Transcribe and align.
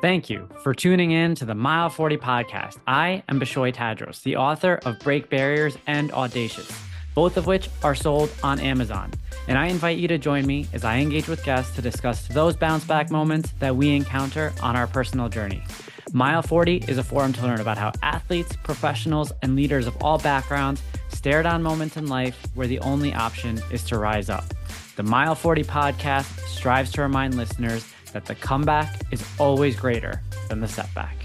Thank 0.00 0.30
you 0.30 0.48
for 0.62 0.74
tuning 0.74 1.10
in 1.10 1.34
to 1.34 1.44
the 1.44 1.56
Mile 1.56 1.90
40 1.90 2.18
podcast. 2.18 2.76
I 2.86 3.24
am 3.28 3.40
Bishoy 3.40 3.74
Tadros, 3.74 4.22
the 4.22 4.36
author 4.36 4.78
of 4.84 4.96
Break 5.00 5.28
Barriers 5.28 5.76
and 5.88 6.12
Audacious, 6.12 6.70
both 7.16 7.36
of 7.36 7.48
which 7.48 7.68
are 7.82 7.96
sold 7.96 8.30
on 8.44 8.60
Amazon. 8.60 9.10
And 9.48 9.58
I 9.58 9.66
invite 9.66 9.98
you 9.98 10.06
to 10.06 10.16
join 10.16 10.46
me 10.46 10.68
as 10.72 10.84
I 10.84 10.98
engage 10.98 11.26
with 11.26 11.42
guests 11.42 11.74
to 11.74 11.82
discuss 11.82 12.28
those 12.28 12.54
bounce 12.54 12.84
back 12.84 13.10
moments 13.10 13.52
that 13.58 13.74
we 13.74 13.96
encounter 13.96 14.52
on 14.62 14.76
our 14.76 14.86
personal 14.86 15.28
journey. 15.28 15.64
Mile 16.12 16.42
40 16.42 16.84
is 16.86 16.98
a 16.98 17.02
forum 17.02 17.32
to 17.32 17.42
learn 17.42 17.60
about 17.60 17.76
how 17.76 17.90
athletes, 18.00 18.54
professionals, 18.62 19.32
and 19.42 19.56
leaders 19.56 19.88
of 19.88 20.00
all 20.00 20.18
backgrounds 20.18 20.80
stare 21.08 21.42
down 21.42 21.60
moments 21.60 21.96
in 21.96 22.06
life 22.06 22.46
where 22.54 22.68
the 22.68 22.78
only 22.80 23.12
option 23.14 23.60
is 23.72 23.82
to 23.86 23.98
rise 23.98 24.30
up. 24.30 24.44
The 24.94 25.02
Mile 25.02 25.34
40 25.34 25.64
podcast 25.64 26.38
strives 26.46 26.92
to 26.92 27.02
remind 27.02 27.36
listeners 27.36 27.84
that 28.12 28.26
the 28.26 28.34
comeback 28.34 29.00
is 29.10 29.24
always 29.38 29.76
greater 29.76 30.22
than 30.48 30.60
the 30.60 30.68
setback. 30.68 31.16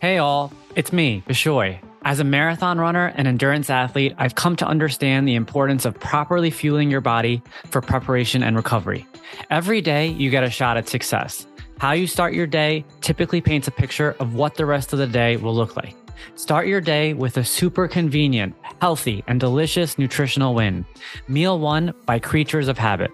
Hey, 0.00 0.16
all, 0.16 0.52
it's 0.76 0.94
me, 0.94 1.22
Bishoy. 1.28 1.78
As 2.02 2.20
a 2.20 2.24
marathon 2.24 2.78
runner 2.78 3.12
and 3.16 3.28
endurance 3.28 3.68
athlete, 3.68 4.14
I've 4.16 4.34
come 4.34 4.56
to 4.56 4.66
understand 4.66 5.28
the 5.28 5.34
importance 5.34 5.84
of 5.84 6.00
properly 6.00 6.50
fueling 6.50 6.90
your 6.90 7.02
body 7.02 7.42
for 7.66 7.82
preparation 7.82 8.42
and 8.42 8.56
recovery. 8.56 9.06
Every 9.50 9.82
day, 9.82 10.06
you 10.06 10.30
get 10.30 10.42
a 10.42 10.48
shot 10.48 10.78
at 10.78 10.88
success. 10.88 11.46
How 11.78 11.92
you 11.92 12.06
start 12.06 12.32
your 12.32 12.46
day 12.46 12.86
typically 13.02 13.42
paints 13.42 13.68
a 13.68 13.70
picture 13.70 14.16
of 14.20 14.34
what 14.34 14.54
the 14.54 14.64
rest 14.64 14.94
of 14.94 14.98
the 14.98 15.06
day 15.06 15.36
will 15.36 15.54
look 15.54 15.76
like. 15.76 15.94
Start 16.34 16.66
your 16.66 16.80
day 16.80 17.14
with 17.14 17.36
a 17.36 17.44
super 17.44 17.88
convenient, 17.88 18.54
healthy, 18.80 19.24
and 19.26 19.40
delicious 19.40 19.98
nutritional 19.98 20.54
win. 20.54 20.84
Meal 21.28 21.58
One 21.58 21.94
by 22.06 22.18
Creatures 22.18 22.68
of 22.68 22.78
Habit. 22.78 23.10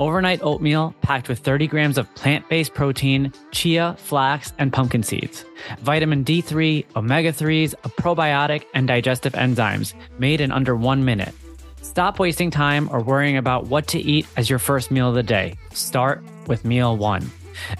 Overnight 0.00 0.40
oatmeal 0.42 0.94
packed 1.02 1.28
with 1.28 1.40
30 1.40 1.66
grams 1.66 1.98
of 1.98 2.12
plant 2.14 2.48
based 2.48 2.74
protein, 2.74 3.32
chia, 3.50 3.96
flax, 3.98 4.52
and 4.58 4.72
pumpkin 4.72 5.02
seeds. 5.02 5.44
Vitamin 5.80 6.24
D3, 6.24 6.84
omega 6.94 7.32
3s, 7.32 7.74
a 7.84 7.88
probiotic, 7.88 8.64
and 8.74 8.86
digestive 8.86 9.32
enzymes 9.32 9.94
made 10.18 10.40
in 10.40 10.52
under 10.52 10.76
one 10.76 11.04
minute. 11.04 11.34
Stop 11.82 12.18
wasting 12.18 12.50
time 12.50 12.88
or 12.92 13.00
worrying 13.00 13.36
about 13.36 13.66
what 13.66 13.88
to 13.88 13.98
eat 13.98 14.26
as 14.36 14.48
your 14.48 14.58
first 14.58 14.90
meal 14.90 15.08
of 15.08 15.14
the 15.14 15.22
day. 15.22 15.56
Start 15.72 16.22
with 16.46 16.64
Meal 16.64 16.96
One. 16.96 17.28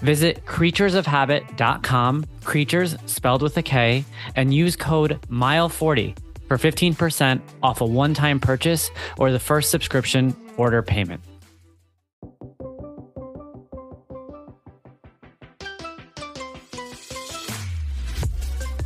Visit 0.01 0.45
creaturesofhabit.com, 0.45 2.25
creatures 2.43 2.95
spelled 3.05 3.41
with 3.41 3.57
a 3.57 3.63
K, 3.63 4.05
and 4.35 4.53
use 4.53 4.75
code 4.75 5.19
MILE40 5.29 6.17
for 6.47 6.57
15% 6.57 7.41
off 7.63 7.81
a 7.81 7.85
one 7.85 8.13
time 8.13 8.39
purchase 8.39 8.89
or 9.17 9.31
the 9.31 9.39
first 9.39 9.69
subscription 9.69 10.35
order 10.57 10.81
payment. 10.81 11.21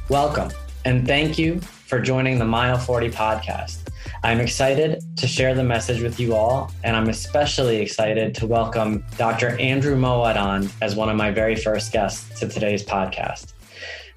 Welcome, 0.09 0.52
and 0.85 1.07
thank 1.07 1.39
you 1.39 1.59
for 1.59 2.00
joining 2.00 2.38
the 2.38 2.45
Mile 2.45 2.78
40 2.78 3.09
podcast. 3.09 3.82
I'm 4.25 4.39
excited 4.39 5.03
to 5.17 5.27
share 5.27 5.53
the 5.53 5.66
message 5.66 6.02
with 6.02 6.17
you 6.17 6.33
all, 6.33 6.71
and 6.85 6.95
I'm 6.95 7.09
especially 7.09 7.81
excited 7.81 8.33
to 8.35 8.47
welcome 8.47 9.03
Dr. 9.17 9.59
Andrew 9.59 9.97
Moawad 9.97 10.38
on 10.38 10.69
as 10.81 10.95
one 10.95 11.09
of 11.09 11.17
my 11.17 11.29
very 11.29 11.57
first 11.57 11.91
guests 11.91 12.39
to 12.39 12.47
today's 12.47 12.85
podcast. 12.85 13.51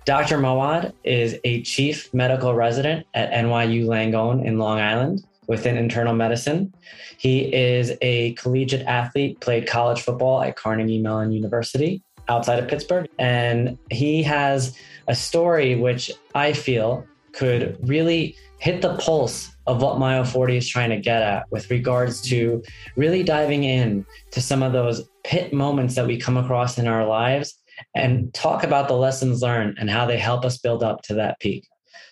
Dr. 0.05 0.39
Moawad 0.39 0.93
is 1.03 1.41
a 1.43 1.61
chief 1.62 2.15
medical 2.15 2.55
resident 2.55 3.05
at 3.15 3.33
NYU 3.33 3.87
Langone 3.87 4.45
in 4.45 4.61
Long 4.61 4.79
Island 4.79 5.25
within 5.49 5.77
internal 5.77 6.15
medicine. 6.15 6.73
He 7.19 7.53
is 7.53 7.93
a 8.01 8.33
collegiate 8.34 8.87
athlete, 8.87 9.41
played 9.41 9.67
college 9.67 10.03
football 10.03 10.41
at 10.41 10.55
Carnegie 10.55 11.03
Mellon 11.03 11.33
University 11.33 12.00
outside 12.28 12.61
of 12.61 12.69
Pittsburgh, 12.69 13.09
and 13.19 13.77
he 13.91 14.23
has 14.23 14.78
a 15.09 15.17
story 15.17 15.75
which 15.75 16.12
I 16.33 16.53
feel 16.53 17.05
could 17.33 17.77
really 17.83 18.37
hit 18.61 18.83
the 18.83 18.97
pulse 18.99 19.50
of 19.66 19.82
what 19.82 19.99
Mile 19.99 20.25
40 20.25 20.56
is 20.56 20.69
trying 20.69 20.91
to 20.91 20.99
get 20.99 21.22
at 21.22 21.50
with 21.50 21.71
regards 21.71 22.21
to 22.22 22.62
really 22.97 23.22
diving 23.22 23.65
in 23.65 24.06
to 24.31 24.41
some 24.41 24.62
of 24.62 24.72
those 24.72 25.09
pit 25.25 25.53
moments 25.53 25.94
that 25.97 26.06
we 26.06 26.16
come 26.16 26.37
across 26.37 26.78
in 26.78 26.87
our 26.87 27.06
lives 27.06 27.60
and 27.94 28.32
talk 28.32 28.65
about 28.65 28.88
the 28.88 28.94
lessons 28.94 29.43
learned 29.43 29.76
and 29.78 29.91
how 29.91 30.06
they 30.06 30.19
help 30.19 30.44
us 30.44 30.59
build 30.59 30.82
up 30.82 31.03
to 31.03 31.15
that 31.15 31.38
peak. 31.41 31.66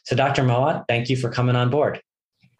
So, 0.05 0.15
Dr. 0.15 0.43
Moawad, 0.43 0.85
thank 0.89 1.09
you 1.09 1.17
for 1.17 1.31
coming 1.31 1.57
on 1.57 1.71
board. 1.71 2.01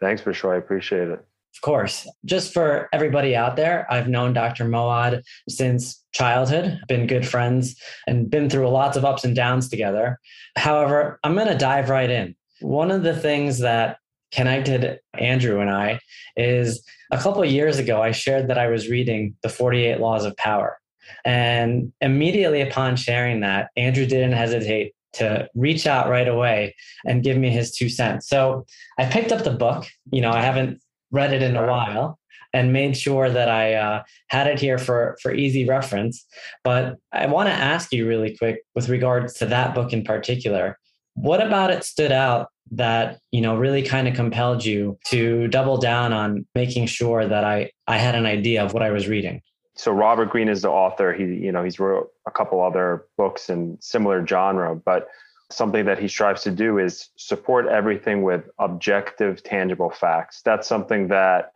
Thanks 0.01 0.23
for 0.23 0.33
sure. 0.33 0.55
I 0.55 0.59
appreciate 0.59 1.09
it. 1.09 1.25
Of 1.55 1.61
course. 1.61 2.09
Just 2.25 2.53
for 2.53 2.89
everybody 2.93 3.37
out 3.37 3.57
there, 3.57 3.87
I've 3.91 4.09
known 4.09 4.33
Dr. 4.33 4.65
Moawad 4.65 5.23
since 5.49 6.03
childhood, 6.13 6.81
been 6.89 7.07
good 7.07 7.27
friends, 7.27 7.77
and 8.07 8.29
been 8.29 8.51
through 8.51 8.69
lots 8.69 8.97
of 8.97 9.05
ups 9.05 9.25
and 9.25 9.37
downs 9.37 9.69
together. 9.69 10.19
However, 10.57 11.21
I'm 11.23 11.35
going 11.35 11.49
to 11.49 11.57
dive 11.57 11.91
right 11.91 12.11
in. 12.11 12.35
One 12.61 12.91
of 12.91 13.03
the 13.03 13.17
things 13.17 13.59
that 13.61 13.99
connected 14.35 14.99
Andrew 15.19 15.61
and 15.61 15.71
I 15.71 16.01
is 16.37 16.85
a 17.11 17.19
couple 17.19 17.43
of 17.43 17.51
years 17.51 17.79
ago, 17.79 18.03
I 18.03 18.11
shared 18.13 18.49
that 18.49 18.59
I 18.59 18.67
was 18.67 18.89
reading 18.89 19.37
The 19.43 19.49
48 19.49 20.01
Laws 20.01 20.25
of 20.25 20.37
Power. 20.37 20.79
And 21.25 21.93
immediately 22.01 22.61
upon 22.61 22.97
sharing 22.97 23.41
that, 23.41 23.71
Andrew 23.77 24.07
didn't 24.07 24.33
hesitate 24.33 24.95
to 25.15 25.49
reach 25.55 25.87
out 25.87 26.09
right 26.09 26.27
away 26.27 26.75
and 27.07 27.23
give 27.23 27.37
me 27.37 27.51
his 27.51 27.71
two 27.71 27.89
cents. 27.89 28.29
So 28.29 28.67
I 28.99 29.05
picked 29.05 29.31
up 29.31 29.45
the 29.45 29.51
book. 29.51 29.87
You 30.11 30.21
know, 30.23 30.33
I 30.33 30.41
haven't 30.41 30.81
read 31.13 31.33
it 31.33 31.43
in 31.43 31.57
a 31.57 31.67
while 31.67 32.19
and 32.53 32.73
made 32.73 32.97
sure 32.97 33.31
that 33.31 33.49
I 33.49 33.75
uh, 33.75 34.03
had 34.29 34.47
it 34.47 34.59
here 34.59 34.79
for, 34.79 35.17
for 35.23 35.33
easy 35.33 35.67
reference. 35.67 36.25
But 36.65 36.97
I 37.13 37.27
want 37.27 37.49
to 37.49 37.55
ask 37.55 37.93
you 37.93 38.09
really 38.09 38.37
quick 38.37 38.65
with 38.75 38.89
regards 38.89 39.35
to 39.35 39.47
that 39.47 39.75
book 39.75 39.93
in 39.93 40.05
particular. 40.05 40.79
What 41.15 41.45
about 41.45 41.71
it 41.71 41.85
stood 41.85 42.13
out 42.13 42.49
that 42.71 43.21
you 43.31 43.41
know 43.41 43.57
really 43.57 43.83
kind 43.83 44.09
of 44.09 44.15
compelled 44.15 44.65
you 44.65 44.99
to 45.07 45.49
double 45.49 45.77
down 45.77 46.13
on 46.13 46.47
making 46.55 46.87
sure 46.87 47.27
that 47.27 47.45
I 47.45 47.71
I 47.87 47.99
had 47.99 48.15
an 48.15 48.27
idea 48.27 48.65
of 48.65 48.73
what 48.73 48.83
I 48.83 48.91
was 48.91 49.09
reading? 49.09 49.43
So 49.77 49.93
Robert 49.93 50.31
Greene 50.31 50.49
is 50.49 50.63
the 50.63 50.71
author. 50.71 51.13
He 51.13 51.25
you 51.25 51.53
know 51.53 51.63
he's 51.63 51.79
wrote 51.79 52.11
a 52.27 52.31
couple 52.31 52.63
other 52.63 53.07
books 53.17 53.51
in 53.51 53.77
similar 53.81 54.27
genre, 54.27 54.75
but 54.75 55.09
something 55.51 55.85
that 55.85 55.99
he 55.99 56.09
strives 56.09 56.43
to 56.43 56.51
do 56.51 56.79
is 56.79 57.11
support 57.17 57.67
everything 57.67 58.23
with 58.23 58.49
objective, 58.59 59.43
tangible 59.43 59.91
facts. 59.91 60.43
That's 60.43 60.67
something 60.67 61.09
that 61.09 61.53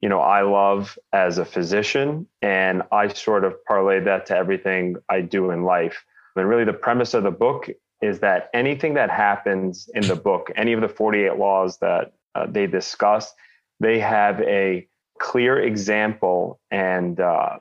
you 0.00 0.08
know 0.08 0.20
I 0.20 0.42
love 0.42 0.98
as 1.12 1.38
a 1.38 1.44
physician, 1.44 2.26
and 2.42 2.82
I 2.92 3.08
sort 3.08 3.44
of 3.44 3.54
parlay 3.64 4.00
that 4.00 4.26
to 4.26 4.36
everything 4.36 4.96
I 5.08 5.20
do 5.20 5.50
in 5.50 5.64
life. 5.64 6.04
And 6.36 6.48
really, 6.48 6.64
the 6.64 6.72
premise 6.72 7.14
of 7.14 7.22
the 7.22 7.30
book 7.30 7.68
is 8.00 8.20
that 8.20 8.50
anything 8.52 8.94
that 8.94 9.10
happens 9.10 9.88
in 9.94 10.06
the 10.06 10.16
book, 10.16 10.50
any 10.56 10.72
of 10.72 10.80
the 10.80 10.88
48 10.88 11.36
laws 11.36 11.78
that 11.78 12.12
uh, 12.34 12.46
they 12.46 12.66
discuss, 12.66 13.32
they 13.80 13.98
have 13.98 14.40
a 14.40 14.86
clear 15.18 15.60
example. 15.60 16.60
And 16.70 17.18
uh, 17.20 17.58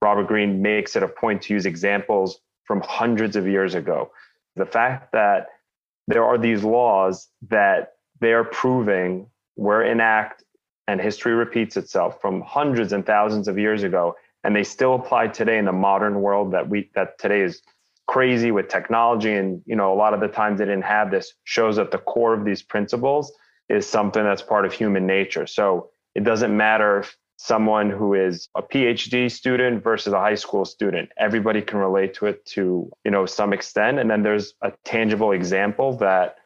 Robert 0.00 0.28
Greene 0.28 0.62
makes 0.62 0.96
it 0.96 1.02
a 1.02 1.08
point 1.08 1.42
to 1.42 1.54
use 1.54 1.66
examples 1.66 2.40
from 2.64 2.80
hundreds 2.80 3.36
of 3.36 3.46
years 3.46 3.74
ago. 3.74 4.10
The 4.56 4.66
fact 4.66 5.12
that 5.12 5.48
there 6.08 6.24
are 6.24 6.38
these 6.38 6.64
laws 6.64 7.28
that 7.48 7.94
they 8.20 8.32
are 8.32 8.44
proving 8.44 9.28
were 9.56 9.82
enact 9.82 10.44
and 10.88 11.00
history 11.00 11.34
repeats 11.34 11.76
itself 11.76 12.20
from 12.20 12.40
hundreds 12.42 12.92
and 12.92 13.04
thousands 13.04 13.48
of 13.48 13.58
years 13.58 13.82
ago 13.82 14.16
and 14.46 14.54
they 14.54 14.62
still 14.62 14.94
apply 14.94 15.26
today 15.26 15.58
in 15.58 15.64
the 15.64 15.72
modern 15.72 16.22
world 16.22 16.52
that 16.52 16.68
we 16.68 16.88
that 16.94 17.18
today 17.18 17.40
is 17.40 17.62
crazy 18.06 18.50
with 18.52 18.68
technology 18.68 19.32
and 19.32 19.62
you 19.66 19.74
know 19.74 19.92
a 19.92 19.96
lot 19.96 20.14
of 20.14 20.20
the 20.20 20.28
times 20.28 20.58
they 20.58 20.64
didn't 20.64 20.82
have 20.82 21.10
this 21.10 21.34
shows 21.44 21.76
that 21.76 21.90
the 21.90 21.98
core 21.98 22.34
of 22.34 22.44
these 22.44 22.62
principles 22.62 23.32
is 23.68 23.86
something 23.86 24.22
that's 24.22 24.42
part 24.42 24.64
of 24.64 24.72
human 24.72 25.06
nature. 25.06 25.46
So 25.46 25.90
it 26.14 26.24
doesn't 26.24 26.56
matter 26.56 27.00
if 27.00 27.16
someone 27.38 27.90
who 27.90 28.14
is 28.14 28.48
a 28.54 28.62
phd 28.62 29.30
student 29.30 29.82
versus 29.84 30.12
a 30.12 30.18
high 30.18 30.34
school 30.36 30.64
student. 30.64 31.10
Everybody 31.18 31.60
can 31.60 31.78
relate 31.78 32.14
to 32.14 32.26
it 32.26 32.46
to 32.46 32.90
you 33.04 33.10
know 33.10 33.26
some 33.26 33.52
extent. 33.52 33.98
And 33.98 34.10
then 34.10 34.22
there's 34.22 34.54
a 34.62 34.72
tangible 34.84 35.32
example 35.32 35.96
that 35.98 36.36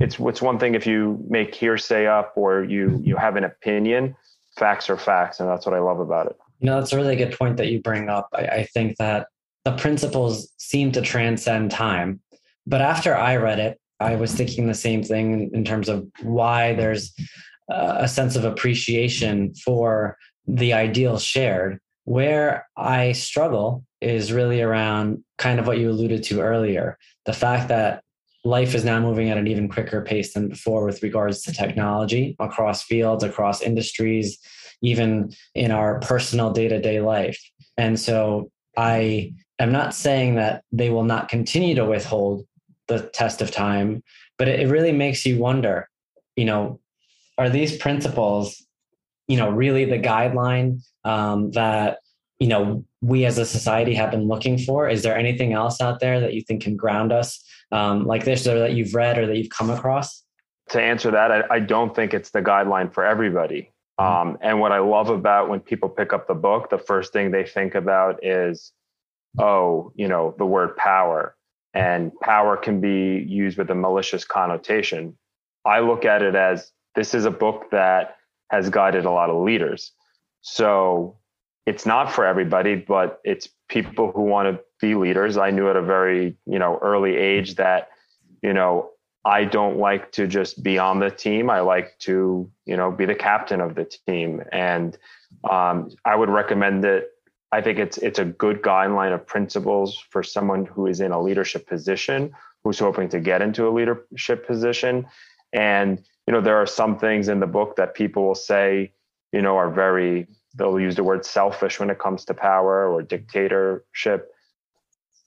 it's 0.00 0.18
it's 0.18 0.42
one 0.42 0.58
thing 0.58 0.74
if 0.74 0.86
you 0.86 1.24
make 1.28 1.54
hearsay 1.54 2.06
up 2.06 2.32
or 2.36 2.64
you 2.64 3.00
you 3.04 3.16
have 3.16 3.36
an 3.36 3.44
opinion 3.44 4.16
facts 4.56 4.90
are 4.90 4.98
facts 4.98 5.40
and 5.40 5.48
that's 5.48 5.64
what 5.64 5.74
i 5.74 5.78
love 5.78 6.00
about 6.00 6.26
it. 6.26 6.36
You 6.58 6.66
know 6.66 6.78
that's 6.78 6.92
a 6.92 6.96
really 6.96 7.16
good 7.16 7.36
point 7.38 7.56
that 7.58 7.68
you 7.68 7.80
bring 7.80 8.08
up. 8.08 8.28
I, 8.32 8.46
I 8.46 8.64
think 8.64 8.96
that 8.96 9.28
the 9.64 9.72
principles 9.72 10.52
seem 10.58 10.92
to 10.92 11.02
transcend 11.02 11.70
time. 11.70 12.20
But 12.66 12.80
after 12.80 13.16
I 13.16 13.36
read 13.36 13.58
it, 13.58 13.78
I 14.00 14.16
was 14.16 14.34
thinking 14.34 14.66
the 14.66 14.74
same 14.74 15.02
thing 15.02 15.50
in 15.52 15.64
terms 15.64 15.88
of 15.88 16.06
why 16.22 16.74
there's 16.74 17.14
a 17.68 18.08
sense 18.08 18.36
of 18.36 18.44
appreciation 18.44 19.54
for 19.54 20.16
the 20.46 20.72
ideal 20.72 21.18
shared. 21.18 21.78
Where 22.04 22.66
I 22.76 23.12
struggle 23.12 23.84
is 24.00 24.32
really 24.32 24.60
around 24.60 25.22
kind 25.38 25.60
of 25.60 25.66
what 25.68 25.78
you 25.78 25.88
alluded 25.90 26.24
to 26.24 26.40
earlier 26.40 26.98
the 27.24 27.32
fact 27.32 27.68
that 27.68 28.02
life 28.44 28.74
is 28.74 28.84
now 28.84 28.98
moving 28.98 29.30
at 29.30 29.38
an 29.38 29.46
even 29.46 29.68
quicker 29.68 30.02
pace 30.02 30.34
than 30.34 30.48
before 30.48 30.84
with 30.84 31.02
regards 31.02 31.42
to 31.42 31.52
technology 31.52 32.34
across 32.40 32.82
fields, 32.82 33.22
across 33.22 33.62
industries, 33.62 34.38
even 34.82 35.32
in 35.54 35.70
our 35.70 36.00
personal 36.00 36.50
day 36.52 36.68
to 36.68 36.80
day 36.80 37.00
life. 37.00 37.40
And 37.76 37.98
so 37.98 38.50
I 38.76 39.32
am 39.62 39.72
not 39.72 39.94
saying 39.94 40.34
that 40.36 40.64
they 40.72 40.90
will 40.90 41.04
not 41.04 41.28
continue 41.28 41.74
to 41.74 41.84
withhold 41.84 42.46
the 42.88 43.00
test 43.00 43.40
of 43.40 43.50
time, 43.50 44.02
but 44.38 44.48
it, 44.48 44.68
really 44.68 44.92
makes 44.92 45.24
you 45.24 45.38
wonder, 45.38 45.88
you 46.36 46.44
know, 46.44 46.80
are 47.38 47.48
these 47.48 47.76
principles, 47.76 48.64
you 49.28 49.36
know, 49.36 49.50
really 49.50 49.84
the 49.84 49.98
guideline 49.98 50.82
um, 51.04 51.50
that, 51.52 51.98
you 52.38 52.48
know, 52.48 52.84
we 53.00 53.24
as 53.24 53.38
a 53.38 53.46
society 53.46 53.94
have 53.94 54.10
been 54.10 54.26
looking 54.28 54.58
for? 54.58 54.88
Is 54.88 55.02
there 55.02 55.16
anything 55.16 55.52
else 55.52 55.80
out 55.80 56.00
there 56.00 56.20
that 56.20 56.34
you 56.34 56.42
think 56.42 56.62
can 56.62 56.76
ground 56.76 57.12
us 57.12 57.42
um, 57.70 58.06
like 58.06 58.24
this 58.24 58.46
or 58.46 58.58
that 58.58 58.72
you've 58.74 58.94
read 58.94 59.18
or 59.18 59.26
that 59.26 59.36
you've 59.36 59.50
come 59.50 59.70
across? 59.70 60.24
To 60.70 60.80
answer 60.80 61.10
that, 61.10 61.30
I, 61.30 61.42
I 61.50 61.58
don't 61.60 61.94
think 61.94 62.14
it's 62.14 62.30
the 62.30 62.42
guideline 62.42 62.92
for 62.92 63.04
everybody. 63.04 63.72
Mm-hmm. 64.00 64.28
Um, 64.28 64.38
and 64.40 64.60
what 64.60 64.72
I 64.72 64.78
love 64.78 65.08
about 65.08 65.48
when 65.48 65.60
people 65.60 65.88
pick 65.88 66.12
up 66.12 66.26
the 66.26 66.34
book, 66.34 66.70
the 66.70 66.78
first 66.78 67.12
thing 67.12 67.30
they 67.30 67.44
think 67.44 67.74
about 67.74 68.24
is, 68.24 68.72
oh, 69.38 69.92
you 69.94 70.08
know, 70.08 70.34
the 70.38 70.46
word 70.46 70.76
power. 70.76 71.34
And 71.74 72.12
power 72.20 72.56
can 72.56 72.80
be 72.80 73.24
used 73.26 73.56
with 73.56 73.70
a 73.70 73.74
malicious 73.74 74.24
connotation. 74.24 75.16
I 75.64 75.80
look 75.80 76.04
at 76.04 76.22
it 76.22 76.34
as 76.34 76.70
this 76.94 77.14
is 77.14 77.24
a 77.24 77.30
book 77.30 77.70
that 77.70 78.16
has 78.50 78.68
guided 78.68 79.06
a 79.06 79.10
lot 79.10 79.30
of 79.30 79.42
leaders. 79.42 79.92
So 80.42 81.16
it's 81.64 81.86
not 81.86 82.12
for 82.12 82.26
everybody, 82.26 82.74
but 82.74 83.20
it's 83.24 83.48
people 83.68 84.12
who 84.12 84.22
want 84.22 84.54
to 84.54 84.62
be 84.80 84.94
leaders. 84.94 85.36
I 85.38 85.50
knew 85.50 85.70
at 85.70 85.76
a 85.76 85.82
very, 85.82 86.36
you 86.44 86.58
know, 86.58 86.78
early 86.82 87.16
age 87.16 87.54
that, 87.54 87.88
you 88.42 88.52
know, 88.52 88.90
I 89.24 89.44
don't 89.44 89.78
like 89.78 90.10
to 90.12 90.26
just 90.26 90.62
be 90.62 90.78
on 90.78 90.98
the 90.98 91.10
team. 91.10 91.48
I 91.48 91.60
like 91.60 91.96
to, 92.00 92.50
you 92.66 92.76
know, 92.76 92.90
be 92.90 93.06
the 93.06 93.14
captain 93.14 93.60
of 93.60 93.76
the 93.76 93.84
team. 94.06 94.42
And 94.50 94.98
um, 95.48 95.90
I 96.04 96.16
would 96.16 96.28
recommend 96.28 96.84
it. 96.84 97.08
I 97.52 97.60
think 97.60 97.78
it's 97.78 97.98
it's 97.98 98.18
a 98.18 98.24
good 98.24 98.62
guideline 98.62 99.14
of 99.14 99.26
principles 99.26 99.98
for 100.10 100.22
someone 100.22 100.64
who 100.64 100.86
is 100.86 101.00
in 101.00 101.12
a 101.12 101.20
leadership 101.20 101.66
position, 101.66 102.32
who's 102.64 102.78
hoping 102.78 103.10
to 103.10 103.20
get 103.20 103.42
into 103.42 103.68
a 103.68 103.70
leadership 103.70 104.46
position. 104.46 105.06
And 105.52 106.02
you 106.26 106.32
know, 106.32 106.40
there 106.40 106.56
are 106.56 106.66
some 106.66 106.98
things 106.98 107.28
in 107.28 107.40
the 107.40 107.46
book 107.46 107.76
that 107.76 107.94
people 107.94 108.24
will 108.24 108.34
say, 108.34 108.92
you 109.32 109.42
know, 109.42 109.56
are 109.56 109.70
very. 109.70 110.26
They'll 110.54 110.80
use 110.80 110.96
the 110.96 111.04
word 111.04 111.24
selfish 111.24 111.80
when 111.80 111.88
it 111.88 111.98
comes 111.98 112.26
to 112.26 112.34
power 112.34 112.86
or 112.86 113.02
dictatorship, 113.02 114.30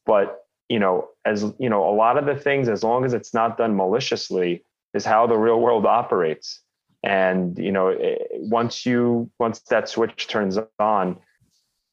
but 0.06 0.46
you 0.70 0.80
know, 0.80 1.10
as 1.26 1.54
you 1.60 1.70
know, 1.70 1.88
a 1.88 1.94
lot 1.94 2.18
of 2.18 2.26
the 2.26 2.36
things, 2.36 2.70
as 2.70 2.84
long 2.84 3.06
as 3.06 3.14
it's 3.14 3.34
not 3.34 3.58
done 3.58 3.76
maliciously, 3.76 4.64
is 4.94 5.06
how 5.06 5.28
the 5.28 5.38
real 5.38 5.60
world 5.60 5.86
operates. 5.86 6.62
And 7.04 7.58
you 7.58 7.72
know, 7.72 7.96
once 8.34 8.86
you 8.86 9.30
once 9.40 9.60
that 9.70 9.90
switch 9.90 10.28
turns 10.28 10.58
on, 10.80 11.18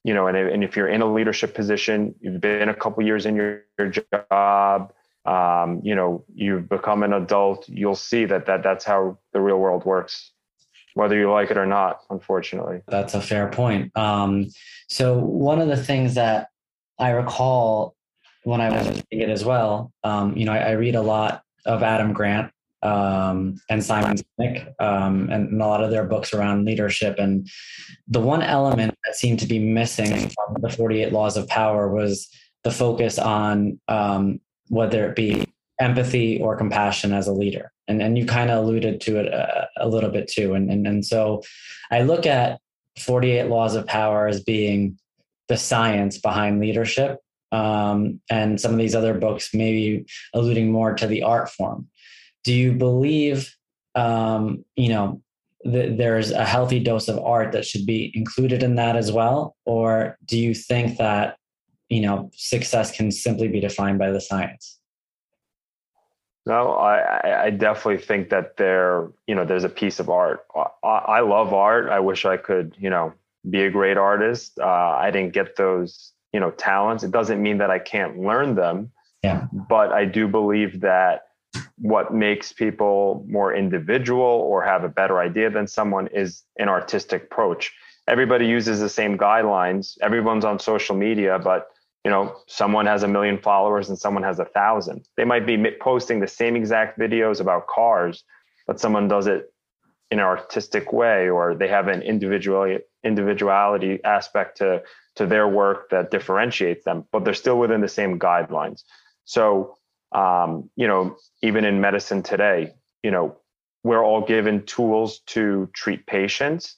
you 0.04 0.14
know, 0.14 0.26
and, 0.26 0.36
and 0.36 0.64
if 0.64 0.76
you're 0.76 0.88
in 0.88 1.02
a 1.02 1.12
leadership 1.12 1.54
position, 1.54 2.14
you've 2.20 2.40
been 2.40 2.68
a 2.68 2.74
couple 2.74 3.04
years 3.04 3.26
in 3.26 3.36
your, 3.36 3.62
your 3.78 3.92
job, 4.30 4.92
um, 5.24 5.80
you 5.84 5.94
know, 5.94 6.24
you've 6.34 6.68
become 6.68 7.02
an 7.02 7.12
adult, 7.12 7.68
you'll 7.68 7.94
see 7.94 8.24
that 8.24 8.46
that 8.46 8.62
that's 8.62 8.84
how 8.84 9.18
the 9.32 9.40
real 9.40 9.58
world 9.58 9.84
works 9.84 10.30
whether 10.94 11.16
you 11.16 11.32
like 11.32 11.50
it 11.50 11.56
or 11.56 11.64
not, 11.64 12.00
unfortunately. 12.10 12.82
That's 12.86 13.14
a 13.14 13.20
fair 13.22 13.48
point. 13.48 13.96
Um, 13.96 14.48
so, 14.90 15.18
one 15.18 15.58
of 15.58 15.68
the 15.68 15.76
things 15.82 16.16
that 16.16 16.48
I 16.98 17.12
recall 17.12 17.96
when 18.44 18.60
I 18.60 18.70
was 18.70 18.88
reading 18.88 19.28
it 19.28 19.30
as 19.30 19.44
well. 19.44 19.92
Um, 20.04 20.36
you 20.36 20.44
know, 20.44 20.52
I, 20.52 20.58
I, 20.58 20.70
read 20.72 20.94
a 20.94 21.02
lot 21.02 21.42
of 21.64 21.82
Adam 21.82 22.12
Grant 22.12 22.52
um, 22.82 23.56
and 23.70 23.82
Simon 23.82 24.16
Sinek 24.16 24.72
um, 24.80 25.28
and, 25.30 25.60
a 25.60 25.66
lot 25.66 25.84
of 25.84 25.90
their 25.90 26.04
books 26.04 26.34
around 26.34 26.64
leadership. 26.64 27.18
And 27.18 27.48
the 28.08 28.20
one 28.20 28.42
element 28.42 28.96
that 29.04 29.14
seemed 29.14 29.38
to 29.40 29.46
be 29.46 29.58
missing 29.58 30.30
from 30.30 30.56
the 30.60 30.70
48 30.70 31.12
Laws 31.12 31.36
of 31.36 31.48
Power 31.48 31.88
was 31.88 32.28
the 32.64 32.70
focus 32.70 33.18
on 33.18 33.80
um, 33.88 34.40
whether 34.68 35.08
it 35.08 35.16
be 35.16 35.46
empathy 35.80 36.40
or 36.40 36.56
compassion 36.56 37.12
as 37.12 37.26
a 37.26 37.32
leader. 37.32 37.72
And, 37.88 38.02
and 38.02 38.16
you 38.16 38.26
kind 38.26 38.50
of 38.50 38.64
alluded 38.64 39.00
to 39.02 39.18
it 39.18 39.26
a, 39.26 39.68
a 39.76 39.88
little 39.88 40.10
bit 40.10 40.28
too. 40.28 40.54
And, 40.54 40.70
and, 40.70 40.86
and 40.86 41.04
so 41.04 41.42
I 41.90 42.02
look 42.02 42.26
at 42.26 42.60
48 42.98 43.44
Laws 43.44 43.74
of 43.74 43.86
Power 43.86 44.26
as 44.26 44.42
being 44.42 44.98
the 45.48 45.56
science 45.56 46.18
behind 46.18 46.60
leadership 46.60 47.18
um, 47.52 48.20
and 48.30 48.60
some 48.60 48.72
of 48.72 48.78
these 48.78 48.94
other 48.94 49.14
books 49.14 49.50
maybe 49.52 50.06
alluding 50.32 50.72
more 50.72 50.94
to 50.94 51.06
the 51.06 51.22
art 51.22 51.50
form. 51.50 51.88
Do 52.44 52.52
you 52.52 52.72
believe, 52.72 53.54
um, 53.94 54.64
you 54.76 54.88
know, 54.88 55.22
that 55.64 55.96
there's 55.96 56.32
a 56.32 56.44
healthy 56.44 56.80
dose 56.80 57.08
of 57.08 57.18
art 57.20 57.52
that 57.52 57.64
should 57.64 57.86
be 57.86 58.10
included 58.14 58.62
in 58.62 58.74
that 58.76 58.96
as 58.96 59.12
well, 59.12 59.56
or 59.64 60.18
do 60.24 60.36
you 60.36 60.54
think 60.54 60.98
that, 60.98 61.36
you 61.88 62.00
know, 62.00 62.30
success 62.34 62.96
can 62.96 63.12
simply 63.12 63.48
be 63.48 63.60
defined 63.60 63.98
by 63.98 64.10
the 64.10 64.20
science? 64.20 64.78
No, 66.44 66.72
I, 66.72 67.44
I 67.44 67.50
definitely 67.50 68.02
think 68.04 68.30
that 68.30 68.56
there, 68.56 69.10
you 69.28 69.34
know, 69.36 69.44
there's 69.44 69.62
a 69.62 69.68
piece 69.68 70.00
of 70.00 70.10
art. 70.10 70.44
I, 70.82 70.88
I 70.88 71.20
love 71.20 71.54
art. 71.54 71.88
I 71.88 72.00
wish 72.00 72.24
I 72.24 72.36
could, 72.36 72.74
you 72.80 72.90
know, 72.90 73.12
be 73.48 73.62
a 73.62 73.70
great 73.70 73.96
artist. 73.96 74.58
Uh, 74.58 74.66
I 74.66 75.12
didn't 75.12 75.32
get 75.32 75.54
those 75.54 76.12
you 76.32 76.40
know 76.40 76.50
talents 76.52 77.04
it 77.04 77.10
doesn't 77.10 77.42
mean 77.42 77.58
that 77.58 77.70
i 77.70 77.78
can't 77.78 78.18
learn 78.18 78.54
them 78.54 78.90
yeah 79.22 79.46
but 79.68 79.92
i 79.92 80.04
do 80.04 80.26
believe 80.26 80.80
that 80.80 81.28
what 81.82 82.14
makes 82.14 82.52
people 82.52 83.24
more 83.28 83.54
individual 83.54 84.22
or 84.22 84.62
have 84.62 84.84
a 84.84 84.88
better 84.88 85.18
idea 85.18 85.50
than 85.50 85.66
someone 85.66 86.06
is 86.06 86.42
an 86.56 86.68
artistic 86.68 87.24
approach. 87.24 87.72
Everybody 88.08 88.46
uses 88.46 88.80
the 88.80 88.88
same 88.88 89.18
guidelines. 89.18 89.98
Everyone's 90.00 90.44
on 90.44 90.58
social 90.58 90.96
media 90.96 91.38
but 91.38 91.68
you 92.04 92.10
know 92.10 92.36
someone 92.46 92.86
has 92.86 93.02
a 93.02 93.08
million 93.08 93.38
followers 93.38 93.88
and 93.88 93.98
someone 93.98 94.22
has 94.22 94.38
a 94.38 94.44
thousand. 94.44 95.06
They 95.16 95.24
might 95.24 95.46
be 95.46 95.56
posting 95.80 96.20
the 96.20 96.28
same 96.28 96.56
exact 96.56 96.98
videos 96.98 97.40
about 97.40 97.66
cars 97.66 98.24
but 98.66 98.80
someone 98.80 99.08
does 99.08 99.26
it 99.26 99.52
in 100.12 100.18
an 100.18 100.24
artistic 100.24 100.92
way 100.92 101.28
or 101.28 101.54
they 101.54 101.68
have 101.68 101.88
an 101.88 102.02
individuality 102.02 102.84
individuality 103.04 103.98
aspect 104.04 104.58
to 104.58 104.82
to 105.16 105.26
their 105.26 105.48
work 105.48 105.90
that 105.90 106.10
differentiates 106.10 106.84
them, 106.84 107.04
but 107.12 107.24
they're 107.24 107.34
still 107.34 107.58
within 107.58 107.80
the 107.80 107.88
same 107.88 108.18
guidelines. 108.18 108.82
So, 109.24 109.78
um, 110.14 110.70
you 110.76 110.86
know, 110.86 111.16
even 111.42 111.64
in 111.64 111.80
medicine 111.80 112.22
today, 112.22 112.74
you 113.02 113.10
know, 113.10 113.36
we're 113.84 114.04
all 114.04 114.20
given 114.20 114.64
tools 114.64 115.20
to 115.26 115.68
treat 115.74 116.06
patients. 116.06 116.76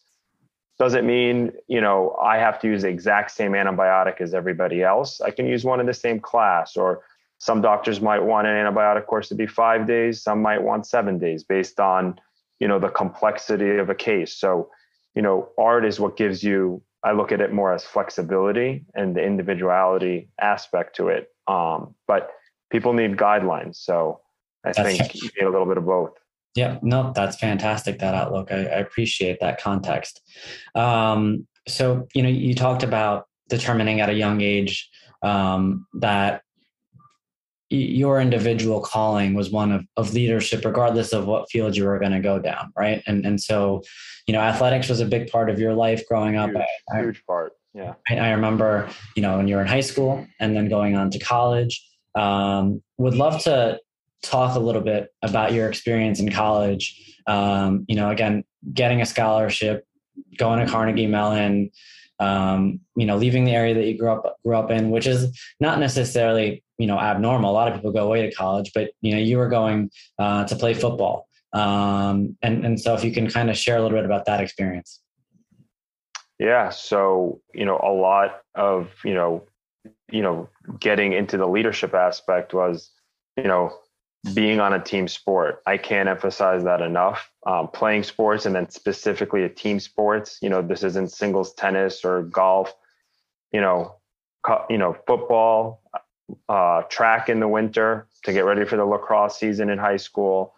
Doesn't 0.78 1.06
mean, 1.06 1.52
you 1.68 1.80
know, 1.80 2.16
I 2.23 2.38
have 2.38 2.58
to 2.61 2.66
use 2.66 2.82
the 2.82 2.88
exact 2.88 3.30
same 3.30 3.52
antibiotic 3.52 4.20
as 4.20 4.35
everybody 4.35 4.82
else. 4.82 5.20
I 5.20 5.30
can 5.30 5.47
use 5.47 5.64
one 5.64 5.80
in 5.80 5.87
the 5.87 5.94
same 5.94 6.18
class, 6.18 6.76
or 6.76 7.04
some 7.38 7.61
doctors 7.61 8.00
might 8.00 8.23
want 8.23 8.47
an 8.47 8.54
antibiotic 8.54 9.06
course 9.06 9.28
to 9.28 9.35
be 9.35 9.47
five 9.47 9.87
days, 9.87 10.23
some 10.23 10.40
might 10.40 10.62
want 10.62 10.87
seven 10.87 11.18
days 11.18 11.44
based 11.44 11.78
on, 11.78 12.18
you 12.58 12.66
know, 12.66 12.78
the 12.78 12.88
complexity 12.88 13.76
of 13.76 13.90
a 13.90 13.94
case. 13.94 14.35
So, 14.35 14.70
you 15.14 15.23
know, 15.23 15.50
art 15.58 15.85
is 15.85 16.00
what 16.00 16.16
gives 16.16 16.42
you 16.42 16.82
I 17.04 17.12
look 17.12 17.32
at 17.32 17.42
it 17.42 17.52
more 17.52 17.73
as 17.73 17.85
flexibility 17.85 18.87
and 18.94 19.14
the 19.14 19.23
individuality 19.23 20.30
aspect 20.40 20.97
to 20.97 21.08
it. 21.08 21.28
Um, 21.47 21.94
but 22.08 22.30
people 22.75 22.93
need 22.93 23.16
guidelines. 23.16 23.76
So 23.76 24.21
I 24.64 24.73
that's 24.73 24.99
think 24.99 25.14
you 25.14 25.31
need 25.38 25.47
a 25.47 25.50
little 25.50 25.66
bit 25.66 25.78
of 25.78 25.87
both. 25.87 26.11
Yeah, 26.57 26.78
no, 26.83 27.12
that's 27.14 27.37
fantastic. 27.37 28.00
That 28.00 28.14
outlook. 28.14 28.50
I, 28.50 28.57
I 28.57 28.78
appreciate 28.81 29.38
that 29.40 29.61
context. 29.61 30.21
Um, 30.75 31.47
so, 31.69 32.09
you 32.14 32.23
know, 32.23 32.28
you 32.28 32.54
talked 32.54 32.83
about 32.83 33.26
determining 33.49 34.00
at 34.00 34.11
a 34.11 34.12
young 34.12 34.40
age 34.40 34.90
um, 35.23 35.87
that 36.00 36.43
your 37.71 38.21
individual 38.21 38.81
calling 38.81 39.35
was 39.35 39.50
one 39.50 39.71
of, 39.71 39.85
of 39.97 40.12
leadership 40.12 40.64
regardless 40.64 41.12
of 41.12 41.26
what 41.26 41.50
field 41.50 41.76
you 41.76 41.85
were 41.85 41.99
going 41.99 42.12
to 42.12 42.21
go 42.21 42.38
down 42.38 42.71
right 42.76 43.02
and 43.07 43.26
and 43.26 43.40
so 43.40 43.83
you 44.28 44.35
know 44.35 44.38
athletics 44.38 44.88
was 44.88 45.00
a 45.00 45.07
big 45.07 45.28
part 45.28 45.50
of 45.50 45.59
your 45.59 45.73
life 45.73 46.07
growing 46.07 46.37
up 46.37 46.50
huge, 46.50 46.66
I, 46.95 47.00
huge 47.00 47.25
part 47.26 47.54
yeah 47.73 47.95
I, 48.09 48.19
I, 48.19 48.31
remember 48.31 48.88
you 49.16 49.23
know 49.23 49.38
when 49.38 49.49
you 49.49 49.57
were 49.57 49.62
in 49.62 49.66
high 49.66 49.81
school 49.81 50.25
and 50.38 50.54
then 50.54 50.69
going 50.69 50.95
on 50.95 51.11
to 51.11 51.19
college 51.19 51.83
um, 52.14 52.83
would 52.99 53.14
love 53.14 53.42
to 53.42 53.78
talk 54.23 54.56
a 54.56 54.61
little 54.61 54.80
bit 54.80 55.12
about 55.23 55.52
your 55.52 55.68
experience 55.68 56.21
in 56.21 56.30
college 56.30 57.18
um, 57.26 57.85
you 57.88 57.97
know 57.97 58.11
again 58.11 58.44
getting 58.73 59.00
a 59.00 59.06
scholarship 59.06 59.87
going 60.38 60.64
to 60.64 60.71
carnegie 60.71 61.06
mellon 61.06 61.71
um, 62.21 62.80
you 62.97 63.06
know 63.06 63.16
leaving 63.16 63.44
the 63.44 63.54
area 63.54 63.75
that 63.75 63.85
you 63.85 63.99
grew 63.99 64.11
up 64.11 64.38
grew 64.44 64.56
up 64.56 64.71
in 64.71 64.90
which 64.90 65.06
is 65.06 65.38
not 65.61 65.78
necessarily 65.78 66.64
you 66.78 66.87
know 66.87 66.99
abnormal. 66.99 67.50
A 67.50 67.52
lot 67.52 67.68
of 67.68 67.75
people 67.75 67.92
go 67.92 68.06
away 68.06 68.23
to 68.23 68.35
college, 68.35 68.73
but 68.75 68.90
you 69.00 69.12
know 69.12 69.18
you 69.18 69.38
were 69.38 69.49
going 69.49 69.90
uh, 70.18 70.44
to 70.44 70.56
play 70.56 70.75
football, 70.75 71.28
um, 71.52 72.37
and 72.42 72.64
and 72.64 72.80
so 72.80 72.94
if 72.94 73.04
you 73.04 73.12
can 73.12 73.30
kind 73.30 73.50
of 73.50 73.56
share 73.56 73.76
a 73.76 73.83
little 73.83 73.97
bit 73.97 74.04
about 74.04 74.25
that 74.26 74.40
experience. 74.40 75.00
Yeah, 76.38 76.71
so 76.71 77.40
you 77.52 77.64
know 77.64 77.80
a 77.83 77.92
lot 77.92 78.42
of 78.54 78.90
you 79.04 79.14
know 79.14 79.44
you 80.11 80.23
know 80.23 80.49
getting 80.78 81.12
into 81.12 81.37
the 81.37 81.46
leadership 81.46 81.94
aspect 81.94 82.54
was 82.54 82.90
you 83.37 83.44
know 83.44 83.73
being 84.32 84.61
on 84.61 84.73
a 84.73 84.82
team 84.82 85.06
sport. 85.06 85.62
I 85.66 85.76
can't 85.76 86.08
emphasize 86.08 86.64
that 86.64 86.80
enough. 86.80 87.30
Um, 87.46 87.68
playing 87.68 88.04
sports 88.04 88.46
and 88.46 88.54
then 88.54 88.70
specifically 88.70 89.44
a 89.44 89.49
team 89.49 89.78
sports. 89.80 90.38
You 90.40 90.49
know, 90.49 90.62
this 90.62 90.82
isn't 90.82 91.12
singles 91.12 91.52
tennis 91.54 92.04
or 92.04 92.23
golf. 92.23 92.75
You 93.52 93.61
know, 93.61 93.96
co- 94.42 94.64
you 94.70 94.78
know, 94.78 94.96
football, 95.06 95.82
uh, 96.49 96.82
track 96.82 97.28
in 97.28 97.40
the 97.40 97.49
winter 97.49 98.06
to 98.25 98.32
get 98.32 98.46
ready 98.46 98.64
for 98.64 98.76
the 98.76 98.84
lacrosse 98.84 99.38
season 99.38 99.68
in 99.68 99.78
high 99.78 99.99
school. 99.99 100.54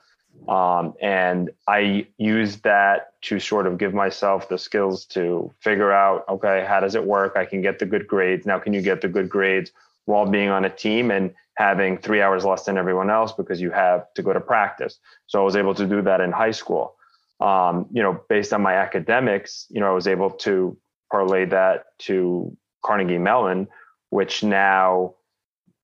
Um, 0.49 0.95
and 1.01 1.51
I 1.67 2.07
used 2.19 2.63
that 2.63 3.21
to 3.23 3.41
sort 3.41 3.67
of 3.67 3.79
give 3.79 3.93
myself 3.93 4.49
the 4.49 4.59
skills 4.59 5.05
to 5.07 5.53
figure 5.61 5.91
out, 5.91 6.25
okay, 6.29 6.65
how 6.67 6.81
does 6.81 6.95
it 6.95 7.05
work? 7.05 7.37
I 7.37 7.45
can 7.45 7.63
get 7.63 7.79
the 7.79 7.87
good 7.87 8.07
grades. 8.07 8.47
Now, 8.47 8.59
can 8.59 8.73
you 8.73 8.81
get 8.81 9.01
the 9.01 9.09
good 9.09 9.29
grades 9.29 9.73
while 10.05 10.27
being 10.27 10.49
on 10.49 10.65
a 10.65 10.71
team 10.71 11.11
and 11.11 11.35
having 11.57 11.99
three 11.99 12.23
hours 12.23 12.45
less 12.45 12.65
than 12.65 12.79
everyone 12.79 13.11
else 13.11 13.33
because 13.33 13.61
you 13.61 13.71
have 13.71 14.13
to 14.15 14.23
go 14.23 14.33
to 14.33 14.41
practice? 14.41 14.99
So 15.27 15.41
I 15.41 15.45
was 15.45 15.57
able 15.57 15.75
to 15.75 15.87
do 15.87 16.01
that 16.03 16.21
in 16.21 16.31
high 16.31 16.53
school. 16.53 16.95
Um, 17.41 17.87
you 17.93 18.03
know, 18.03 18.21
based 18.29 18.53
on 18.53 18.63
my 18.63 18.75
academics, 18.75 19.67
you 19.69 19.81
know, 19.81 19.89
I 19.89 19.95
was 19.95 20.07
able 20.07 20.31
to 20.31 20.77
parlay 21.11 21.45
that 21.47 21.87
to 22.01 22.57
Carnegie 22.85 23.19
Mellon, 23.19 23.67
which 24.11 24.45
now 24.45 25.15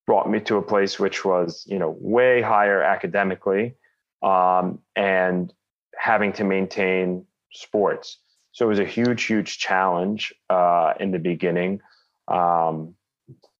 brought 0.07 0.31
me 0.31 0.40
to 0.40 0.57
a 0.57 0.62
place 0.62 1.00
which 1.00 1.25
was, 1.25 1.64
you 1.66 1.78
know, 1.78 1.97
way 2.00 2.42
higher 2.42 2.83
academically 2.83 3.75
um, 4.23 4.79
and 4.97 5.52
having 5.97 6.33
to 6.35 6.45
maintain 6.45 7.26
sports. 7.52 8.19
So 8.52 8.67
it 8.67 8.69
was 8.69 8.79
a 8.79 8.85
huge, 8.85 9.25
huge 9.25 9.59
challenge 9.59 10.33
uh, 10.50 10.95
in 11.00 11.11
the 11.11 11.19
beginning. 11.19 11.81
Um, 12.29 12.95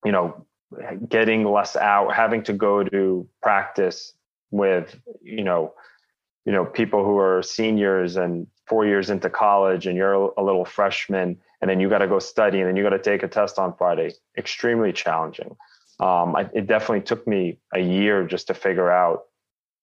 you 0.05 0.13
know, 0.13 0.47
getting 1.09 1.45
less 1.45 1.77
out, 1.77 2.15
having 2.15 2.43
to 2.45 2.53
go 2.53 2.85
to 2.85 3.29
practice 3.43 4.13
with, 4.51 4.97
you 5.23 5.45
know, 5.45 5.75
you 6.45 6.53
know, 6.53 6.65
people 6.65 7.05
who 7.05 7.19
are 7.19 7.43
seniors 7.43 8.17
and 8.17 8.47
four 8.67 8.85
years 8.87 9.11
into 9.11 9.31
college, 9.31 9.87
and 9.87 9.97
you're 9.97 10.15
a 10.15 10.43
little 10.43 10.65
freshman, 10.65 11.39
and 11.61 11.71
then 11.71 11.79
you 11.79 11.89
got 11.89 11.99
to 11.99 12.09
go 12.09 12.19
study, 12.19 12.59
and 12.59 12.69
then 12.69 12.77
you 12.77 12.83
got 12.83 12.91
to 12.91 12.99
take 12.99 13.23
a 13.23 13.29
test 13.29 13.59
on 13.59 13.75
Friday. 13.77 14.13
Extremely 14.37 14.93
challenging. 14.93 15.57
Um, 16.01 16.35
I, 16.35 16.49
it 16.53 16.67
definitely 16.67 17.03
took 17.03 17.27
me 17.27 17.59
a 17.73 17.81
year 17.81 18.27
just 18.27 18.49
to 18.49 18.55
figure 18.55 18.91
out 18.91 19.27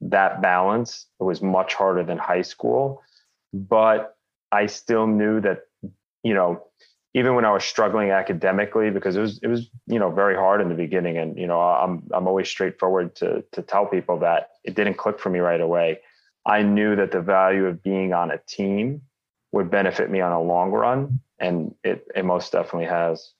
that 0.01 0.41
balance. 0.41 1.07
It 1.19 1.23
was 1.23 1.41
much 1.41 1.73
harder 1.73 2.03
than 2.03 2.17
high 2.17 2.41
school, 2.41 3.01
but 3.53 4.15
I 4.51 4.65
still 4.67 5.07
knew 5.07 5.41
that, 5.41 5.61
you 6.23 6.33
know, 6.33 6.63
even 7.15 7.35
when 7.35 7.45
I 7.45 7.51
was 7.51 7.63
struggling 7.63 8.11
academically, 8.11 8.91
because 8.91 9.15
it 9.15 9.21
was 9.21 9.39
it 9.41 9.47
was 9.47 9.69
you 9.87 9.97
know 9.97 10.11
very 10.11 10.35
hard 10.35 10.61
in 10.61 10.69
the 10.69 10.75
beginning, 10.75 11.17
and 11.17 11.37
you 11.37 11.47
know 11.47 11.59
I'm 11.59 12.03
I'm 12.13 12.27
always 12.27 12.47
straightforward 12.47 13.15
to 13.17 13.43
to 13.51 13.61
tell 13.61 13.85
people 13.87 14.19
that 14.19 14.51
it 14.63 14.75
didn't 14.75 14.97
click 14.97 15.19
for 15.19 15.29
me 15.29 15.39
right 15.39 15.59
away. 15.59 15.99
I 16.45 16.61
knew 16.61 16.95
that 16.95 17.11
the 17.11 17.21
value 17.21 17.65
of 17.65 17.81
being 17.81 18.13
on 18.13 18.31
a 18.31 18.37
team 18.47 19.01
would 19.51 19.71
benefit 19.71 20.11
me 20.11 20.21
on 20.21 20.31
a 20.31 20.41
long 20.41 20.71
run, 20.71 21.19
and 21.39 21.73
it 21.83 22.05
it 22.15 22.25
most 22.25 22.51
definitely 22.51 22.87
has. 22.87 23.33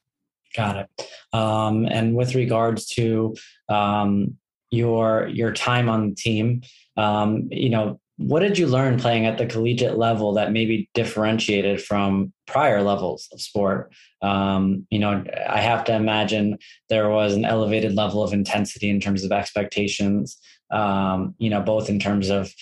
Got 0.56 0.78
it. 0.78 1.08
Um, 1.32 1.86
and 1.86 2.16
with 2.16 2.34
regards 2.34 2.88
to 2.88 3.36
um, 3.70 4.39
your 4.72 5.28
your 5.28 5.54
time 5.54 5.90
on 5.90 6.10
the 6.10 6.16
team. 6.16 6.62
Um, 6.98 7.48
you 7.52 7.70
know, 7.70 8.00
what 8.18 8.42
did 8.42 8.58
you 8.58 8.68
learn 8.68 9.00
playing 9.00 9.26
at 9.26 9.38
the 9.38 9.46
collegiate 9.46 9.98
level 9.98 10.34
that 10.34 10.52
maybe 10.52 10.90
differentiated 10.94 11.82
from 11.82 12.34
prior 12.48 12.82
levels 12.82 13.30
of 13.32 13.40
sport? 13.40 13.94
Um, 14.22 14.86
you 14.90 15.00
know, 15.00 15.24
I 15.48 15.62
have 15.62 15.86
to 15.86 15.96
imagine 15.96 16.58
there 16.90 17.10
was 17.10 17.34
an 17.34 17.46
elevated 17.46 17.96
level 17.96 18.22
of 18.22 18.34
intensity 18.34 18.90
in 18.90 19.00
terms 19.00 19.24
of 19.24 19.32
expectations. 19.32 20.38
Um, 20.70 21.34
you 21.38 21.50
know, 21.50 21.62
both 21.62 21.90
in 21.90 22.00
terms 22.00 22.30
of 22.30 22.54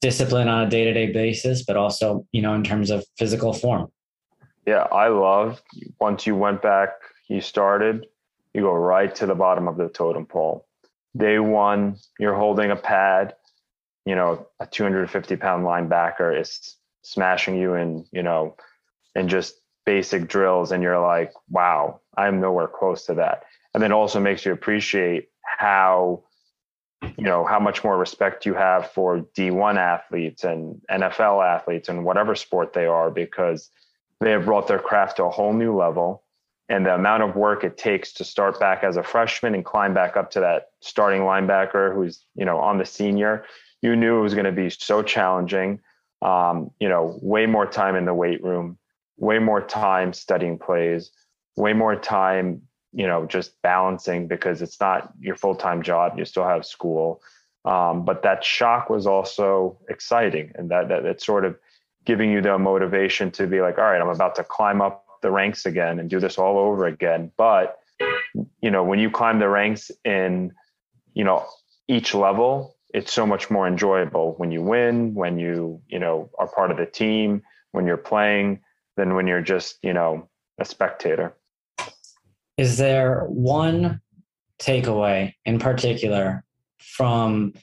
discipline 0.00 0.48
on 0.48 0.66
a 0.66 0.70
day 0.70 0.84
to 0.84 0.92
day 0.92 1.12
basis, 1.12 1.64
but 1.64 1.76
also 1.76 2.26
you 2.32 2.40
know 2.40 2.54
in 2.54 2.64
terms 2.64 2.90
of 2.90 3.04
physical 3.18 3.52
form. 3.52 3.90
Yeah, 4.66 4.86
I 4.92 5.08
love 5.08 5.60
once 6.00 6.26
you 6.26 6.36
went 6.36 6.62
back, 6.62 6.90
you 7.28 7.40
started, 7.40 8.06
you 8.54 8.62
go 8.62 8.72
right 8.72 9.12
to 9.16 9.26
the 9.26 9.34
bottom 9.34 9.66
of 9.66 9.76
the 9.76 9.88
totem 9.88 10.26
pole 10.26 10.66
day 11.16 11.38
one, 11.38 11.96
you're 12.18 12.34
holding 12.34 12.70
a 12.70 12.76
pad, 12.76 13.34
you 14.04 14.14
know, 14.14 14.46
a 14.58 14.66
250 14.66 15.36
pound 15.36 15.64
linebacker 15.64 16.38
is 16.38 16.76
smashing 17.02 17.56
you 17.56 17.74
in, 17.74 18.04
you 18.12 18.22
know, 18.22 18.56
and 19.14 19.28
just 19.28 19.60
basic 19.84 20.28
drills. 20.28 20.72
And 20.72 20.82
you're 20.82 21.00
like, 21.00 21.32
wow, 21.48 22.00
I'm 22.16 22.40
nowhere 22.40 22.68
close 22.68 23.06
to 23.06 23.14
that. 23.14 23.44
And 23.74 23.82
then 23.82 23.92
also 23.92 24.20
makes 24.20 24.44
you 24.44 24.52
appreciate 24.52 25.28
how, 25.42 26.24
you 27.02 27.24
know, 27.24 27.44
how 27.44 27.58
much 27.58 27.82
more 27.82 27.96
respect 27.96 28.46
you 28.46 28.54
have 28.54 28.90
for 28.90 29.20
D1 29.36 29.76
athletes 29.76 30.44
and 30.44 30.80
NFL 30.90 31.44
athletes 31.44 31.88
and 31.88 32.04
whatever 32.04 32.34
sport 32.34 32.72
they 32.72 32.86
are 32.86 33.10
because 33.10 33.70
they 34.20 34.30
have 34.32 34.44
brought 34.44 34.68
their 34.68 34.78
craft 34.78 35.16
to 35.16 35.24
a 35.24 35.30
whole 35.30 35.52
new 35.52 35.76
level 35.76 36.22
and 36.70 36.86
the 36.86 36.94
amount 36.94 37.24
of 37.24 37.34
work 37.34 37.64
it 37.64 37.76
takes 37.76 38.12
to 38.12 38.24
start 38.24 38.58
back 38.60 38.84
as 38.84 38.96
a 38.96 39.02
freshman 39.02 39.54
and 39.54 39.64
climb 39.64 39.92
back 39.92 40.16
up 40.16 40.30
to 40.30 40.40
that 40.40 40.68
starting 40.80 41.22
linebacker 41.22 41.92
who's 41.92 42.24
you 42.34 42.44
know 42.44 42.58
on 42.58 42.78
the 42.78 42.86
senior 42.86 43.44
you 43.82 43.96
knew 43.96 44.18
it 44.18 44.22
was 44.22 44.34
going 44.34 44.46
to 44.46 44.52
be 44.52 44.70
so 44.70 45.02
challenging. 45.02 45.80
Um, 46.22 46.70
you 46.78 46.88
know 46.88 47.18
way 47.22 47.46
more 47.46 47.66
time 47.66 47.96
in 47.96 48.04
the 48.04 48.14
weight 48.14 48.42
room 48.42 48.78
way 49.16 49.38
more 49.38 49.62
time 49.62 50.12
studying 50.12 50.58
plays 50.58 51.10
way 51.56 51.72
more 51.72 51.96
time 51.96 52.62
you 52.92 53.06
know 53.06 53.24
just 53.26 53.60
balancing 53.62 54.28
because 54.28 54.60
it's 54.62 54.78
not 54.80 55.12
your 55.18 55.34
full-time 55.34 55.82
job 55.82 56.18
you 56.18 56.24
still 56.24 56.46
have 56.46 56.64
school. 56.64 57.20
Um, 57.66 58.06
but 58.06 58.22
that 58.22 58.42
shock 58.42 58.88
was 58.88 59.06
also 59.06 59.78
exciting 59.90 60.52
and 60.54 60.70
that, 60.70 60.88
that 60.88 61.04
it's 61.04 61.26
sort 61.26 61.44
of 61.44 61.58
giving 62.06 62.30
you 62.30 62.40
the 62.40 62.58
motivation 62.58 63.30
to 63.32 63.46
be 63.46 63.60
like 63.60 63.76
all 63.76 63.84
right 63.84 64.00
i'm 64.00 64.08
about 64.08 64.34
to 64.36 64.44
climb 64.44 64.80
up 64.80 65.04
the 65.22 65.30
ranks 65.30 65.66
again 65.66 65.98
and 65.98 66.08
do 66.08 66.20
this 66.20 66.38
all 66.38 66.58
over 66.58 66.86
again. 66.86 67.30
But 67.36 67.78
you 68.60 68.70
know, 68.70 68.84
when 68.84 68.98
you 68.98 69.10
climb 69.10 69.38
the 69.38 69.48
ranks 69.48 69.90
in, 70.04 70.52
you 71.14 71.24
know, 71.24 71.46
each 71.88 72.14
level, 72.14 72.76
it's 72.94 73.12
so 73.12 73.26
much 73.26 73.50
more 73.50 73.66
enjoyable 73.66 74.34
when 74.36 74.50
you 74.50 74.62
win, 74.62 75.14
when 75.14 75.38
you, 75.38 75.80
you 75.88 75.98
know, 75.98 76.30
are 76.38 76.48
part 76.48 76.70
of 76.70 76.76
the 76.76 76.86
team, 76.86 77.42
when 77.72 77.86
you're 77.86 77.96
playing, 77.96 78.60
than 78.96 79.14
when 79.14 79.26
you're 79.26 79.42
just, 79.42 79.78
you 79.82 79.92
know, 79.92 80.28
a 80.58 80.64
spectator. 80.64 81.34
Is 82.56 82.78
there 82.78 83.24
one 83.26 84.00
takeaway 84.58 85.34
in 85.44 85.58
particular 85.58 86.44
from 86.78 87.54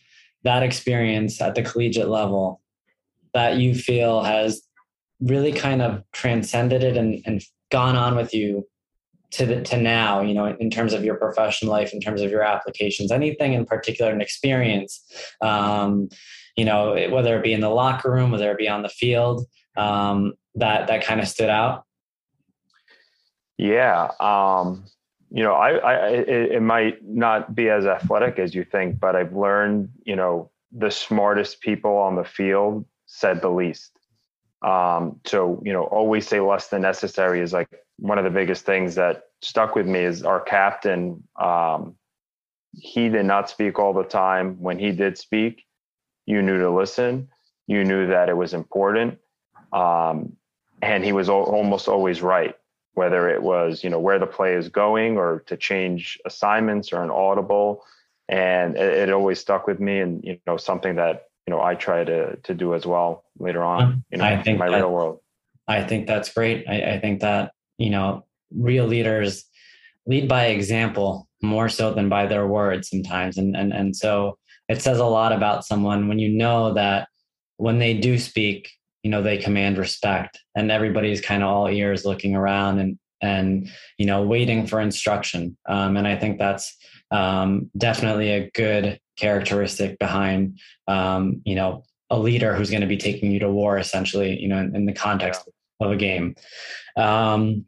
that 0.44 0.64
experience 0.64 1.42
at 1.42 1.56
the 1.56 1.62
collegiate 1.62 2.10
level 2.10 2.62
that 3.34 3.58
you 3.58 3.76
feel 3.76 4.24
has 4.24 4.62
really 5.20 5.52
kind 5.52 5.82
of 5.82 6.04
transcended 6.12 6.84
it 6.84 6.98
and, 6.98 7.22
and 7.26 7.42
gone 7.72 7.96
on 7.96 8.16
with 8.16 8.34
you 8.34 8.68
to 9.32 9.46
the, 9.46 9.62
to 9.62 9.78
now 9.78 10.22
you 10.22 10.34
know 10.34 10.46
in 10.46 10.70
terms 10.70 10.94
of 10.94 11.04
your 11.04 11.16
professional 11.16 11.72
life 11.72 11.94
in 11.94 12.00
terms 12.00 12.22
of 12.22 12.32
your 12.32 12.44
applications 12.44 13.12
anything 13.12 13.54
in 13.54 13.66
particular 13.66 14.12
an 14.12 14.22
experience 14.22 15.04
um, 15.42 16.08
you 16.56 16.64
know 16.64 16.94
whether 17.12 17.38
it 17.38 17.44
be 17.44 17.54
in 17.54 17.62
the 17.62 17.70
locker 17.70 18.12
room 18.12 18.32
whether 18.32 18.52
it 18.52 18.58
be 18.58 18.70
on 18.70 18.84
the 18.84 18.90
field 18.90 19.46
um, 19.76 20.34
that 20.56 20.88
that 20.88 21.06
kind 21.06 21.20
of 21.20 21.28
stood 21.28 21.50
out? 21.50 21.84
Yeah 23.58 24.12
um, 24.20 24.86
you 25.30 25.44
know 25.44 25.54
i, 25.54 25.72
I 25.72 26.08
it, 26.10 26.52
it 26.54 26.62
might 26.62 27.06
not 27.06 27.54
be 27.54 27.70
as 27.70 27.86
athletic 27.86 28.40
as 28.40 28.56
you 28.56 28.64
think 28.64 29.00
but 29.00 29.16
i've 29.16 29.36
learned 29.36 29.90
you 30.04 30.16
know 30.16 30.52
the 30.72 30.92
smartest 30.92 31.62
people 31.62 31.98
on 31.98 32.16
the 32.16 32.24
field 32.24 32.86
said 33.08 33.42
the 33.42 33.50
least 33.50 33.97
um, 34.62 35.20
so, 35.26 35.62
you 35.64 35.74
know, 35.74 35.84
always 35.84 36.28
say 36.28 36.40
less 36.40 36.68
than 36.68 36.82
necessary 36.82 37.42
is 37.42 37.54
like 37.54 37.70
one 37.98 38.18
of 38.18 38.24
the 38.24 38.30
biggest 38.30 38.66
things 38.66 38.96
that 38.96 39.24
stuck 39.42 39.76
with 39.76 39.86
me 39.86 40.00
is 40.00 40.24
our 40.24 40.40
captain. 40.40 41.24
Um, 41.40 41.96
he 42.74 43.10
did 43.10 43.26
not 43.26 43.50
speak 43.50 43.80
all 43.80 43.94
the 43.94 44.04
time. 44.04 44.60
When 44.60 44.80
he 44.80 44.92
did 44.92 45.18
speak, 45.18 45.66
you 46.26 46.42
knew 46.42 46.60
to 46.60 46.70
listen. 46.70 47.30
You 47.68 47.84
knew 47.84 48.08
that 48.08 48.30
it 48.30 48.38
was 48.38 48.54
important. 48.54 49.20
Um, 49.72 50.38
and 50.82 51.04
he 51.04 51.12
was 51.12 51.30
almost 51.30 51.88
always 51.88 52.22
right, 52.22 52.56
whether 52.94 53.30
it 53.30 53.42
was, 53.42 53.84
you 53.84 53.90
know, 53.90 54.00
where 54.00 54.20
the 54.20 54.28
play 54.28 54.54
is 54.54 54.70
going 54.70 55.18
or 55.18 55.44
to 55.48 55.58
change 55.58 56.20
assignments 56.26 56.94
or 56.94 57.04
an 57.04 57.10
audible. 57.10 57.84
And 58.30 58.76
it, 58.76 59.10
it 59.10 59.12
always 59.12 59.40
stuck 59.40 59.68
with 59.68 59.80
me 59.80 60.00
and, 60.00 60.24
you 60.24 60.40
know, 60.46 60.58
something 60.58 60.96
that 60.96 61.27
you 61.48 61.54
know 61.54 61.62
I 61.62 61.76
try 61.76 62.04
to 62.04 62.36
to 62.36 62.54
do 62.54 62.76
as 62.76 62.86
well 62.86 63.24
later 63.40 63.64
on. 63.64 63.84
Um, 63.84 64.06
you 64.12 64.18
know, 64.18 64.26
I 64.26 64.42
think 64.44 64.60
my 64.60 64.70
that, 64.70 64.78
real 64.78 64.92
world. 64.92 65.20
I 65.68 65.84
think 65.84 66.06
that's 66.06 66.32
great. 66.34 66.66
I, 66.68 66.94
I 66.94 67.00
think 67.00 67.22
that 67.22 67.54
you 67.78 67.90
know 67.90 68.26
real 68.52 68.86
leaders 68.86 69.46
lead 70.06 70.28
by 70.28 70.48
example 70.48 71.28
more 71.42 71.70
so 71.70 71.94
than 71.94 72.10
by 72.10 72.26
their 72.26 72.48
words 72.48 72.90
sometimes, 72.90 73.38
and 73.38 73.56
and 73.56 73.74
and 73.74 73.96
so 73.96 74.38
it 74.68 74.82
says 74.82 75.00
a 75.00 75.06
lot 75.06 75.32
about 75.32 75.66
someone 75.66 76.10
when 76.10 76.20
you 76.20 76.30
know 76.30 76.74
that 76.74 77.08
when 77.56 77.80
they 77.80 77.94
do 77.94 78.18
speak, 78.18 78.70
you 79.04 79.10
know 79.10 79.22
they 79.22 79.38
command 79.38 79.78
respect, 79.78 80.40
and 80.56 80.70
everybody's 80.70 81.22
kind 81.22 81.44
of 81.44 81.50
all 81.50 81.70
ears 81.70 82.04
looking 82.04 82.36
around 82.36 82.80
and 82.80 83.00
and 83.22 83.70
you 83.98 84.06
know 84.06 84.22
waiting 84.22 84.68
for 84.68 84.82
instruction. 84.82 85.58
Um, 85.70 85.96
and 85.96 86.08
I 86.08 86.18
think 86.18 86.40
that's 86.40 86.76
um, 87.12 87.70
definitely 87.78 88.32
a 88.32 88.50
good 88.52 89.00
characteristic 89.18 89.98
behind 90.00 90.60
um, 90.88 91.42
you 91.46 91.56
know 91.56 91.84
a 92.10 92.18
leader 92.18 92.56
who's 92.56 92.70
going 92.70 92.82
to 92.82 92.88
be 92.88 92.98
taking 92.98 93.32
you 93.32 93.40
to 93.40 93.52
war 93.52 93.78
essentially 93.78 94.40
you 94.40 94.48
know 94.48 94.58
in, 94.60 94.76
in 94.76 94.86
the 94.86 94.94
context 94.94 95.48
of 95.80 95.92
a 95.92 95.96
game. 95.96 96.36
Um, 96.96 97.66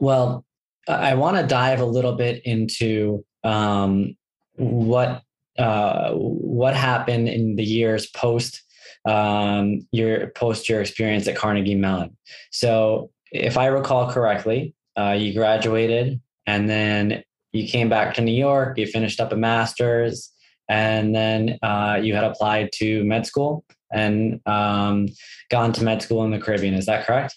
well 0.00 0.44
i 0.88 1.14
want 1.14 1.36
to 1.36 1.46
dive 1.46 1.80
a 1.80 1.84
little 1.84 2.12
bit 2.12 2.42
into 2.44 3.24
um, 3.44 4.16
what 4.56 5.22
uh, 5.58 6.12
what 6.12 6.74
happened 6.74 7.28
in 7.28 7.56
the 7.56 7.64
years 7.64 8.06
post 8.06 8.62
um, 9.04 9.86
your 9.90 10.28
post 10.28 10.68
your 10.68 10.80
experience 10.80 11.26
at 11.26 11.36
carnegie 11.36 11.74
mellon. 11.74 12.16
So 12.50 13.10
if 13.30 13.56
i 13.56 13.66
recall 13.66 14.10
correctly 14.10 14.74
uh, 14.96 15.12
you 15.12 15.34
graduated 15.34 16.20
and 16.46 16.68
then 16.68 17.22
you 17.52 17.68
came 17.68 17.88
back 17.88 18.14
to 18.14 18.20
new 18.22 18.32
york 18.32 18.78
you 18.78 18.86
finished 18.86 19.20
up 19.20 19.32
a 19.32 19.36
master's 19.36 20.32
and 20.68 21.14
then 21.14 21.58
uh, 21.62 21.98
you 22.02 22.14
had 22.14 22.24
applied 22.24 22.70
to 22.72 23.04
med 23.04 23.26
school 23.26 23.64
and 23.92 24.40
um, 24.46 25.08
gone 25.50 25.72
to 25.74 25.84
med 25.84 26.02
school 26.02 26.24
in 26.24 26.30
the 26.30 26.38
Caribbean. 26.38 26.74
Is 26.74 26.86
that 26.86 27.06
correct? 27.06 27.36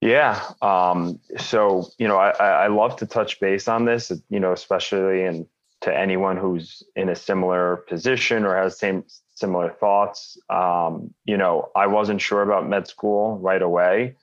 Yeah. 0.00 0.42
Um, 0.60 1.18
so 1.38 1.88
you 1.98 2.06
know, 2.06 2.18
I, 2.18 2.30
I 2.30 2.66
love 2.68 2.96
to 2.96 3.06
touch 3.06 3.40
base 3.40 3.66
on 3.66 3.86
this. 3.86 4.12
You 4.28 4.38
know, 4.38 4.52
especially 4.52 5.24
in 5.24 5.46
to 5.80 5.96
anyone 5.96 6.36
who's 6.36 6.82
in 6.94 7.08
a 7.08 7.16
similar 7.16 7.76
position 7.88 8.44
or 8.44 8.56
has 8.56 8.78
same 8.78 9.04
similar 9.34 9.70
thoughts. 9.70 10.38
Um, 10.50 11.14
you 11.24 11.36
know, 11.36 11.70
I 11.74 11.86
wasn't 11.86 12.20
sure 12.20 12.42
about 12.42 12.68
med 12.68 12.86
school 12.86 13.38
right 13.38 13.62
away. 13.62 14.16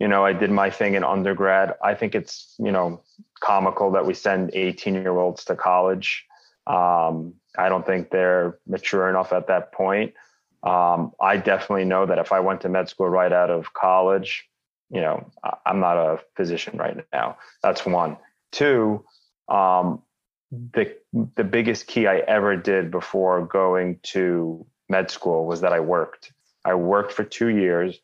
You 0.00 0.08
know, 0.08 0.24
I 0.24 0.32
did 0.32 0.50
my 0.50 0.70
thing 0.70 0.94
in 0.94 1.04
undergrad. 1.04 1.74
I 1.82 1.94
think 1.94 2.14
it's 2.14 2.54
you 2.58 2.72
know 2.72 3.02
comical 3.40 3.92
that 3.92 4.06
we 4.06 4.14
send 4.14 4.50
18 4.54 4.94
year 4.94 5.16
olds 5.18 5.44
to 5.46 5.56
college. 5.56 6.26
Um, 6.66 7.34
I 7.56 7.68
don't 7.68 7.86
think 7.86 8.10
they're 8.10 8.58
mature 8.66 9.08
enough 9.08 9.32
at 9.32 9.48
that 9.48 9.72
point. 9.72 10.14
Um, 10.62 11.12
I 11.20 11.36
definitely 11.36 11.84
know 11.84 12.06
that 12.06 12.18
if 12.18 12.32
I 12.32 12.40
went 12.40 12.62
to 12.62 12.68
med 12.68 12.88
school 12.88 13.08
right 13.08 13.32
out 13.32 13.50
of 13.50 13.72
college, 13.72 14.48
you 14.90 15.00
know, 15.00 15.30
I'm 15.64 15.80
not 15.80 15.96
a 15.96 16.20
physician 16.34 16.78
right 16.78 16.96
now. 17.12 17.38
That's 17.62 17.84
one. 17.86 18.16
Two, 18.50 19.04
um, 19.48 20.02
the 20.50 20.96
the 21.36 21.44
biggest 21.44 21.86
key 21.86 22.06
I 22.06 22.18
ever 22.18 22.56
did 22.56 22.90
before 22.90 23.46
going 23.46 24.00
to 24.14 24.66
med 24.88 25.10
school 25.10 25.46
was 25.46 25.60
that 25.60 25.72
I 25.72 25.80
worked. 25.80 26.32
I 26.64 26.74
worked 26.74 27.12
for 27.12 27.24
two 27.24 27.48
years. 27.48 27.98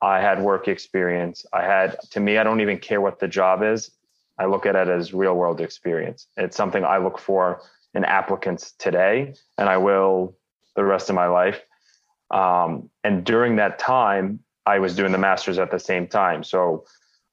I 0.00 0.20
had 0.20 0.42
work 0.42 0.68
experience. 0.68 1.46
I 1.52 1.62
had 1.62 1.98
to 2.10 2.20
me, 2.20 2.38
I 2.38 2.44
don't 2.44 2.60
even 2.60 2.78
care 2.78 3.00
what 3.00 3.18
the 3.18 3.28
job 3.28 3.62
is. 3.62 3.90
I 4.38 4.46
look 4.46 4.66
at 4.66 4.76
it 4.76 4.88
as 4.88 5.12
real 5.12 5.34
world 5.34 5.60
experience. 5.60 6.26
It's 6.36 6.56
something 6.56 6.84
I 6.84 6.98
look 6.98 7.18
for 7.18 7.62
in 7.94 8.04
applicants 8.04 8.72
today, 8.78 9.34
and 9.56 9.68
I 9.68 9.78
will 9.78 10.36
the 10.76 10.84
rest 10.84 11.08
of 11.10 11.16
my 11.16 11.26
life. 11.26 11.60
Um, 12.30 12.90
and 13.02 13.24
during 13.24 13.56
that 13.56 13.78
time, 13.78 14.40
I 14.66 14.78
was 14.78 14.94
doing 14.94 15.12
the 15.12 15.18
masters 15.18 15.58
at 15.58 15.70
the 15.70 15.78
same 15.78 16.06
time. 16.06 16.44
So 16.44 16.84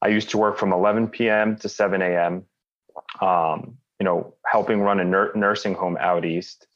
I 0.01 0.07
used 0.07 0.29
to 0.31 0.37
work 0.37 0.57
from 0.57 0.71
11 0.71 1.09
p.m. 1.09 1.57
to 1.57 1.69
7 1.69 2.01
a.m. 2.01 2.43
Um, 3.21 3.77
you 3.99 4.05
know, 4.05 4.33
helping 4.45 4.81
run 4.81 4.99
a 4.99 5.03
nur- 5.03 5.33
nursing 5.35 5.73
home 5.73 5.97
out 5.99 6.25
east. 6.25 6.67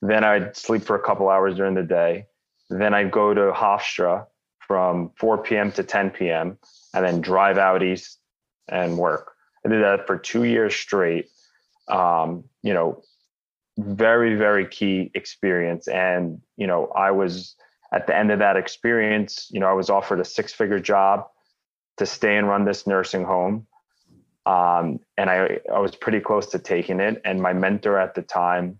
Then 0.00 0.24
I'd 0.24 0.56
sleep 0.56 0.82
for 0.82 0.96
a 0.96 1.02
couple 1.02 1.28
hours 1.28 1.56
during 1.56 1.74
the 1.74 1.82
day. 1.82 2.26
Then 2.70 2.94
I'd 2.94 3.10
go 3.10 3.34
to 3.34 3.52
Hofstra 3.52 4.26
from 4.66 5.10
4 5.16 5.42
p.m. 5.42 5.70
to 5.72 5.82
10 5.82 6.10
p.m. 6.10 6.58
and 6.94 7.04
then 7.04 7.20
drive 7.20 7.58
out 7.58 7.82
east 7.82 8.18
and 8.68 8.96
work. 8.96 9.31
I 9.64 9.68
did 9.68 9.82
that 9.82 10.06
for 10.06 10.18
two 10.18 10.44
years 10.44 10.74
straight. 10.74 11.28
Um, 11.88 12.44
you 12.62 12.74
know, 12.74 13.02
very 13.78 14.36
very 14.36 14.66
key 14.66 15.10
experience. 15.14 15.88
And 15.88 16.40
you 16.56 16.66
know 16.66 16.86
i 16.94 17.10
was 17.10 17.56
at 17.92 18.06
the 18.06 18.16
end 18.16 18.30
of 18.30 18.38
that 18.38 18.56
experience 18.56 19.48
you 19.50 19.60
know 19.60 19.66
i 19.66 19.72
was 19.72 19.90
offered 19.90 20.20
a 20.20 20.24
six 20.24 20.52
figure 20.52 20.78
job 20.78 21.26
to 21.96 22.06
stay 22.06 22.36
and 22.36 22.48
run 22.48 22.64
this 22.64 22.86
nursing 22.86 23.24
home. 23.24 23.66
Um, 24.46 24.98
and 25.16 25.30
I, 25.30 25.60
I 25.72 25.78
was 25.78 25.94
pretty 25.94 26.20
close 26.20 26.46
to 26.48 26.58
taking 26.58 27.00
it. 27.00 27.20
And 27.24 27.40
my 27.40 27.52
mentor 27.52 27.98
at 27.98 28.14
the 28.14 28.22
time 28.22 28.78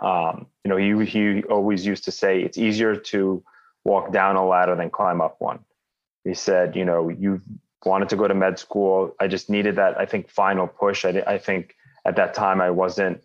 um, 0.00 0.46
you 0.64 0.70
know 0.70 0.76
he, 0.76 1.04
he 1.04 1.42
always 1.44 1.84
used 1.86 2.04
to 2.04 2.10
say 2.10 2.40
it's 2.40 2.58
easier 2.58 2.96
to 2.96 3.44
walk 3.84 4.12
down 4.12 4.36
a 4.36 4.46
ladder 4.46 4.74
than 4.74 4.90
climb 4.90 5.20
up 5.20 5.36
one. 5.38 5.60
He 6.24 6.34
said 6.34 6.74
you 6.76 6.84
know 6.84 7.08
you 7.08 7.40
wanted 7.86 8.08
to 8.08 8.16
go 8.16 8.28
to 8.28 8.34
med 8.34 8.58
school 8.58 9.14
i 9.20 9.26
just 9.26 9.48
needed 9.48 9.76
that 9.76 9.98
i 9.98 10.04
think 10.04 10.28
final 10.28 10.66
push 10.66 11.04
i, 11.04 11.10
I 11.26 11.38
think 11.38 11.74
at 12.06 12.16
that 12.16 12.34
time 12.34 12.60
I 12.60 12.70
wasn't 12.70 13.22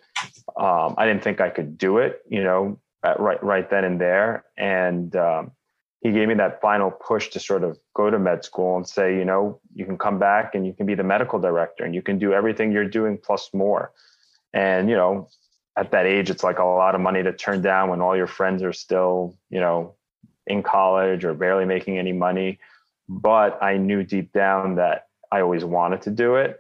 um, 0.58 0.96
I 0.98 1.06
didn't 1.06 1.24
think 1.24 1.40
I 1.40 1.50
could 1.50 1.78
do 1.78 2.00
it, 2.00 2.24
you 2.28 2.44
know, 2.44 2.80
right 3.04 3.42
right 3.44 3.70
then 3.70 3.84
and 3.84 4.02
there. 4.02 4.44
And 4.58 5.16
um, 5.16 5.52
he 6.02 6.12
gave 6.12 6.28
me 6.28 6.34
that 6.36 6.60
final 6.62 6.90
push 6.90 7.30
to 7.30 7.40
sort 7.40 7.64
of 7.64 7.78
go 7.94 8.10
to 8.10 8.18
med 8.18 8.44
school 8.44 8.76
and 8.76 8.88
say, 8.88 9.16
you 9.16 9.24
know, 9.24 9.60
you 9.74 9.86
can 9.86 9.98
come 9.98 10.18
back 10.18 10.56
and 10.56 10.66
you 10.66 10.74
can 10.74 10.88
be 10.88 10.96
the 10.96 11.04
medical 11.04 11.40
director 11.40 11.84
and 11.86 11.94
you 11.94 12.02
can 12.02 12.18
do 12.18 12.34
everything 12.34 12.72
you're 12.72 12.86
doing 12.90 13.18
plus 13.18 13.54
more. 13.54 13.92
And 14.54 14.90
you 14.90 14.96
know, 14.96 15.30
at 15.78 15.92
that 15.92 16.06
age, 16.06 16.30
it's 16.30 16.44
like 16.44 16.60
a 16.60 16.66
lot 16.66 16.96
of 16.96 17.02
money 17.02 17.22
to 17.22 17.32
turn 17.32 17.62
down 17.62 17.90
when 17.90 18.02
all 18.02 18.18
your 18.18 18.28
friends 18.28 18.64
are 18.64 18.74
still, 18.74 19.38
you 19.50 19.60
know, 19.60 19.94
in 20.48 20.64
college 20.64 21.24
or 21.24 21.36
barely 21.36 21.66
making 21.66 22.00
any 22.00 22.14
money. 22.14 22.60
But 23.14 23.62
I 23.62 23.76
knew 23.76 24.04
deep 24.04 24.32
down 24.32 24.76
that 24.76 25.08
I 25.30 25.42
always 25.42 25.66
wanted 25.66 26.04
to 26.04 26.12
do 26.12 26.36
it. 26.36 26.60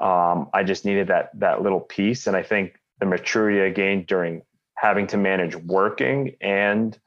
Um, 0.00 0.48
I 0.52 0.64
just 0.64 0.84
needed 0.84 1.06
that 1.06 1.30
that 1.38 1.62
little 1.62 1.80
piece, 1.80 2.26
and 2.26 2.36
I 2.36 2.42
think 2.42 2.74
the 2.98 3.06
maturity 3.06 3.62
I 3.62 3.70
gained 3.70 4.08
during 4.08 4.42
having 4.76 5.06
to 5.08 5.16
manage 5.16 5.54
working 5.54 6.34
and 6.40 6.98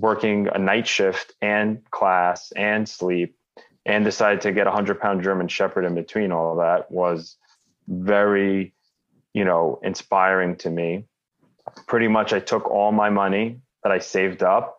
working 0.00 0.48
a 0.48 0.58
night 0.58 0.86
shift 0.86 1.32
and 1.42 1.88
class 1.90 2.52
and 2.52 2.88
sleep 2.88 3.36
and 3.84 4.04
decided 4.04 4.42
to 4.42 4.52
get 4.52 4.68
a 4.68 4.70
hundred 4.70 5.00
pound 5.00 5.24
German 5.24 5.48
Shepherd 5.48 5.84
in 5.84 5.96
between 5.96 6.30
all 6.30 6.52
of 6.52 6.58
that 6.58 6.90
was 6.90 7.36
very, 7.88 8.72
you 9.34 9.44
know, 9.44 9.80
inspiring 9.82 10.56
to 10.56 10.70
me. 10.70 11.06
Pretty 11.88 12.06
much 12.06 12.32
I 12.32 12.38
took 12.38 12.70
all 12.70 12.92
my 12.92 13.10
money 13.10 13.60
that 13.82 13.90
I 13.90 13.98
saved 13.98 14.44
up 14.44 14.75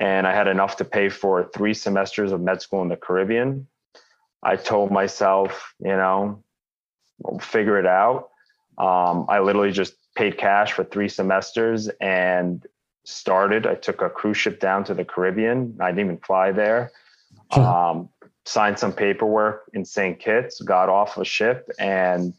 and 0.00 0.26
I 0.26 0.32
had 0.32 0.48
enough 0.48 0.76
to 0.78 0.84
pay 0.84 1.10
for 1.10 1.50
three 1.54 1.74
semesters 1.74 2.32
of 2.32 2.40
med 2.40 2.62
school 2.62 2.80
in 2.82 2.88
the 2.88 2.96
Caribbean. 2.96 3.68
I 4.42 4.56
told 4.56 4.90
myself, 4.90 5.74
you 5.78 5.88
know, 5.88 6.42
figure 7.40 7.78
it 7.78 7.86
out. 7.86 8.30
Um, 8.78 9.26
I 9.28 9.40
literally 9.40 9.72
just 9.72 9.94
paid 10.16 10.38
cash 10.38 10.72
for 10.72 10.84
three 10.84 11.08
semesters 11.08 11.88
and 12.00 12.66
started. 13.04 13.66
I 13.66 13.74
took 13.74 14.00
a 14.00 14.08
cruise 14.08 14.38
ship 14.38 14.58
down 14.58 14.84
to 14.84 14.94
the 14.94 15.04
Caribbean. 15.04 15.76
I 15.80 15.90
didn't 15.90 16.06
even 16.06 16.18
fly 16.18 16.50
there. 16.52 16.92
Um, 17.52 18.08
signed 18.46 18.78
some 18.78 18.92
paperwork 18.92 19.70
in 19.74 19.84
St. 19.84 20.18
Kitts, 20.18 20.62
got 20.62 20.88
off 20.88 21.18
a 21.18 21.24
ship, 21.24 21.68
and 21.78 22.32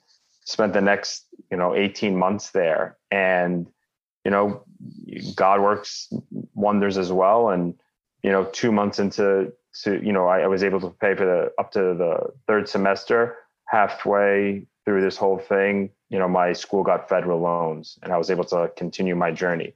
spent 0.46 0.74
the 0.74 0.82
next 0.82 1.28
you 1.52 1.58
know 1.58 1.76
18 1.76 2.18
months 2.18 2.50
there. 2.50 2.98
And 3.12 3.68
you 4.26 4.32
know, 4.32 4.64
God 5.36 5.62
works 5.62 6.12
wonders 6.62 6.98
as 6.98 7.12
well. 7.12 7.50
And 7.50 7.74
you 8.24 8.32
know, 8.32 8.46
two 8.46 8.72
months 8.72 9.00
into 9.00 9.52
to 9.84 10.04
you 10.04 10.14
know, 10.14 10.28
I, 10.28 10.42
I 10.42 10.48
was 10.48 10.64
able 10.64 10.80
to 10.82 10.90
pay 10.90 11.16
for 11.16 11.26
the 11.26 11.52
up 11.62 11.72
to 11.72 11.80
the 11.80 12.34
third 12.48 12.70
semester. 12.70 13.38
Halfway 13.68 14.68
through 14.84 15.02
this 15.02 15.16
whole 15.16 15.38
thing, 15.38 15.92
you 16.10 16.20
know, 16.20 16.28
my 16.28 16.54
school 16.54 16.84
got 16.84 17.08
federal 17.08 17.40
loans 17.40 17.98
and 18.04 18.12
I 18.12 18.18
was 18.18 18.30
able 18.30 18.44
to 18.46 18.72
continue 18.76 19.16
my 19.16 19.32
journey. 19.32 19.74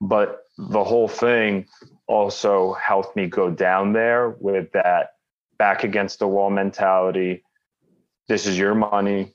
But 0.00 0.44
the 0.58 0.82
whole 0.82 1.08
thing 1.08 1.66
also 2.06 2.74
helped 2.74 3.16
me 3.16 3.26
go 3.26 3.50
down 3.50 3.92
there 3.92 4.30
with 4.30 4.72
that 4.72 5.12
back 5.58 5.84
against 5.84 6.18
the 6.18 6.28
wall 6.28 6.50
mentality. 6.50 7.42
This 8.28 8.46
is 8.46 8.58
your 8.58 8.74
money, 8.74 9.34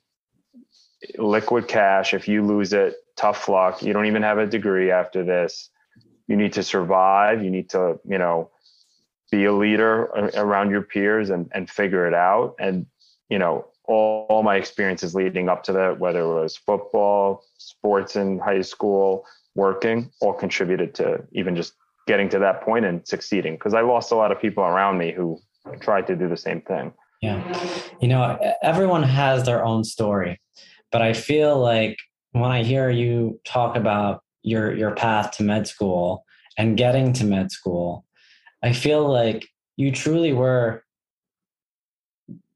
liquid 1.17 1.67
cash. 1.67 2.13
If 2.13 2.27
you 2.27 2.45
lose 2.45 2.73
it, 2.73 2.95
tough 3.15 3.47
luck. 3.47 3.81
You 3.81 3.93
don't 3.93 4.05
even 4.05 4.23
have 4.23 4.37
a 4.37 4.45
degree 4.45 4.91
after 4.91 5.23
this. 5.23 5.69
You 6.31 6.37
need 6.37 6.53
to 6.53 6.63
survive. 6.63 7.43
You 7.43 7.51
need 7.51 7.69
to, 7.71 7.99
you 8.07 8.17
know, 8.17 8.49
be 9.31 9.43
a 9.43 9.51
leader 9.51 10.05
around 10.37 10.71
your 10.71 10.81
peers 10.81 11.29
and, 11.29 11.51
and 11.53 11.69
figure 11.69 12.07
it 12.07 12.13
out. 12.13 12.55
And, 12.57 12.85
you 13.29 13.37
know, 13.37 13.65
all, 13.83 14.27
all 14.29 14.41
my 14.41 14.55
experiences 14.55 15.13
leading 15.13 15.49
up 15.49 15.61
to 15.63 15.73
that, 15.73 15.99
whether 15.99 16.21
it 16.21 16.33
was 16.41 16.55
football, 16.55 17.43
sports 17.57 18.15
in 18.15 18.39
high 18.39 18.61
school, 18.61 19.25
working, 19.55 20.09
all 20.21 20.31
contributed 20.31 20.95
to 20.95 21.21
even 21.33 21.53
just 21.53 21.73
getting 22.07 22.29
to 22.29 22.39
that 22.39 22.61
point 22.61 22.85
and 22.85 23.05
succeeding. 23.05 23.55
Because 23.55 23.73
I 23.73 23.81
lost 23.81 24.13
a 24.13 24.15
lot 24.15 24.31
of 24.31 24.39
people 24.39 24.63
around 24.63 24.97
me 24.97 25.11
who 25.11 25.37
tried 25.81 26.07
to 26.07 26.15
do 26.15 26.29
the 26.29 26.37
same 26.37 26.61
thing. 26.61 26.93
Yeah. 27.21 27.43
You 27.99 28.07
know, 28.07 28.39
everyone 28.63 29.03
has 29.03 29.45
their 29.45 29.65
own 29.65 29.83
story, 29.83 30.39
but 30.93 31.01
I 31.01 31.11
feel 31.11 31.59
like 31.59 31.97
when 32.31 32.51
I 32.51 32.63
hear 32.63 32.89
you 32.89 33.41
talk 33.43 33.75
about 33.75 34.23
your 34.43 34.75
your 34.75 34.91
path 34.91 35.31
to 35.31 35.43
med 35.43 35.67
school 35.67 36.25
and 36.57 36.77
getting 36.77 37.13
to 37.13 37.25
med 37.25 37.51
school, 37.51 38.05
I 38.63 38.73
feel 38.73 39.07
like 39.07 39.47
you 39.77 39.91
truly 39.91 40.33
were 40.33 40.83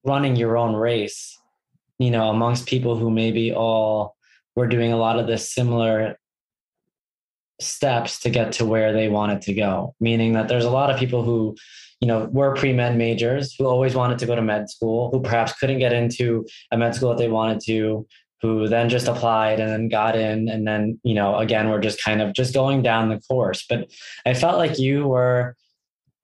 running 0.03 0.35
your 0.35 0.57
own 0.57 0.75
race, 0.75 1.37
you 1.97 2.11
know, 2.11 2.29
amongst 2.29 2.67
people 2.67 2.95
who 2.95 3.09
maybe 3.09 3.53
all 3.53 4.15
were 4.55 4.67
doing 4.67 4.91
a 4.91 4.97
lot 4.97 5.19
of 5.19 5.27
the 5.27 5.37
similar 5.37 6.17
steps 7.59 8.19
to 8.19 8.29
get 8.29 8.51
to 8.51 8.65
where 8.65 8.93
they 8.93 9.07
wanted 9.07 9.41
to 9.43 9.53
go. 9.53 9.95
Meaning 9.99 10.33
that 10.33 10.47
there's 10.47 10.65
a 10.65 10.69
lot 10.69 10.89
of 10.89 10.99
people 10.99 11.23
who 11.23 11.55
you 12.01 12.07
know 12.07 12.25
were 12.31 12.53
pre-med 12.55 12.97
majors 12.97 13.55
who 13.57 13.65
always 13.65 13.95
wanted 13.95 14.19
to 14.19 14.25
go 14.25 14.35
to 14.35 14.41
med 14.41 14.69
school 14.69 15.09
who 15.11 15.21
perhaps 15.21 15.53
couldn't 15.53 15.79
get 15.79 15.93
into 15.93 16.45
a 16.71 16.77
med 16.77 16.93
school 16.93 17.09
that 17.09 17.17
they 17.17 17.29
wanted 17.29 17.59
to 17.65 18.05
who 18.45 18.67
then 18.67 18.89
just 18.89 19.07
applied 19.07 19.59
and 19.59 19.69
then 19.69 19.89
got 19.89 20.15
in. 20.15 20.49
And 20.49 20.67
then 20.67 20.99
you 21.03 21.13
know 21.13 21.37
again 21.37 21.69
we're 21.69 21.81
just 21.81 22.03
kind 22.03 22.21
of 22.21 22.33
just 22.33 22.53
going 22.53 22.81
down 22.81 23.09
the 23.09 23.19
course. 23.21 23.65
But 23.67 23.91
i 24.25 24.33
felt 24.33 24.57
like 24.57 24.79
you 24.79 25.07
were 25.07 25.55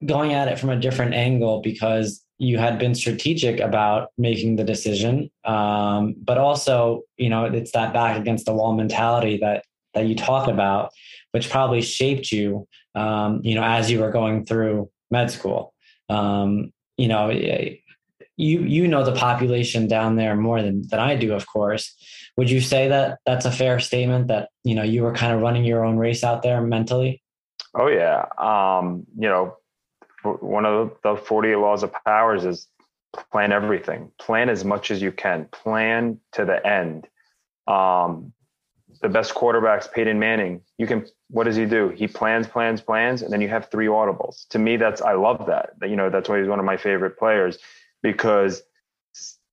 going 0.05 0.33
at 0.33 0.47
it 0.47 0.59
from 0.59 0.69
a 0.69 0.79
different 0.79 1.13
angle 1.13 1.61
because 1.61 2.23
you 2.37 2.57
had 2.57 2.79
been 2.79 2.95
strategic 2.95 3.59
about 3.59 4.09
making 4.17 4.55
the 4.55 4.63
decision. 4.63 5.29
Um, 5.45 6.15
but 6.17 6.37
also 6.37 7.01
you 7.17 7.29
know 7.29 7.45
it's 7.45 7.71
that 7.71 7.93
back 7.93 8.19
against 8.19 8.45
the 8.45 8.53
wall 8.53 8.73
mentality 8.73 9.37
that 9.37 9.63
that 9.93 10.05
you 10.05 10.15
talk 10.15 10.47
about 10.47 10.91
which 11.31 11.49
probably 11.49 11.81
shaped 11.81 12.31
you 12.31 12.67
um, 12.95 13.41
you 13.43 13.55
know 13.55 13.63
as 13.63 13.89
you 13.89 13.99
were 13.99 14.11
going 14.11 14.45
through 14.45 14.89
med 15.09 15.31
school. 15.31 15.73
Um, 16.09 16.71
you 16.97 17.07
know 17.07 17.29
you 18.41 18.61
you 18.61 18.87
know 18.87 19.03
the 19.03 19.13
population 19.13 19.87
down 19.87 20.15
there 20.15 20.35
more 20.35 20.61
than 20.61 20.87
than 20.87 20.99
I 20.99 21.15
do 21.15 21.33
of 21.33 21.45
course. 21.45 21.95
Would 22.37 22.49
you 22.49 22.61
say 22.61 22.87
that 22.87 23.19
that's 23.25 23.45
a 23.45 23.51
fair 23.51 23.79
statement 23.79 24.27
that 24.27 24.49
you 24.63 24.73
know 24.73 24.83
you 24.83 25.03
were 25.03 25.13
kind 25.13 25.33
of 25.33 25.41
running 25.41 25.63
your 25.63 25.85
own 25.85 25.97
race 25.97 26.23
out 26.23 26.41
there 26.41 26.61
mentally? 26.61 27.21
Oh 27.75 27.87
yeah. 27.87 28.25
Um, 28.37 29.05
you 29.17 29.29
know 29.29 29.57
one 30.23 30.65
of 30.65 30.91
the 31.03 31.15
48 31.15 31.55
laws 31.55 31.83
of 31.83 31.91
powers 32.05 32.45
is 32.45 32.67
plan 33.31 33.51
everything. 33.51 34.11
Plan 34.19 34.49
as 34.49 34.63
much 34.63 34.91
as 34.91 35.01
you 35.01 35.11
can. 35.11 35.45
Plan 35.51 36.19
to 36.33 36.45
the 36.45 36.65
end. 36.65 37.07
Um, 37.67 38.31
the 39.01 39.09
best 39.09 39.33
quarterbacks 39.33 39.91
peyton 39.91 40.19
manning. 40.19 40.61
You 40.77 40.87
can 40.87 41.05
what 41.29 41.43
does 41.43 41.55
he 41.55 41.65
do? 41.65 41.89
He 41.89 42.07
plans 42.07 42.47
plans 42.47 42.81
plans 42.81 43.21
and 43.21 43.31
then 43.31 43.41
you 43.41 43.49
have 43.49 43.69
three 43.69 43.87
audibles. 43.87 44.47
To 44.49 44.57
me 44.57 44.77
that's 44.77 45.01
i 45.01 45.13
love 45.13 45.45
that 45.45 45.73
you 45.83 45.95
know 45.95 46.09
that's 46.09 46.27
why 46.27 46.39
he's 46.39 46.49
one 46.49 46.59
of 46.59 46.65
my 46.65 46.77
favorite 46.77 47.19
players 47.19 47.59
because 48.01 48.63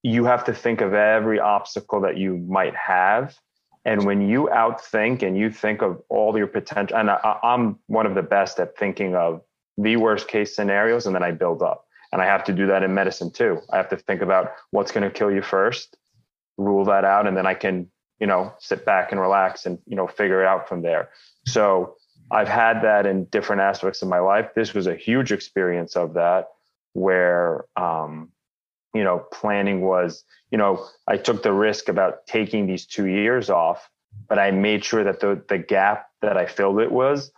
you 0.02 0.24
have 0.24 0.44
to 0.44 0.54
think 0.54 0.80
of 0.80 0.94
every 0.94 1.40
obstacle 1.40 2.00
that 2.02 2.16
you 2.16 2.36
might 2.36 2.74
have 2.74 3.36
and 3.84 4.04
when 4.04 4.28
you 4.28 4.48
outthink 4.52 5.22
and 5.22 5.36
you 5.36 5.50
think 5.50 5.82
of 5.82 6.00
all 6.08 6.36
your 6.36 6.46
potential 6.46 6.96
and 6.96 7.10
I, 7.10 7.38
i'm 7.42 7.78
one 7.86 8.06
of 8.06 8.14
the 8.14 8.22
best 8.22 8.60
at 8.60 8.76
thinking 8.76 9.14
of 9.14 9.42
the 9.78 9.96
worst 9.96 10.28
case 10.28 10.54
scenarios 10.54 11.06
and 11.06 11.14
then 11.14 11.22
I 11.22 11.30
build 11.30 11.62
up. 11.62 11.86
And 12.12 12.20
I 12.20 12.26
have 12.26 12.44
to 12.44 12.52
do 12.52 12.66
that 12.66 12.82
in 12.82 12.92
medicine 12.92 13.30
too. 13.30 13.60
I 13.70 13.76
have 13.76 13.88
to 13.90 13.96
think 13.96 14.22
about 14.22 14.52
what's 14.70 14.92
going 14.92 15.04
to 15.04 15.10
kill 15.10 15.30
you 15.30 15.42
first, 15.42 15.96
rule 16.56 16.84
that 16.86 17.04
out, 17.04 17.26
and 17.26 17.36
then 17.36 17.46
I 17.46 17.54
can, 17.54 17.88
you 18.18 18.26
know, 18.26 18.52
sit 18.58 18.84
back 18.84 19.12
and 19.12 19.20
relax 19.20 19.66
and, 19.66 19.78
you 19.86 19.94
know, 19.94 20.06
figure 20.06 20.42
it 20.42 20.46
out 20.46 20.68
from 20.68 20.82
there. 20.82 21.10
So 21.46 21.94
I've 22.30 22.48
had 22.48 22.82
that 22.82 23.06
in 23.06 23.26
different 23.26 23.62
aspects 23.62 24.02
of 24.02 24.08
my 24.08 24.18
life. 24.18 24.50
This 24.54 24.74
was 24.74 24.86
a 24.86 24.96
huge 24.96 25.32
experience 25.32 25.96
of 25.96 26.14
that 26.14 26.48
where, 26.94 27.66
um, 27.76 28.32
you 28.94 29.04
know, 29.04 29.24
planning 29.32 29.82
was, 29.82 30.24
you 30.50 30.58
know, 30.58 30.84
I 31.06 31.16
took 31.16 31.42
the 31.42 31.52
risk 31.52 31.88
about 31.88 32.26
taking 32.26 32.66
these 32.66 32.86
two 32.86 33.06
years 33.06 33.50
off, 33.50 33.88
but 34.28 34.38
I 34.38 34.50
made 34.50 34.84
sure 34.84 35.04
that 35.04 35.20
the, 35.20 35.42
the 35.48 35.58
gap 35.58 36.06
that 36.22 36.36
I 36.36 36.46
filled 36.46 36.80
it 36.80 36.90
was 36.90 37.30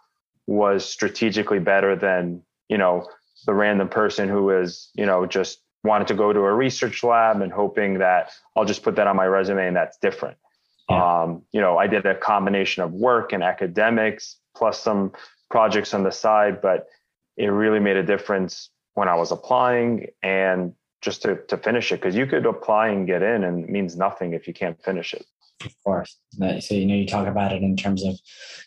was 0.46 0.84
strategically 0.84 1.60
better 1.60 1.94
than 1.94 2.42
you 2.68 2.76
know 2.76 3.06
the 3.46 3.54
random 3.54 3.88
person 3.88 4.28
who 4.28 4.50
is 4.50 4.90
you 4.94 5.06
know 5.06 5.24
just 5.26 5.60
wanted 5.84 6.08
to 6.08 6.14
go 6.14 6.32
to 6.32 6.40
a 6.40 6.52
research 6.52 7.02
lab 7.02 7.40
and 7.40 7.52
hoping 7.52 7.98
that 7.98 8.30
I'll 8.56 8.64
just 8.64 8.82
put 8.82 8.96
that 8.96 9.06
on 9.06 9.16
my 9.16 9.26
resume 9.26 9.66
and 9.66 9.76
that's 9.76 9.96
different. 9.98 10.36
Yeah. 10.90 11.22
Um, 11.22 11.42
you 11.52 11.60
know, 11.60 11.78
I 11.78 11.86
did 11.86 12.04
a 12.04 12.14
combination 12.14 12.82
of 12.82 12.92
work 12.92 13.32
and 13.32 13.42
academics 13.42 14.36
plus 14.54 14.78
some 14.78 15.12
projects 15.50 15.94
on 15.94 16.02
the 16.02 16.10
side, 16.10 16.60
but 16.60 16.88
it 17.38 17.46
really 17.46 17.80
made 17.80 17.96
a 17.96 18.02
difference 18.02 18.68
when 18.94 19.08
I 19.08 19.14
was 19.14 19.30
applying 19.30 20.08
and 20.22 20.74
just 21.00 21.22
to, 21.22 21.36
to 21.48 21.56
finish 21.56 21.92
it 21.92 21.96
because 21.96 22.14
you 22.14 22.26
could 22.26 22.46
apply 22.46 22.88
and 22.88 23.06
get 23.06 23.22
in 23.22 23.44
and 23.44 23.64
it 23.64 23.70
means 23.70 23.96
nothing 23.96 24.34
if 24.34 24.46
you 24.46 24.54
can't 24.54 24.82
finish 24.82 25.14
it 25.14 25.24
of 25.64 25.74
course. 25.84 26.18
So 26.32 26.74
you 26.74 26.86
know, 26.86 26.94
you 26.94 27.06
talk 27.06 27.26
about 27.26 27.52
it 27.52 27.62
in 27.62 27.76
terms 27.76 28.04
of 28.04 28.18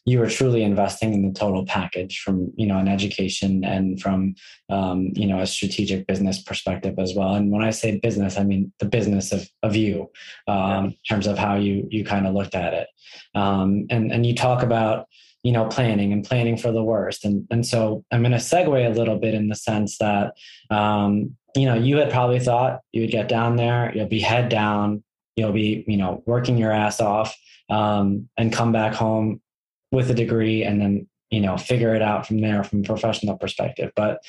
you 0.05 0.21
are 0.21 0.29
truly 0.29 0.63
investing 0.63 1.13
in 1.13 1.27
the 1.27 1.33
total 1.33 1.65
package 1.65 2.19
from 2.19 2.51
you 2.55 2.67
know 2.67 2.77
an 2.77 2.87
education 2.87 3.63
and 3.63 4.01
from 4.01 4.35
um, 4.69 5.11
you 5.13 5.27
know 5.27 5.39
a 5.39 5.47
strategic 5.47 6.07
business 6.07 6.41
perspective 6.41 6.95
as 6.99 7.13
well. 7.15 7.33
And 7.33 7.51
when 7.51 7.63
I 7.63 7.71
say 7.71 7.99
business, 7.99 8.37
I 8.37 8.43
mean 8.43 8.71
the 8.79 8.85
business 8.85 9.31
of 9.31 9.47
of 9.61 9.75
you 9.75 10.11
um, 10.47 10.57
yeah. 10.57 10.83
in 10.83 10.95
terms 11.09 11.27
of 11.27 11.37
how 11.37 11.55
you 11.55 11.87
you 11.89 12.05
kind 12.05 12.27
of 12.27 12.33
looked 12.33 12.55
at 12.55 12.73
it. 12.73 12.87
Um, 13.35 13.85
and 13.89 14.11
and 14.11 14.25
you 14.25 14.35
talk 14.35 14.63
about 14.63 15.07
you 15.43 15.51
know 15.51 15.65
planning 15.65 16.11
and 16.11 16.25
planning 16.25 16.57
for 16.57 16.71
the 16.71 16.83
worst. 16.83 17.25
And 17.25 17.47
and 17.51 17.65
so 17.65 18.03
I'm 18.11 18.21
going 18.21 18.31
to 18.31 18.37
segue 18.37 18.87
a 18.87 18.93
little 18.97 19.17
bit 19.17 19.33
in 19.33 19.49
the 19.49 19.55
sense 19.55 19.97
that 19.99 20.33
um, 20.69 21.35
you 21.55 21.65
know 21.65 21.75
you 21.75 21.97
had 21.97 22.11
probably 22.11 22.39
thought 22.39 22.79
you 22.91 23.01
would 23.01 23.11
get 23.11 23.27
down 23.27 23.55
there, 23.55 23.91
you'll 23.95 24.07
be 24.07 24.19
head 24.19 24.49
down 24.49 25.03
you'll 25.35 25.51
be 25.51 25.83
you 25.87 25.97
know 25.97 26.23
working 26.25 26.57
your 26.57 26.71
ass 26.71 26.99
off 26.99 27.35
um, 27.69 28.29
and 28.37 28.53
come 28.53 28.71
back 28.71 28.93
home 28.93 29.41
with 29.91 30.09
a 30.09 30.13
degree 30.13 30.63
and 30.63 30.81
then 30.81 31.07
you 31.29 31.39
know 31.39 31.57
figure 31.57 31.95
it 31.95 32.01
out 32.01 32.27
from 32.27 32.39
there 32.39 32.63
from 32.63 32.81
a 32.81 32.83
professional 32.83 33.37
perspective. 33.37 33.91
But 33.95 34.19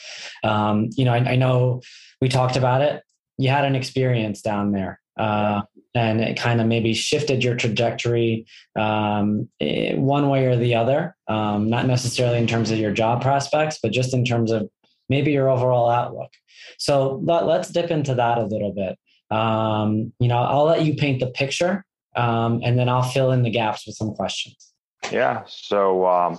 um, 0.42 0.88
you 0.92 1.05
know 1.05 1.12
I, 1.12 1.33
I, 1.33 1.37
know 1.37 1.83
we 2.20 2.29
talked 2.29 2.57
about 2.57 2.83
it. 2.83 3.03
You 3.38 3.50
had 3.50 3.64
an 3.64 3.74
experience 3.74 4.42
down 4.42 4.72
there 4.72 5.00
uh, 5.16 5.62
and 5.94 6.20
it 6.20 6.37
kind 6.37 6.61
of 6.61 6.66
maybe 6.66 6.92
shifted 6.92 7.44
your 7.44 7.55
trajectory 7.55 8.46
um, 8.77 9.48
eh, 9.61 9.94
one 9.94 10.29
way 10.29 10.46
or 10.46 10.57
the 10.57 10.74
other 10.74 11.16
um, 11.29 11.68
not 11.68 11.87
necessarily 11.87 12.38
in 12.38 12.46
terms 12.46 12.70
of 12.70 12.79
your 12.79 12.92
job 12.92 13.22
prospects 13.22 13.79
but 13.83 13.92
just 13.92 14.12
in 14.14 14.24
terms 14.24 14.50
of 14.50 14.68
maybe 15.09 15.33
your 15.33 15.48
overall 15.48 15.88
outlook 15.88 16.31
so 16.79 17.20
let, 17.24 17.46
let's 17.46 17.68
dip 17.68 17.90
into 17.90 18.14
that 18.14 18.38
a 18.38 18.44
little 18.44 18.72
bit 18.72 18.98
um, 19.31 20.12
you 20.18 20.29
know, 20.29 20.38
I'll 20.38 20.64
let 20.64 20.85
you 20.85 20.94
paint 20.94 21.20
the 21.20 21.27
picture 21.27 21.85
um, 22.16 22.61
and 22.62 22.79
then 22.79 22.88
I'll 22.88 23.03
fill 23.03 23.33
in 23.33 23.42
the 23.42 23.50
gaps 23.50 23.87
with 23.87 23.96
some 23.96 24.14
questions. 24.14 24.72
Yeah. 25.11 25.42
So, 25.46 26.07
um, 26.07 26.38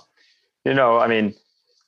you 0.63 0.73
know, 0.73 0.99
I 0.99 1.07
mean, 1.07 1.35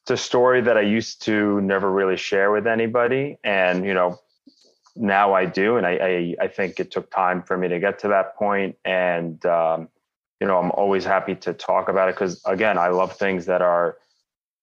it's 0.02 0.12
a 0.12 0.18
story 0.18 0.62
that 0.62 0.78
I 0.78 0.82
used 0.82 1.24
to 1.24 1.62
never 1.62 1.92
really 1.92 2.18
share 2.18 2.52
with 2.52 2.68
anybody. 2.68 3.38
And, 3.44 3.86
you 3.86 3.94
know, 3.94 4.18
now 4.98 5.34
I 5.34 5.46
do. 5.46 5.78
And 5.78 5.86
I, 5.86 5.92
I, 5.92 6.36
I 6.46 6.48
think 6.48 6.80
it 6.80 6.92
took 6.92 7.12
time 7.12 7.44
for 7.44 7.58
me 7.58 7.68
to 7.68 7.80
get 7.80 8.00
to 8.00 8.08
that 8.10 8.36
point. 8.36 8.78
And, 8.86 9.44
um, 9.46 9.90
you 10.40 10.48
know, 10.48 10.58
I'm 10.58 10.72
always 10.72 11.06
happy 11.06 11.36
to 11.36 11.54
talk 11.54 11.90
about 11.90 12.10
it 12.10 12.16
because, 12.16 12.42
again, 12.46 12.78
I 12.78 12.90
love 12.90 13.16
things 13.18 13.46
that 13.46 13.62
are 13.62 13.98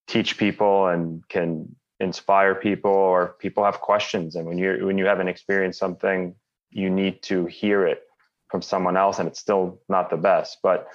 teach 0.06 0.36
people 0.36 0.88
and 0.88 1.26
can 1.28 1.74
inspire 2.00 2.54
people 2.54 2.90
or 2.90 3.36
people 3.38 3.64
have 3.64 3.80
questions 3.80 4.34
and 4.34 4.46
when 4.46 4.58
you 4.58 4.84
when 4.84 4.98
you 4.98 5.06
haven't 5.06 5.28
experienced 5.28 5.78
something 5.78 6.34
you 6.70 6.90
need 6.90 7.22
to 7.22 7.46
hear 7.46 7.86
it 7.86 8.02
from 8.50 8.60
someone 8.60 8.96
else 8.96 9.18
and 9.18 9.28
it's 9.28 9.38
still 9.38 9.80
not 9.88 10.10
the 10.10 10.16
best 10.16 10.58
but 10.62 10.88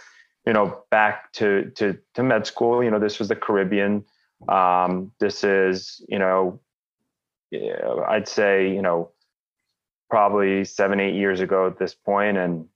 you 0.45 0.51
know 0.51 0.83
back 0.91 1.31
to 1.31 1.71
to 1.75 1.97
to 2.13 2.21
med 2.21 2.45
school 2.45 2.83
you 2.83 2.91
know 2.91 2.99
this 2.99 3.17
was 3.17 3.29
the 3.29 3.35
caribbean 3.35 4.03
um, 4.49 5.11
this 5.19 5.43
is 5.43 6.03
you 6.09 6.19
know 6.19 6.59
i'd 8.09 8.27
say 8.27 8.71
you 8.71 8.81
know 8.81 9.09
probably 10.09 10.65
seven 10.65 10.99
eight 10.99 11.15
years 11.15 11.39
ago 11.39 11.67
at 11.67 11.77
this 11.77 11.93
point 11.93 12.37
and 12.37 12.67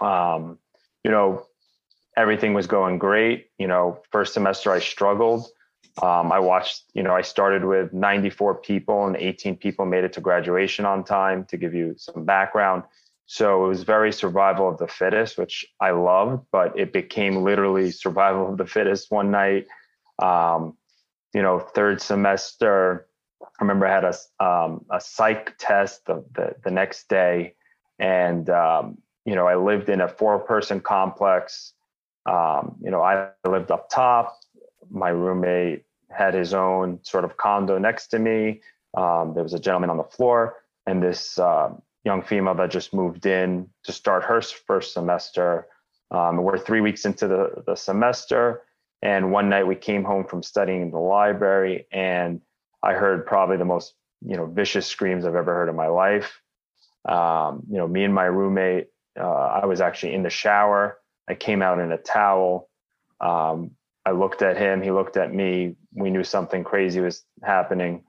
um, 0.00 0.58
you 1.04 1.10
know 1.10 1.46
everything 2.16 2.54
was 2.54 2.66
going 2.66 2.98
great 2.98 3.48
you 3.58 3.66
know 3.66 4.00
first 4.10 4.34
semester 4.34 4.70
i 4.70 4.78
struggled 4.78 5.48
um, 6.02 6.32
I 6.32 6.40
watched, 6.40 6.84
you 6.92 7.02
know, 7.02 7.14
I 7.14 7.22
started 7.22 7.64
with 7.64 7.92
94 7.92 8.56
people 8.56 9.06
and 9.06 9.16
18 9.16 9.56
people 9.56 9.86
made 9.86 10.02
it 10.02 10.12
to 10.14 10.20
graduation 10.20 10.84
on 10.84 11.04
time 11.04 11.44
to 11.46 11.56
give 11.56 11.72
you 11.72 11.94
some 11.96 12.24
background. 12.24 12.82
So 13.26 13.64
it 13.64 13.68
was 13.68 13.84
very 13.84 14.12
survival 14.12 14.68
of 14.68 14.78
the 14.78 14.88
fittest, 14.88 15.38
which 15.38 15.64
I 15.80 15.92
loved, 15.92 16.44
but 16.50 16.78
it 16.78 16.92
became 16.92 17.42
literally 17.42 17.90
survival 17.90 18.50
of 18.50 18.58
the 18.58 18.66
fittest 18.66 19.10
one 19.10 19.30
night. 19.30 19.66
Um, 20.20 20.76
you 21.32 21.42
know, 21.42 21.60
third 21.60 22.02
semester, 22.02 23.06
I 23.58 23.64
remember 23.64 23.86
I 23.86 23.94
had 23.94 24.04
a, 24.04 24.44
um, 24.44 24.84
a 24.90 25.00
psych 25.00 25.54
test 25.58 26.06
the, 26.06 26.24
the, 26.34 26.54
the 26.64 26.70
next 26.70 27.08
day. 27.08 27.54
And, 27.98 28.50
um, 28.50 28.98
you 29.24 29.34
know, 29.34 29.46
I 29.46 29.56
lived 29.56 29.88
in 29.88 30.00
a 30.00 30.08
four 30.08 30.38
person 30.38 30.80
complex. 30.80 31.72
Um, 32.26 32.76
you 32.82 32.90
know, 32.90 33.02
I 33.02 33.28
lived 33.46 33.70
up 33.70 33.90
top 33.90 34.38
my 34.90 35.08
roommate 35.08 35.84
had 36.10 36.34
his 36.34 36.54
own 36.54 37.00
sort 37.02 37.24
of 37.24 37.36
condo 37.36 37.78
next 37.78 38.08
to 38.08 38.18
me. 38.18 38.60
Um, 38.96 39.32
there 39.34 39.42
was 39.42 39.54
a 39.54 39.58
gentleman 39.58 39.90
on 39.90 39.96
the 39.96 40.04
floor, 40.04 40.56
and 40.86 41.02
this 41.02 41.38
uh, 41.38 41.70
young 42.04 42.22
female 42.22 42.54
that 42.54 42.70
just 42.70 42.94
moved 42.94 43.26
in 43.26 43.68
to 43.82 43.92
start 43.92 44.24
her 44.24 44.40
first 44.40 44.92
semester. 44.92 45.66
Um, 46.10 46.36
we're 46.36 46.58
three 46.58 46.80
weeks 46.80 47.04
into 47.04 47.26
the, 47.26 47.64
the 47.66 47.74
semester, 47.74 48.62
and 49.02 49.32
one 49.32 49.48
night 49.48 49.66
we 49.66 49.74
came 49.74 50.04
home 50.04 50.24
from 50.24 50.42
studying 50.42 50.82
in 50.82 50.90
the 50.90 50.98
library, 50.98 51.86
and 51.90 52.40
I 52.84 52.94
heard 52.94 53.26
probably 53.26 53.56
the 53.56 53.64
most 53.64 53.94
you 54.24 54.36
know 54.36 54.46
vicious 54.46 54.86
screams 54.86 55.24
I've 55.24 55.34
ever 55.34 55.54
heard 55.54 55.68
in 55.68 55.76
my 55.76 55.88
life. 55.88 56.40
Um, 57.08 57.64
you 57.68 57.78
know, 57.78 57.88
me 57.88 58.04
and 58.04 58.14
my 58.14 58.24
roommate, 58.24 58.88
uh, 59.18 59.22
I 59.62 59.66
was 59.66 59.80
actually 59.80 60.14
in 60.14 60.22
the 60.22 60.30
shower 60.30 60.98
I 61.28 61.34
came 61.34 61.62
out 61.62 61.80
in 61.80 61.92
a 61.92 61.98
towel. 61.98 62.68
Um, 63.20 63.72
I 64.04 64.10
looked 64.10 64.42
at 64.42 64.56
him. 64.56 64.82
He 64.82 64.90
looked 64.90 65.16
at 65.16 65.32
me. 65.32 65.76
We 65.92 66.10
knew 66.10 66.24
something 66.24 66.64
crazy 66.64 67.00
was 67.00 67.24
happening. 67.42 68.04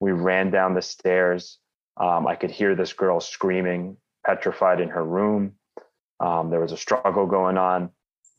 We 0.00 0.12
ran 0.12 0.50
down 0.50 0.74
the 0.74 0.82
stairs. 0.82 1.58
Um, 1.98 2.26
I 2.26 2.36
could 2.36 2.50
hear 2.50 2.74
this 2.74 2.92
girl 2.92 3.20
screaming, 3.20 3.96
petrified 4.24 4.80
in 4.80 4.90
her 4.90 5.04
room. 5.04 5.54
Um, 6.20 6.50
there 6.50 6.60
was 6.60 6.72
a 6.72 6.76
struggle 6.76 7.26
going 7.26 7.58
on. 7.58 7.90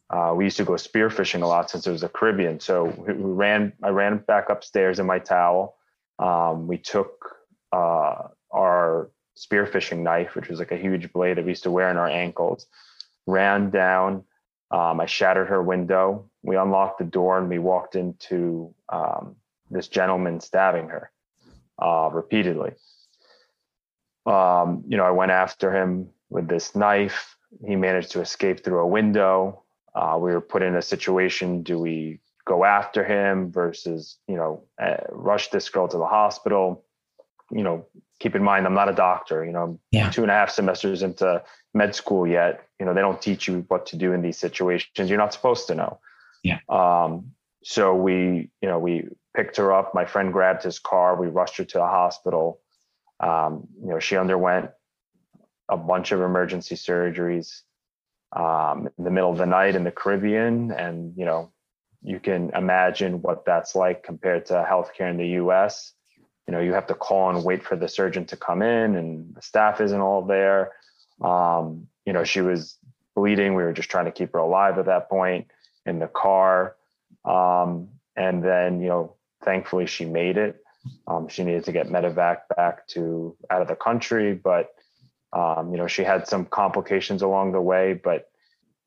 Uh, 0.10 0.34
we 0.36 0.46
used 0.46 0.58
to 0.58 0.63
go 0.63 0.74
spearfishing 0.74 1.41
a 1.41 1.48
lot 1.48 1.70
since 1.70 1.86
it 1.86 1.91
was 1.91 2.02
the 2.02 2.10
Caribbean. 2.10 2.60
So 2.60 2.86
we 2.86 3.13
ran. 3.13 3.74
I 3.84 3.89
ran 3.89 4.20
back 4.20 4.50
upstairs 4.50 5.00
in 5.00 5.06
my 5.06 5.20
towel. 5.20 5.76
Um, 6.20 6.67
we 6.67 6.78
took 6.78 7.36
uh, 7.74 8.30
our 8.52 9.12
spearfishing 9.38 10.00
knife, 10.00 10.36
which 10.36 10.48
was 10.50 10.60
like 10.60 10.72
a 10.72 10.78
huge 10.78 11.12
blade 11.12 11.38
that 11.38 11.46
we 11.46 11.52
used 11.52 11.63
to 11.63 11.72
wear 11.72 11.89
in 11.91 11.98
our 11.98 12.08
ankles. 12.08 12.65
Ran 13.26 13.70
down. 13.70 14.24
Um, 14.72 15.00
I 15.00 15.06
shattered 15.06 15.48
her 15.48 15.62
window. 15.62 16.30
We 16.41 16.56
unlocked 16.56 17.00
the 17.00 17.06
door 17.06 17.38
and 17.38 17.50
we 17.50 17.60
walked 17.60 17.96
into 17.96 18.74
um, 18.89 19.36
this 19.70 19.88
gentleman 19.88 20.39
stabbing 20.39 20.89
her 20.89 21.12
uh, 21.82 22.10
repeatedly. 22.12 22.72
Um, 24.26 24.84
you 24.88 24.98
know, 24.98 25.06
I 25.06 25.12
went 25.12 25.32
after 25.32 25.74
him 25.74 26.10
with 26.30 26.48
this 26.48 26.76
knife. 26.76 27.38
He 27.65 27.76
managed 27.76 28.12
to 28.12 28.22
escape 28.22 28.63
through 28.63 28.80
a 28.80 28.88
window. 28.88 29.63
Uh, 29.98 30.16
we 30.16 30.32
were 30.32 30.42
put 30.42 30.62
in 30.62 30.76
a 30.76 30.82
situation: 30.82 31.64
do 31.64 31.80
we 31.80 32.20
go 32.46 32.64
after 32.64 33.04
him 33.04 33.52
versus, 33.52 34.18
you 34.28 34.36
know, 34.36 34.64
uh, 34.80 34.98
rush 35.10 35.50
this 35.50 35.70
girl 35.70 35.88
to 35.88 35.98
the 35.98 36.06
hospital? 36.06 36.86
You 37.50 37.64
know, 37.64 37.86
keep 38.20 38.36
in 38.36 38.44
mind, 38.44 38.68
I'm 38.68 38.76
not 38.76 38.90
a 38.90 38.94
doctor. 38.94 39.44
You 39.44 39.52
know, 39.52 39.64
I'm 39.64 39.80
yeah. 39.92 40.12
two 40.12 40.22
and 40.22 40.30
a 40.30 40.36
half 40.36 40.52
semesters 40.52 41.02
into 41.02 41.42
med 41.74 41.96
school 41.96 42.28
yet. 42.28 42.68
You 42.80 42.86
know, 42.86 42.94
they 42.94 43.02
don't 43.02 43.20
teach 43.20 43.48
you 43.48 43.66
what 43.70 43.88
to 43.88 43.96
do 43.96 44.14
in 44.14 44.22
these 44.22 44.38
situations. 44.38 45.10
You're 45.10 45.18
not 45.18 45.34
supposed 45.34 45.66
to 45.68 45.76
know. 45.76 46.00
Yeah. 46.44 46.60
Um, 46.70 47.32
so 47.64 47.96
we, 47.96 48.52
you 48.62 48.70
know, 48.70 48.78
we 48.78 49.08
picked 49.36 49.58
her 49.58 49.74
up. 49.74 49.96
My 49.96 50.06
friend 50.06 50.32
grabbed 50.32 50.64
his 50.64 50.78
car. 50.78 51.20
We 51.20 51.28
rushed 51.28 51.58
her 51.58 51.66
to 51.66 51.78
the 51.80 51.88
hospital. 51.88 52.60
Um, 53.20 53.68
you 53.82 53.90
know, 53.90 54.00
she 54.00 54.16
underwent 54.16 54.70
a 55.70 55.76
bunch 55.76 56.12
of 56.12 56.22
emergency 56.22 56.76
surgeries 56.76 57.62
um, 58.34 58.90
in 58.98 59.04
the 59.04 59.12
middle 59.12 59.32
of 59.32 59.38
the 59.38 59.46
night 59.46 59.76
in 59.76 59.84
the 59.84 59.92
Caribbean, 59.92 60.72
and 60.72 61.13
you 61.16 61.26
know, 61.26 61.52
you 62.02 62.20
can 62.20 62.52
imagine 62.56 63.22
what 63.22 63.46
that's 63.46 63.76
like 63.76 64.04
compared 64.04 64.46
to 64.48 64.66
healthcare 64.70 65.10
in 65.10 65.18
the 65.18 65.28
U.S. 65.42 65.94
You 66.48 66.54
know, 66.54 66.60
you 66.60 66.74
have 66.74 66.88
to 66.88 66.94
call 66.94 67.30
and 67.30 67.44
wait 67.44 67.63
for 67.63 67.76
the 67.76 67.88
surgeon 67.88 68.26
to 68.28 68.38
come 68.38 68.62
in, 68.62 68.96
and 68.96 69.36
the 69.36 69.42
staff 69.42 69.82
isn't 69.82 70.02
all 70.02 70.24
there. 70.24 70.72
Um, 71.22 71.88
you 72.06 72.13
know, 72.13 72.24
she 72.24 72.42
was 72.42 72.78
bleeding. 73.16 73.56
We 73.56 73.63
were 73.63 73.74
just 73.74 73.90
trying 73.90 74.06
to 74.06 74.12
keep 74.12 74.34
her 74.34 74.40
alive 74.40 74.78
at 74.78 74.86
that 74.86 75.10
point 75.10 75.48
in 75.86 76.00
the 76.00 76.08
car. 76.08 76.76
Um, 77.26 77.90
and 78.16 78.44
then, 78.44 78.80
you 78.82 78.88
know, 78.88 79.16
thankfully 79.44 79.88
she 79.88 80.06
made 80.06 80.38
it. 80.38 80.63
Um, 81.08 81.28
she 81.28 81.44
needed 81.44 81.66
to 81.66 81.72
get 81.72 81.88
medevac 81.88 82.42
back 82.56 82.88
to 82.90 83.36
out 83.50 83.62
of 83.62 83.68
the 83.68 83.76
country, 83.76 84.34
but 84.34 84.70
um, 85.38 85.71
you 85.71 85.78
know, 85.78 85.88
she 85.88 86.04
had 86.04 86.28
some 86.28 86.45
complications 86.45 87.21
along 87.21 87.52
the 87.52 87.62
way, 87.62 87.93
but 87.93 88.30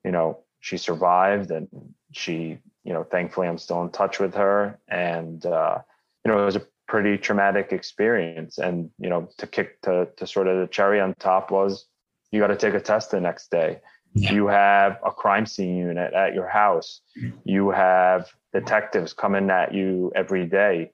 you 0.03 0.11
know, 0.11 0.39
she 0.59 0.77
survived 0.77 1.49
and 1.51 1.67
she, 2.11 2.57
you 2.83 2.93
know, 2.93 3.03
thankfully 3.03 3.47
I'm 3.47 3.57
still 3.57 3.81
in 3.81 3.91
touch 3.91 4.19
with 4.19 4.35
her. 4.35 4.79
And 4.87 5.45
uh, 5.45 5.77
you 6.23 6.31
know, 6.31 6.41
it 6.41 6.45
was 6.45 6.57
a 6.57 6.67
pretty 6.87 7.17
traumatic 7.17 7.71
experience. 7.71 8.57
And, 8.57 8.89
you 8.99 9.09
know, 9.09 9.29
to 9.37 9.47
kick 9.47 9.81
to 9.81 10.09
to 10.17 10.27
sort 10.27 10.47
of 10.47 10.59
the 10.59 10.67
cherry 10.67 10.99
on 10.99 11.13
top 11.15 11.51
was 11.51 11.85
you 12.31 12.39
got 12.39 12.47
to 12.47 12.57
take 12.57 12.73
a 12.73 12.81
test 12.81 13.11
the 13.11 13.21
next 13.21 13.49
day. 13.49 13.79
Yeah. 14.13 14.33
You 14.33 14.47
have 14.47 14.99
a 15.05 15.11
crime 15.11 15.45
scene 15.45 15.77
unit 15.77 16.13
at 16.13 16.33
your 16.33 16.47
house. 16.47 17.01
You 17.45 17.69
have 17.71 18.29
detectives 18.53 19.13
coming 19.13 19.49
at 19.49 19.73
you 19.73 20.11
every 20.15 20.45
day. 20.45 20.91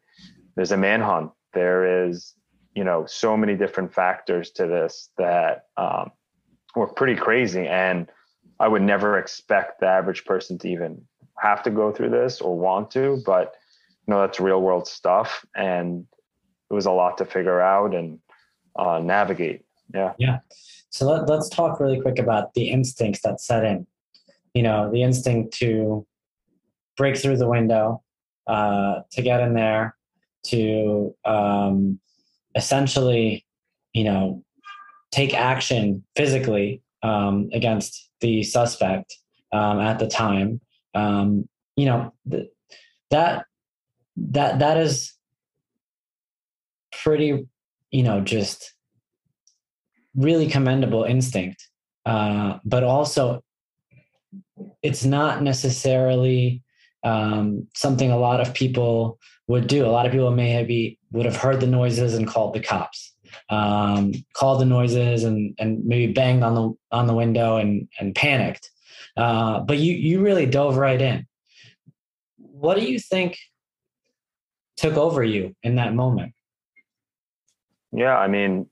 There's 0.55 0.71
a 0.71 0.77
manhunt. 0.77 1.31
There 1.53 2.07
is, 2.07 2.35
you 2.77 2.83
know, 2.83 3.07
so 3.07 3.35
many 3.35 3.55
different 3.55 3.91
factors 3.91 4.51
to 4.51 4.67
this 4.67 5.09
that 5.17 5.65
um, 5.77 6.11
were 6.75 6.85
pretty 6.85 7.15
crazy. 7.15 7.65
And 7.65 8.07
I 8.59 8.67
would 8.67 8.83
never 8.83 9.17
expect 9.17 9.79
the 9.79 9.87
average 9.87 10.25
person 10.25 10.59
to 10.59 10.69
even 10.69 11.01
have 11.39 11.63
to 11.63 11.71
go 11.71 11.91
through 11.91 12.11
this 12.11 12.39
or 12.39 12.55
want 12.55 12.91
to, 12.91 13.19
but 13.25 13.55
you 14.05 14.13
know, 14.13 14.21
that's 14.21 14.39
real 14.39 14.61
world 14.61 14.87
stuff. 14.87 15.43
And 15.55 16.05
it 16.69 16.73
was 16.75 16.85
a 16.85 16.91
lot 16.91 17.17
to 17.17 17.25
figure 17.25 17.59
out 17.59 17.95
and 17.95 18.19
uh, 18.77 18.99
navigate. 18.99 19.65
Yeah. 19.91 20.13
Yeah. 20.19 20.37
So 20.91 21.07
let, 21.07 21.27
let's 21.27 21.49
talk 21.49 21.79
really 21.79 21.99
quick 21.99 22.19
about 22.19 22.53
the 22.53 22.69
instincts 22.69 23.21
that 23.23 23.41
set 23.41 23.65
in. 23.65 23.87
You 24.53 24.61
know, 24.61 24.91
the 24.91 25.01
instinct 25.01 25.57
to 25.57 26.05
break 26.95 27.17
through 27.17 27.37
the 27.37 27.49
window, 27.49 28.03
uh, 28.45 29.01
to 29.13 29.21
get 29.23 29.39
in 29.39 29.55
there, 29.55 29.95
to 30.49 31.15
um, 31.25 31.99
essentially, 32.57 33.45
you 33.93 34.03
know, 34.03 34.43
take 35.11 35.33
action 35.33 36.03
physically 36.15 36.81
um, 37.03 37.49
against 37.53 38.09
the 38.19 38.43
suspect 38.43 39.15
um, 39.53 39.79
at 39.79 39.99
the 39.99 40.07
time. 40.07 40.59
Um, 40.95 41.47
you 41.75 41.85
know, 41.85 42.13
th- 42.29 42.49
that 43.11 43.45
that 44.17 44.59
that 44.59 44.77
is 44.77 45.13
pretty, 47.03 47.47
you 47.91 48.03
know, 48.03 48.19
just 48.21 48.73
really 50.15 50.47
commendable 50.47 51.03
instinct, 51.03 51.69
uh, 52.05 52.57
but 52.65 52.83
also 52.83 53.43
it's 54.81 55.05
not 55.05 55.43
necessarily 55.43 56.63
um, 57.07 57.67
something 57.73 58.11
a 58.11 58.17
lot 58.17 58.41
of 58.41 58.53
people 58.53 59.19
would 59.47 59.67
do. 59.67 59.85
A 59.85 59.87
lot 59.87 60.05
of 60.05 60.11
people 60.11 60.31
may 60.31 60.49
have 60.51 60.67
be, 60.67 60.99
would 61.11 61.25
have 61.25 61.37
heard 61.37 61.61
the 61.61 61.67
noises 61.67 62.13
and 62.13 62.27
called 62.27 62.53
the 62.53 62.59
cops, 62.59 63.13
um, 63.49 64.13
called 64.33 64.59
the 64.59 64.65
noises 64.65 65.23
and 65.23 65.55
and 65.59 65.85
maybe 65.85 66.11
banged 66.11 66.43
on 66.43 66.55
the 66.55 66.73
on 66.91 67.07
the 67.07 67.13
window 67.13 67.57
and 67.57 67.87
and 67.99 68.13
panicked. 68.13 68.69
Uh, 69.15 69.59
but 69.61 69.77
you 69.77 69.93
you 69.93 70.21
really 70.21 70.45
dove 70.45 70.77
right 70.77 71.01
in. 71.01 71.25
What 72.37 72.77
do 72.77 72.83
you 72.83 72.99
think 72.99 73.37
took 74.75 74.95
over 74.95 75.23
you 75.23 75.55
in 75.63 75.75
that 75.75 75.93
moment? 75.93 76.33
Yeah, 77.91 78.17
I 78.17 78.27
mean, 78.27 78.67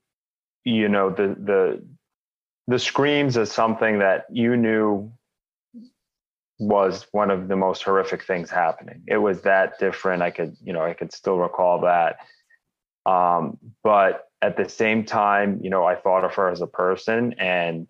you 0.66 0.90
know 0.90 1.10
the 1.10 1.36
the 1.40 1.86
the 2.68 2.80
screams 2.80 3.38
is 3.38 3.52
something 3.52 4.00
that 4.00 4.26
you 4.30 4.58
knew 4.58 5.12
was 6.58 7.08
one 7.12 7.32
of 7.32 7.48
the 7.48 7.56
most 7.56 7.84
horrific 7.84 8.24
things 8.24 8.50
happening. 8.50 9.04
It 9.08 9.18
was 9.18 9.42
that 9.42 9.78
different. 9.80 10.22
I 10.22 10.32
could, 10.32 10.56
you 10.64 10.74
know, 10.74 10.84
I 10.84 10.94
could 10.94 11.12
still 11.12 11.38
recall 11.38 11.82
that. 11.82 12.18
Um, 13.06 13.58
but 13.84 14.30
at 14.42 14.58
the 14.58 14.70
same 14.70 15.06
time, 15.06 15.60
you 15.62 15.70
know, 15.70 15.86
I 15.86 15.96
thought 15.96 16.24
of 16.24 16.34
her 16.36 16.50
as 16.50 16.62
a 16.62 16.68
person 16.68 17.34
and 17.40 17.90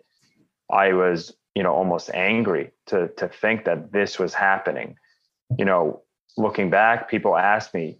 I 0.70 0.92
was, 0.92 1.34
you 1.54 1.62
know, 1.62 1.72
almost 1.72 2.10
angry 2.12 2.72
to 2.86 3.08
to 3.16 3.28
think 3.28 3.64
that 3.64 3.92
this 3.92 4.18
was 4.18 4.34
happening. 4.34 4.96
You 5.58 5.64
know, 5.64 6.02
looking 6.36 6.70
back, 6.70 7.08
people 7.08 7.36
asked 7.36 7.72
me, 7.72 7.98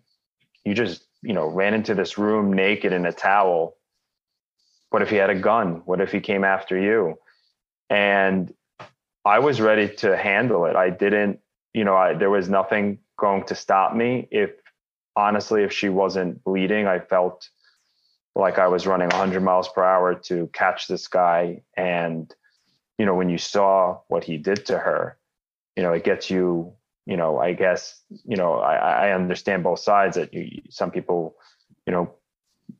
you 0.64 0.74
just, 0.74 1.06
you 1.22 1.32
know, 1.32 1.46
ran 1.46 1.74
into 1.74 1.94
this 1.94 2.18
room 2.18 2.52
naked 2.52 2.92
in 2.92 3.06
a 3.06 3.12
towel 3.12 3.76
what 4.90 5.02
if 5.02 5.10
he 5.10 5.16
had 5.16 5.30
a 5.30 5.34
gun? 5.34 5.82
What 5.84 6.00
if 6.00 6.12
he 6.12 6.20
came 6.20 6.44
after 6.44 6.78
you? 6.78 7.18
And 7.90 8.52
I 9.26 9.40
was 9.40 9.60
ready 9.60 9.88
to 9.96 10.16
handle 10.16 10.66
it. 10.66 10.76
I 10.76 10.88
didn't, 10.88 11.40
you 11.74 11.84
know, 11.84 11.96
I, 11.96 12.14
there 12.14 12.30
was 12.30 12.48
nothing 12.48 12.98
going 13.18 13.42
to 13.46 13.56
stop 13.56 13.94
me. 13.94 14.28
If 14.30 14.50
honestly, 15.16 15.64
if 15.64 15.72
she 15.72 15.88
wasn't 15.88 16.44
bleeding, 16.44 16.86
I 16.86 17.00
felt 17.00 17.48
like 18.36 18.58
I 18.60 18.68
was 18.68 18.86
running 18.86 19.08
100 19.08 19.40
miles 19.42 19.68
per 19.68 19.82
hour 19.82 20.14
to 20.14 20.48
catch 20.52 20.86
this 20.86 21.08
guy. 21.08 21.62
And, 21.76 22.32
you 22.98 23.04
know, 23.04 23.16
when 23.16 23.28
you 23.28 23.38
saw 23.38 23.98
what 24.06 24.22
he 24.22 24.36
did 24.36 24.66
to 24.66 24.78
her, 24.78 25.18
you 25.74 25.82
know, 25.82 25.92
it 25.92 26.04
gets 26.04 26.30
you, 26.30 26.72
you 27.04 27.16
know, 27.16 27.38
I 27.40 27.52
guess, 27.52 28.00
you 28.24 28.36
know, 28.36 28.54
I, 28.60 29.08
I 29.08 29.12
understand 29.12 29.64
both 29.64 29.80
sides 29.80 30.16
that 30.16 30.32
you, 30.34 30.62
some 30.70 30.92
people, 30.92 31.34
you 31.84 31.92
know, 31.92 32.14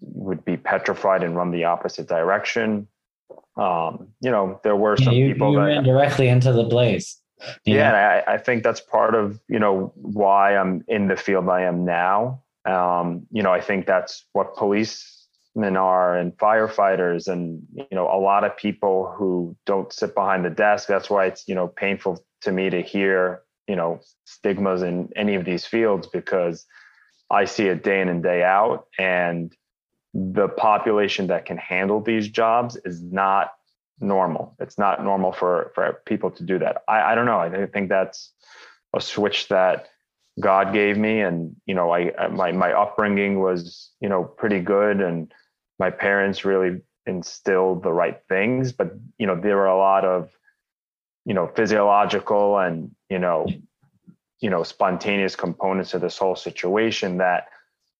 would 0.00 0.44
be 0.44 0.56
petrified 0.56 1.24
and 1.24 1.34
run 1.34 1.50
the 1.50 1.64
opposite 1.64 2.06
direction. 2.06 2.86
Um, 3.56 4.08
you 4.20 4.30
know, 4.30 4.60
there 4.64 4.76
were 4.76 4.96
some 4.96 5.14
you, 5.14 5.32
people 5.32 5.52
you 5.52 5.58
that 5.58 5.64
ran 5.64 5.84
directly 5.84 6.28
into 6.28 6.52
the 6.52 6.64
blaze. 6.64 7.20
Yeah, 7.64 8.22
I, 8.26 8.34
I, 8.34 8.38
think 8.38 8.62
that's 8.62 8.80
part 8.80 9.14
of 9.14 9.38
you 9.48 9.58
know 9.58 9.92
why 9.96 10.56
I'm 10.56 10.84
in 10.88 11.08
the 11.08 11.16
field 11.16 11.48
I 11.48 11.62
am 11.62 11.84
now. 11.84 12.42
Um, 12.64 13.26
you 13.30 13.42
know, 13.42 13.52
I 13.52 13.60
think 13.60 13.86
that's 13.86 14.26
what 14.32 14.56
policemen 14.56 15.76
are 15.76 16.16
and 16.16 16.32
firefighters, 16.38 17.28
and 17.28 17.62
you 17.74 17.86
know, 17.92 18.06
a 18.06 18.20
lot 18.20 18.44
of 18.44 18.56
people 18.56 19.14
who 19.16 19.56
don't 19.66 19.92
sit 19.92 20.14
behind 20.14 20.44
the 20.44 20.50
desk. 20.50 20.88
That's 20.88 21.10
why 21.10 21.26
it's 21.26 21.46
you 21.46 21.54
know 21.54 21.68
painful 21.68 22.24
to 22.42 22.52
me 22.52 22.70
to 22.70 22.80
hear 22.80 23.42
you 23.68 23.76
know 23.76 24.00
stigmas 24.24 24.82
in 24.82 25.10
any 25.14 25.34
of 25.34 25.44
these 25.44 25.66
fields 25.66 26.06
because 26.06 26.64
I 27.30 27.44
see 27.44 27.66
it 27.66 27.82
day 27.82 28.00
in 28.00 28.08
and 28.08 28.22
day 28.22 28.44
out, 28.44 28.86
and 28.98 29.54
the 30.16 30.48
population 30.48 31.26
that 31.26 31.44
can 31.44 31.58
handle 31.58 32.00
these 32.00 32.28
jobs 32.28 32.76
is 32.84 33.02
not 33.02 33.52
normal. 34.00 34.56
It's 34.58 34.78
not 34.78 35.04
normal 35.04 35.32
for 35.32 35.72
for 35.74 36.00
people 36.06 36.30
to 36.30 36.42
do 36.42 36.58
that. 36.58 36.82
I, 36.88 37.12
I 37.12 37.14
don't 37.14 37.26
know. 37.26 37.38
I 37.38 37.66
think 37.66 37.90
that's 37.90 38.32
a 38.94 39.00
switch 39.00 39.48
that 39.48 39.88
God 40.40 40.72
gave 40.72 40.96
me, 40.96 41.20
and 41.20 41.54
you 41.66 41.74
know, 41.74 41.92
I 41.92 42.28
my 42.28 42.52
my 42.52 42.72
upbringing 42.72 43.40
was 43.40 43.90
you 44.00 44.08
know 44.08 44.24
pretty 44.24 44.60
good, 44.60 45.02
and 45.02 45.32
my 45.78 45.90
parents 45.90 46.46
really 46.46 46.80
instilled 47.04 47.82
the 47.82 47.92
right 47.92 48.18
things. 48.26 48.72
But 48.72 48.92
you 49.18 49.26
know, 49.26 49.38
there 49.38 49.56
were 49.56 49.66
a 49.66 49.76
lot 49.76 50.06
of 50.06 50.30
you 51.26 51.34
know 51.34 51.46
physiological 51.54 52.58
and 52.58 52.90
you 53.10 53.18
know 53.18 53.46
you 54.40 54.48
know 54.48 54.62
spontaneous 54.62 55.36
components 55.36 55.92
of 55.92 56.00
this 56.00 56.16
whole 56.16 56.36
situation 56.36 57.18
that 57.18 57.48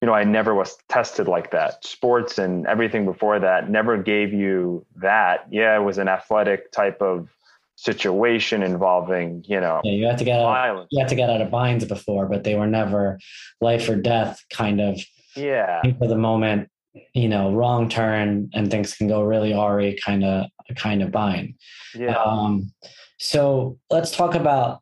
you 0.01 0.05
know, 0.05 0.13
I 0.13 0.23
never 0.23 0.53
was 0.53 0.77
tested 0.89 1.27
like 1.27 1.51
that. 1.51 1.83
Sports 1.83 2.37
and 2.37 2.67
everything 2.67 3.05
before 3.05 3.39
that 3.39 3.69
never 3.69 4.01
gave 4.01 4.31
you 4.31 4.85
that. 4.97 5.47
Yeah, 5.49 5.75
it 5.75 5.83
was 5.83 5.97
an 5.97 6.07
athletic 6.07 6.71
type 6.71 7.01
of 7.01 7.29
situation 7.75 8.63
involving, 8.63 9.43
you 9.47 9.59
know, 9.59 9.81
yeah, 9.83 9.91
you 9.91 10.05
have 10.05 10.17
to 10.17 10.23
get 10.23 10.39
out, 10.39 10.87
you 10.91 10.99
have 10.99 11.09
to 11.09 11.15
get 11.15 11.29
out 11.29 11.41
of 11.41 11.49
binds 11.49 11.85
before, 11.85 12.27
but 12.27 12.43
they 12.43 12.55
were 12.55 12.67
never 12.67 13.19
life 13.61 13.87
or 13.89 13.95
death 13.95 14.43
kind 14.51 14.81
of. 14.81 14.99
Yeah. 15.35 15.81
For 15.99 16.07
the 16.07 16.17
moment, 16.17 16.69
you 17.13 17.29
know, 17.29 17.53
wrong 17.53 17.89
turn 17.89 18.49
and 18.53 18.71
things 18.71 18.95
can 18.95 19.07
go 19.07 19.21
really 19.21 19.53
awry 19.53 19.95
kind 20.03 20.23
of 20.23 20.47
kind 20.75 21.01
of 21.01 21.11
bind. 21.11 21.55
Yeah. 21.95 22.15
Um, 22.15 22.71
so 23.19 23.77
let's 23.89 24.15
talk 24.15 24.35
about 24.35 24.81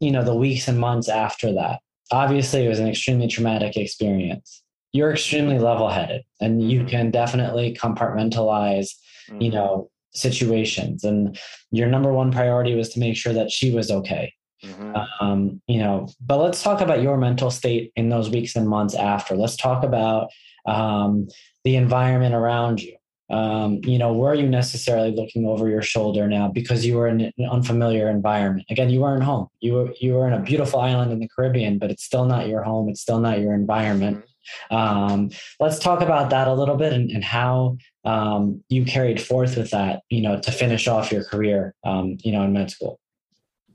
you 0.00 0.10
know 0.10 0.24
the 0.24 0.34
weeks 0.34 0.66
and 0.66 0.78
months 0.78 1.08
after 1.08 1.52
that 1.54 1.80
obviously 2.10 2.64
it 2.64 2.68
was 2.68 2.78
an 2.78 2.88
extremely 2.88 3.28
traumatic 3.28 3.76
experience 3.76 4.62
you're 4.92 5.12
extremely 5.12 5.58
level-headed 5.58 6.22
and 6.40 6.70
you 6.70 6.84
can 6.84 7.10
definitely 7.10 7.74
compartmentalize 7.74 8.90
mm-hmm. 9.28 9.40
you 9.40 9.50
know 9.50 9.90
situations 10.12 11.04
and 11.04 11.38
your 11.70 11.88
number 11.88 12.12
one 12.12 12.32
priority 12.32 12.74
was 12.74 12.88
to 12.88 12.98
make 12.98 13.16
sure 13.16 13.32
that 13.32 13.50
she 13.50 13.72
was 13.72 13.90
okay 13.90 14.32
mm-hmm. 14.64 14.96
um, 15.20 15.60
you 15.66 15.78
know 15.78 16.08
but 16.20 16.38
let's 16.38 16.62
talk 16.62 16.80
about 16.80 17.02
your 17.02 17.16
mental 17.16 17.50
state 17.50 17.92
in 17.96 18.08
those 18.08 18.28
weeks 18.28 18.56
and 18.56 18.68
months 18.68 18.94
after 18.94 19.36
let's 19.36 19.56
talk 19.56 19.84
about 19.84 20.28
um, 20.66 21.28
the 21.64 21.76
environment 21.76 22.34
around 22.34 22.82
you 22.82 22.96
um, 23.30 23.80
you 23.84 23.96
know, 23.96 24.12
were 24.12 24.34
you 24.34 24.48
necessarily 24.48 25.12
looking 25.12 25.46
over 25.46 25.68
your 25.68 25.82
shoulder 25.82 26.26
now 26.26 26.48
because 26.48 26.84
you 26.84 26.96
were 26.96 27.06
in 27.06 27.20
an 27.20 27.48
unfamiliar 27.50 28.08
environment? 28.08 28.66
Again, 28.70 28.90
you 28.90 29.00
weren't 29.00 29.22
home. 29.22 29.46
You 29.60 29.74
were 29.74 29.94
you 30.00 30.14
were 30.14 30.26
in 30.26 30.32
a 30.32 30.40
beautiful 30.40 30.80
island 30.80 31.12
in 31.12 31.20
the 31.20 31.28
Caribbean, 31.28 31.78
but 31.78 31.90
it's 31.90 32.04
still 32.04 32.24
not 32.24 32.48
your 32.48 32.62
home. 32.62 32.88
It's 32.88 33.00
still 33.00 33.20
not 33.20 33.38
your 33.38 33.54
environment. 33.54 34.24
Um, 34.70 35.30
let's 35.60 35.78
talk 35.78 36.00
about 36.00 36.30
that 36.30 36.48
a 36.48 36.54
little 36.54 36.76
bit 36.76 36.92
and, 36.92 37.10
and 37.10 37.22
how 37.22 37.76
um, 38.04 38.64
you 38.68 38.84
carried 38.84 39.22
forth 39.22 39.56
with 39.56 39.70
that. 39.70 40.02
You 40.10 40.22
know, 40.22 40.40
to 40.40 40.50
finish 40.50 40.88
off 40.88 41.12
your 41.12 41.24
career. 41.24 41.74
Um, 41.84 42.18
you 42.22 42.32
know, 42.32 42.42
in 42.42 42.52
med 42.52 42.70
school. 42.70 42.98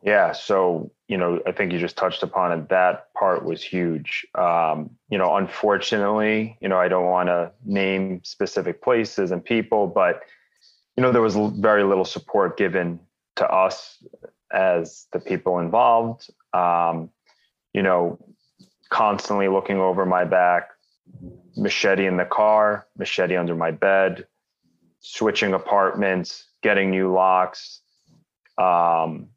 Yeah. 0.05 0.33
So, 0.33 0.91
you 1.07 1.17
know, 1.17 1.41
I 1.47 1.51
think 1.51 1.73
you 1.73 1.79
just 1.79 1.97
touched 1.97 2.21
upon 2.21 2.51
it. 2.51 2.69
That 2.69 3.11
part 3.15 3.43
was 3.43 3.63
huge. 3.63 4.25
Um, 4.35 4.91
you 5.09 5.17
know, 5.17 5.35
unfortunately, 5.35 6.57
you 6.61 6.69
know, 6.69 6.77
I 6.77 6.87
don't 6.87 7.05
want 7.05 7.27
to 7.27 7.51
name 7.65 8.21
specific 8.23 8.83
places 8.83 9.31
and 9.31 9.43
people, 9.43 9.87
but, 9.87 10.21
you 10.95 11.01
know, 11.01 11.11
there 11.11 11.23
was 11.23 11.35
very 11.35 11.83
little 11.83 12.05
support 12.05 12.55
given 12.55 12.99
to 13.37 13.49
us 13.49 13.97
as 14.53 15.07
the 15.11 15.19
people 15.19 15.57
involved. 15.57 16.29
Um, 16.53 17.09
you 17.73 17.81
know, 17.81 18.19
constantly 18.89 19.47
looking 19.47 19.79
over 19.79 20.05
my 20.05 20.23
back, 20.23 20.69
machete 21.57 22.05
in 22.05 22.17
the 22.17 22.25
car, 22.25 22.85
machete 22.95 23.35
under 23.35 23.55
my 23.55 23.71
bed, 23.71 24.27
switching 24.99 25.53
apartments, 25.55 26.45
getting 26.61 26.91
new 26.91 27.11
locks. 27.11 27.81
Um, 28.59 29.29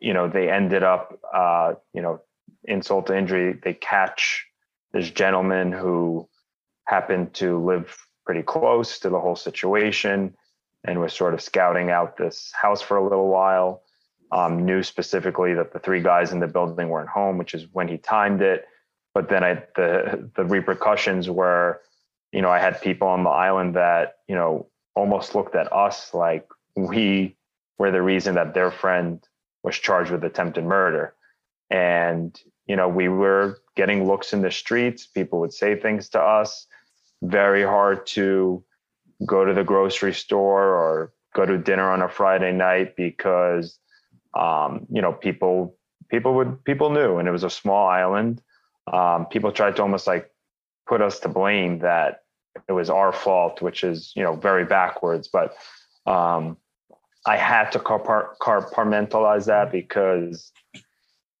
you 0.00 0.12
know, 0.12 0.28
they 0.28 0.50
ended 0.50 0.82
up, 0.82 1.18
uh, 1.32 1.74
you 1.94 2.02
know, 2.02 2.20
insult 2.64 3.06
to 3.06 3.16
injury. 3.16 3.58
They 3.62 3.74
catch 3.74 4.46
this 4.92 5.10
gentleman 5.10 5.72
who 5.72 6.28
happened 6.84 7.34
to 7.34 7.58
live 7.64 7.96
pretty 8.26 8.42
close 8.42 8.98
to 9.00 9.08
the 9.08 9.20
whole 9.20 9.36
situation 9.36 10.34
and 10.84 11.00
was 11.00 11.12
sort 11.12 11.34
of 11.34 11.40
scouting 11.40 11.90
out 11.90 12.16
this 12.16 12.52
house 12.60 12.82
for 12.82 12.96
a 12.96 13.02
little 13.02 13.28
while. 13.28 13.82
Um, 14.32 14.64
knew 14.64 14.82
specifically 14.84 15.54
that 15.54 15.72
the 15.72 15.80
three 15.80 16.00
guys 16.00 16.30
in 16.30 16.38
the 16.38 16.46
building 16.46 16.88
weren't 16.88 17.08
home, 17.08 17.36
which 17.36 17.52
is 17.52 17.66
when 17.72 17.88
he 17.88 17.98
timed 17.98 18.42
it. 18.42 18.64
But 19.12 19.28
then 19.28 19.42
I, 19.42 19.54
the 19.74 20.30
the 20.36 20.44
repercussions 20.44 21.28
were, 21.28 21.80
you 22.30 22.40
know, 22.40 22.48
I 22.48 22.60
had 22.60 22.80
people 22.80 23.08
on 23.08 23.24
the 23.24 23.30
island 23.30 23.74
that 23.74 24.18
you 24.28 24.36
know 24.36 24.68
almost 24.94 25.34
looked 25.34 25.56
at 25.56 25.72
us 25.72 26.14
like 26.14 26.46
we 26.76 27.36
were 27.78 27.90
the 27.90 28.02
reason 28.02 28.36
that 28.36 28.54
their 28.54 28.70
friend 28.70 29.20
was 29.62 29.76
charged 29.76 30.10
with 30.10 30.24
attempted 30.24 30.64
murder. 30.64 31.14
And, 31.70 32.38
you 32.66 32.76
know, 32.76 32.88
we 32.88 33.08
were 33.08 33.58
getting 33.76 34.06
looks 34.06 34.32
in 34.32 34.42
the 34.42 34.50
streets. 34.50 35.06
People 35.06 35.40
would 35.40 35.52
say 35.52 35.78
things 35.78 36.08
to 36.10 36.20
us. 36.20 36.66
Very 37.22 37.62
hard 37.62 38.06
to 38.08 38.64
go 39.26 39.44
to 39.44 39.52
the 39.54 39.64
grocery 39.64 40.14
store 40.14 40.64
or 40.64 41.12
go 41.34 41.44
to 41.44 41.58
dinner 41.58 41.90
on 41.90 42.02
a 42.02 42.08
Friday 42.08 42.52
night 42.52 42.96
because, 42.96 43.78
um, 44.34 44.86
you 44.90 45.02
know, 45.02 45.12
people 45.12 45.76
people 46.10 46.34
would 46.34 46.64
people 46.64 46.90
knew, 46.90 47.18
and 47.18 47.28
it 47.28 47.30
was 47.30 47.44
a 47.44 47.50
small 47.50 47.86
island. 47.88 48.42
Um, 48.92 49.26
people 49.26 49.52
tried 49.52 49.76
to 49.76 49.82
almost 49.82 50.06
like 50.06 50.30
put 50.88 51.00
us 51.00 51.20
to 51.20 51.28
blame 51.28 51.78
that 51.80 52.22
it 52.68 52.72
was 52.72 52.90
our 52.90 53.12
fault, 53.12 53.62
which 53.62 53.84
is 53.84 54.12
you 54.16 54.22
know 54.22 54.34
very 54.34 54.64
backwards. 54.64 55.28
But 55.28 55.54
um, 56.06 56.56
I 57.26 57.36
had 57.36 57.70
to 57.72 57.78
compartmentalize 57.78 59.46
that 59.46 59.70
because 59.70 60.52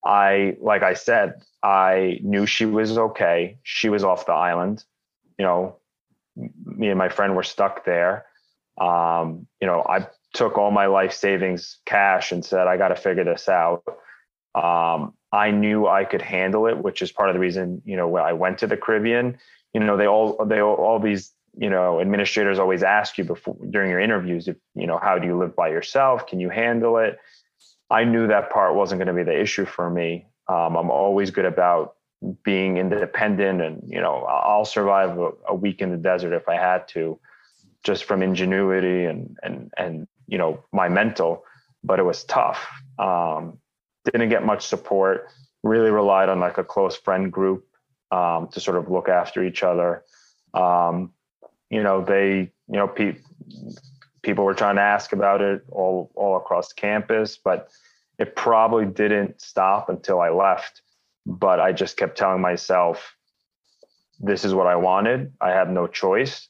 I, 0.04 0.56
like 0.60 0.82
I 0.82 0.94
said, 0.94 1.42
I 1.62 2.18
knew 2.22 2.46
she 2.46 2.66
was 2.66 2.96
okay. 2.96 3.58
She 3.62 3.88
was 3.88 4.04
off 4.04 4.26
the 4.26 4.32
island. 4.32 4.84
You 5.38 5.44
know, 5.44 5.76
me 6.36 6.88
and 6.88 6.98
my 6.98 7.08
friend 7.08 7.34
were 7.34 7.42
stuck 7.42 7.84
there. 7.84 8.26
Um, 8.80 9.46
you 9.60 9.66
know, 9.66 9.84
I 9.88 10.06
took 10.32 10.58
all 10.58 10.70
my 10.70 10.86
life 10.86 11.12
savings 11.12 11.78
cash 11.86 12.32
and 12.32 12.44
said, 12.44 12.66
I 12.66 12.76
got 12.76 12.88
to 12.88 12.96
figure 12.96 13.24
this 13.24 13.48
out. 13.48 13.82
Um, 14.54 15.14
I 15.32 15.50
knew 15.50 15.86
I 15.86 16.04
could 16.04 16.22
handle 16.22 16.66
it, 16.66 16.78
which 16.78 17.02
is 17.02 17.12
part 17.12 17.28
of 17.30 17.34
the 17.34 17.40
reason, 17.40 17.82
you 17.84 17.96
know, 17.96 18.08
when 18.08 18.22
I 18.22 18.32
went 18.32 18.58
to 18.58 18.66
the 18.66 18.76
Caribbean, 18.76 19.38
you 19.72 19.80
know, 19.80 19.96
they 19.96 20.06
all, 20.06 20.44
they 20.44 20.60
all, 20.60 20.74
all 20.74 20.98
these 20.98 21.32
you 21.56 21.70
know 21.70 22.00
administrators 22.00 22.58
always 22.58 22.82
ask 22.82 23.18
you 23.18 23.24
before 23.24 23.56
during 23.70 23.90
your 23.90 24.00
interviews 24.00 24.48
if 24.48 24.56
you 24.74 24.86
know 24.86 24.98
how 24.98 25.18
do 25.18 25.26
you 25.26 25.36
live 25.36 25.54
by 25.56 25.68
yourself? 25.68 26.26
Can 26.26 26.40
you 26.40 26.48
handle 26.50 26.98
it? 26.98 27.18
I 27.90 28.04
knew 28.04 28.28
that 28.28 28.50
part 28.50 28.74
wasn't 28.74 29.00
going 29.00 29.14
to 29.14 29.24
be 29.24 29.24
the 29.24 29.38
issue 29.38 29.64
for 29.64 29.90
me. 29.90 30.26
Um, 30.48 30.76
i'm 30.76 30.90
always 30.90 31.30
good 31.30 31.44
about 31.44 31.94
being 32.42 32.76
independent 32.76 33.62
and 33.62 33.82
you 33.86 34.00
know 34.00 34.24
i'll 34.24 34.64
survive 34.64 35.16
a, 35.16 35.30
a, 35.48 35.54
week 35.54 35.80
in 35.80 35.90
the 35.90 35.96
desert 35.96 36.34
if 36.34 36.48
i 36.48 36.54
had 36.56 36.86
to 36.88 37.18
just 37.82 38.04
from 38.04 38.22
ingenuity 38.22 39.04
and 39.04 39.38
and 39.44 39.72
and 39.78 40.08
you 40.26 40.36
know 40.36 40.62
my 40.72 40.88
mental 40.88 41.44
but 41.82 41.98
it 41.98 42.04
was 42.04 42.24
tough. 42.24 42.66
Um, 42.98 43.58
didn't 44.04 44.28
get 44.28 44.44
much 44.44 44.66
support. 44.66 45.28
Really 45.62 45.90
relied 45.90 46.28
on 46.28 46.40
like 46.40 46.58
a 46.58 46.64
close 46.64 46.96
friend 46.96 47.32
group 47.32 47.66
um, 48.10 48.48
to 48.52 48.60
sort 48.60 48.76
of 48.76 48.90
look 48.90 49.08
after 49.08 49.44
each 49.44 49.62
other. 49.62 50.04
Um, 50.54 51.12
you 51.70 51.82
know, 51.82 52.04
they, 52.04 52.52
you 52.68 52.76
know, 52.76 52.88
pe- 52.88 53.16
people 54.22 54.44
were 54.44 54.54
trying 54.54 54.76
to 54.76 54.82
ask 54.82 55.12
about 55.12 55.40
it 55.40 55.62
all, 55.70 56.10
all 56.14 56.36
across 56.36 56.72
campus, 56.72 57.38
but 57.42 57.68
it 58.18 58.36
probably 58.36 58.84
didn't 58.84 59.40
stop 59.40 59.88
until 59.88 60.20
I 60.20 60.30
left. 60.30 60.82
But 61.26 61.60
I 61.60 61.72
just 61.72 61.96
kept 61.96 62.18
telling 62.18 62.40
myself, 62.40 63.14
this 64.18 64.44
is 64.44 64.52
what 64.52 64.66
I 64.66 64.76
wanted. 64.76 65.32
I 65.40 65.50
have 65.50 65.70
no 65.70 65.86
choice. 65.86 66.48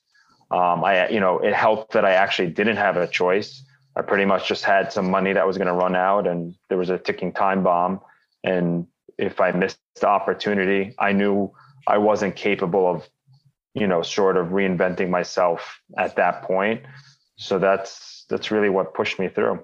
Um, 0.51 0.85
I, 0.85 1.09
you 1.09 1.21
know, 1.21 1.39
it 1.39 1.55
helped 1.55 1.93
that 1.93 2.05
I 2.05 2.13
actually 2.13 2.49
didn't 2.49 2.77
have 2.77 2.97
a 2.97 3.07
choice. 3.07 3.65
I 3.97 4.03
pretty 4.03 4.25
much 4.25 4.49
just 4.49 4.65
had 4.65 4.93
some 4.93 5.11
money 5.11 5.33
that 5.33 5.47
was 5.47 5.59
going 5.59 5.69
to 5.69 5.75
run 5.75 5.95
out, 5.95 6.27
and 6.27 6.55
there 6.69 6.79
was 6.79 6.91
a 6.91 6.99
ticking 6.99 7.33
time 7.33 7.63
bomb. 7.63 8.01
And 8.43 8.87
if 9.19 9.41
I 9.41 9.53
missed 9.53 9.79
the 10.01 10.09
opportunity, 10.09 10.95
I 10.99 11.13
knew 11.13 11.53
I 11.87 11.99
wasn't 11.99 12.37
capable 12.37 12.91
of 12.91 13.09
you 13.75 13.87
know, 13.87 14.03
sort 14.03 14.37
of 14.37 14.49
reinventing 14.49 15.11
myself 15.11 15.81
at 15.97 16.17
that 16.17 16.43
point. 16.43 16.83
So 17.37 17.59
that's 17.59 18.25
that's 18.29 18.51
really 18.51 18.69
what 18.69 18.95
pushed 18.95 19.19
me 19.19 19.29
through. 19.29 19.61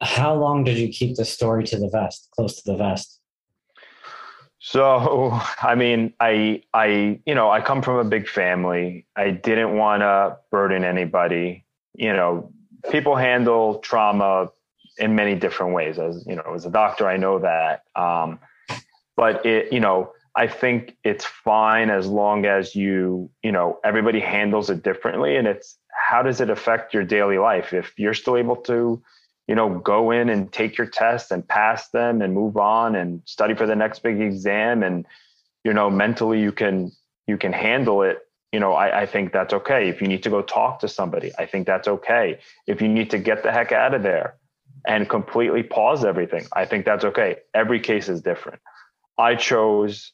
How 0.00 0.34
long 0.34 0.64
did 0.64 0.76
you 0.76 0.88
keep 0.88 1.16
the 1.16 1.24
story 1.24 1.64
to 1.64 1.78
the 1.78 1.88
vest, 1.88 2.28
close 2.34 2.60
to 2.62 2.70
the 2.70 2.76
vest? 2.76 3.20
So, 4.58 5.30
I 5.62 5.74
mean, 5.74 6.12
I 6.20 6.62
I 6.74 7.20
you 7.26 7.34
know, 7.34 7.50
I 7.50 7.60
come 7.60 7.82
from 7.82 7.96
a 7.96 8.04
big 8.04 8.28
family. 8.28 9.06
I 9.16 9.30
didn't 9.30 9.76
want 9.76 10.02
to 10.02 10.36
burden 10.50 10.84
anybody. 10.84 11.64
You 11.94 12.12
know, 12.12 12.52
people 12.90 13.16
handle 13.16 13.78
trauma 13.78 14.50
in 14.98 15.14
many 15.14 15.34
different 15.34 15.72
ways. 15.72 15.98
As 15.98 16.24
you 16.26 16.36
know, 16.36 16.54
as 16.54 16.66
a 16.66 16.70
doctor, 16.70 17.08
I 17.08 17.16
know 17.16 17.38
that. 17.38 17.84
Um, 17.94 18.38
but 19.16 19.44
it, 19.46 19.72
you 19.72 19.80
know, 19.80 20.12
I 20.36 20.46
think 20.46 20.96
it's 21.02 21.24
fine 21.24 21.88
as 21.88 22.06
long 22.06 22.44
as 22.44 22.74
you, 22.74 23.30
you 23.42 23.52
know, 23.52 23.80
everybody 23.82 24.20
handles 24.20 24.68
it 24.68 24.82
differently. 24.82 25.36
And 25.36 25.48
it's 25.48 25.78
how 25.90 26.22
does 26.22 26.40
it 26.40 26.50
affect 26.50 26.92
your 26.92 27.04
daily 27.04 27.38
life? 27.38 27.72
If 27.72 27.98
you're 27.98 28.14
still 28.14 28.36
able 28.36 28.56
to 28.56 29.02
you 29.46 29.54
know 29.54 29.78
go 29.78 30.10
in 30.10 30.28
and 30.28 30.52
take 30.52 30.76
your 30.76 30.86
tests 30.86 31.30
and 31.30 31.46
pass 31.46 31.88
them 31.90 32.20
and 32.22 32.34
move 32.34 32.56
on 32.56 32.96
and 32.96 33.22
study 33.24 33.54
for 33.54 33.66
the 33.66 33.76
next 33.76 34.02
big 34.02 34.20
exam 34.20 34.82
and 34.82 35.06
you 35.64 35.72
know 35.72 35.88
mentally 35.88 36.40
you 36.40 36.52
can 36.52 36.92
you 37.26 37.36
can 37.36 37.52
handle 37.52 38.02
it 38.02 38.18
you 38.52 38.60
know 38.60 38.72
I, 38.72 39.02
I 39.02 39.06
think 39.06 39.32
that's 39.32 39.54
okay. 39.54 39.88
If 39.88 40.00
you 40.00 40.08
need 40.08 40.22
to 40.24 40.30
go 40.30 40.42
talk 40.42 40.80
to 40.80 40.88
somebody 40.88 41.32
i 41.38 41.46
think 41.46 41.66
that's 41.66 41.88
okay. 41.88 42.38
If 42.66 42.80
you 42.80 42.88
need 42.88 43.10
to 43.10 43.18
get 43.18 43.42
the 43.42 43.52
heck 43.52 43.72
out 43.72 43.94
of 43.94 44.02
there 44.02 44.36
and 44.86 45.08
completely 45.08 45.62
pause 45.62 46.04
everything 46.04 46.46
i 46.52 46.64
think 46.64 46.84
that's 46.84 47.04
okay. 47.04 47.36
Every 47.54 47.80
case 47.80 48.08
is 48.08 48.22
different. 48.22 48.60
I 49.18 49.34
chose 49.36 50.12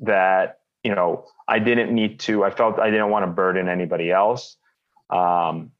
that 0.00 0.60
you 0.82 0.94
know 0.94 1.26
i 1.48 1.58
didn't 1.58 1.94
need 1.94 2.20
to 2.20 2.44
i 2.44 2.50
felt 2.50 2.78
i 2.78 2.90
didn't 2.90 3.10
want 3.10 3.24
to 3.24 3.30
burden 3.30 3.68
anybody 3.68 4.10
else. 4.10 4.56
Um, 5.10 5.72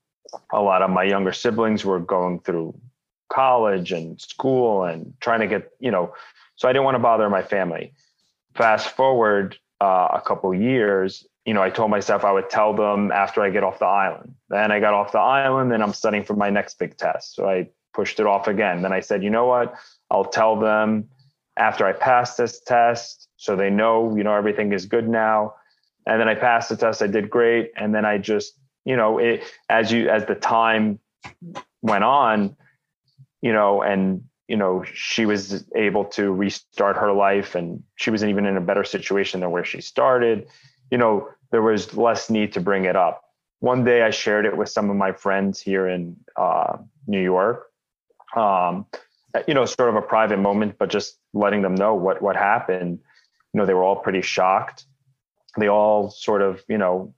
a 0.51 0.61
lot 0.61 0.83
of 0.83 0.91
my 0.91 1.05
younger 1.05 1.33
siblings 1.33 1.85
were 1.85 2.01
going 2.01 2.41
through 2.41 2.79
college 3.33 3.93
and 3.93 4.21
school 4.21 4.85
and 4.85 5.15
trying 5.21 5.41
to 5.41 5.47
get 5.47 5.71
you 5.81 5.91
know 5.91 6.15
so 6.57 6.69
i 6.69 6.73
didn't 6.73 6.85
want 6.85 6.95
to 6.95 7.01
bother 7.01 7.29
my 7.31 7.43
family. 7.43 7.93
Fast 8.55 8.97
forward 8.97 9.59
uh, 9.81 10.09
a 10.15 10.23
couple 10.25 10.55
years 10.55 11.27
you 11.45 11.55
know 11.55 11.63
i 11.63 11.71
told 11.71 11.91
myself 11.91 12.25
i 12.25 12.33
would 12.33 12.49
tell 12.51 12.75
them 12.75 13.13
after 13.13 13.43
i 13.43 13.51
get 13.51 13.65
off 13.65 13.79
the 13.79 13.87
island. 13.87 14.35
Then 14.49 14.71
i 14.73 14.81
got 14.81 14.95
off 14.95 15.13
the 15.13 15.19
island 15.19 15.73
and 15.73 15.83
i'm 15.83 15.93
studying 15.93 16.25
for 16.25 16.35
my 16.35 16.51
next 16.51 16.79
big 16.79 16.97
test. 16.97 17.35
So 17.35 17.49
i 17.49 17.69
pushed 17.95 18.21
it 18.21 18.27
off 18.27 18.47
again. 18.49 18.83
Then 18.83 18.93
i 18.93 19.01
said 19.01 19.23
you 19.23 19.31
know 19.31 19.47
what? 19.47 19.75
I'll 20.11 20.25
tell 20.25 20.59
them 20.59 21.09
after 21.57 21.87
i 21.87 21.93
pass 21.93 22.37
this 22.37 22.61
test 22.61 23.29
so 23.37 23.57
they 23.57 23.71
know 23.71 24.17
you 24.17 24.25
know 24.25 24.35
everything 24.35 24.73
is 24.73 24.87
good 24.87 25.09
now. 25.09 25.55
And 26.07 26.21
then 26.21 26.29
i 26.29 26.35
passed 26.35 26.69
the 26.69 26.77
test 26.77 27.03
i 27.03 27.07
did 27.07 27.31
great. 27.31 27.73
And 27.77 27.95
then 27.95 28.05
i 28.05 28.19
just 28.19 28.55
you 28.85 28.97
know 28.97 29.19
it 29.19 29.43
as 29.69 29.93
you 29.93 30.09
as 30.09 30.25
the 30.27 30.35
time 30.35 30.99
went 31.83 32.05
on 32.05 32.57
you 33.43 33.53
know 33.53 33.83
and 33.83 34.23
you 34.49 34.57
know 34.57 34.85
she 34.93 35.27
was 35.27 35.65
able 35.75 36.05
to 36.05 36.33
restart 36.33 36.97
her 36.97 37.13
life 37.13 37.55
and 37.55 37.83
she 37.97 38.11
wasn't 38.11 38.31
even 38.31 38.47
in 38.47 38.57
a 38.57 38.61
better 38.61 38.85
situation 38.85 39.41
than 39.41 39.51
where 39.51 39.65
she 39.65 39.81
started. 39.81 40.49
You 40.91 40.99
know 40.99 41.29
there 41.51 41.63
was 41.63 41.95
less 41.95 42.31
need 42.31 42.53
to 42.55 42.61
bring 42.61 42.85
it 42.85 42.97
up. 42.97 43.23
One 43.61 43.85
day 43.85 44.03
i 44.03 44.11
shared 44.11 44.47
it 44.47 44.57
with 44.57 44.69
some 44.69 44.91
of 44.91 44.97
my 44.97 45.13
friends 45.13 45.61
here 45.61 45.89
in 45.89 46.17
uh, 46.37 46.79
new 47.07 47.23
york. 47.23 47.67
Um, 48.37 48.87
you 49.47 49.55
know 49.55 49.65
sort 49.65 49.89
of 49.89 49.97
a 49.97 50.03
private 50.03 50.39
moment 50.39 50.77
but 50.79 50.91
just 50.91 51.19
letting 51.33 51.63
them 51.63 51.75
know 51.75 51.95
what 51.95 52.23
what 52.23 52.37
happened. 52.37 52.99
You 53.53 53.59
know 53.59 53.67
they 53.67 53.75
were 53.75 53.85
all 53.85 53.97
pretty 53.97 54.23
shocked. 54.23 54.87
They 55.59 55.69
all 55.69 56.11
sort 56.11 56.43
of 56.43 56.63
you 56.69 56.79
know 56.79 57.15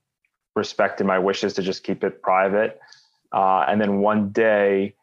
respected 0.55 1.05
my 1.05 1.19
wishes 1.19 1.53
to 1.53 1.61
just 1.61 1.83
keep 1.83 2.03
it 2.03 2.21
private. 2.21 2.79
Uh, 3.31 3.65
and 3.67 3.79
then 3.79 3.99
one 3.99 4.29
day 4.31 4.95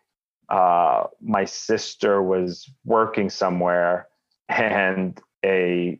uh, 0.48 1.04
my 1.20 1.44
sister 1.44 2.22
was 2.22 2.68
working 2.84 3.30
somewhere 3.30 4.08
and 4.48 5.20
a, 5.44 5.98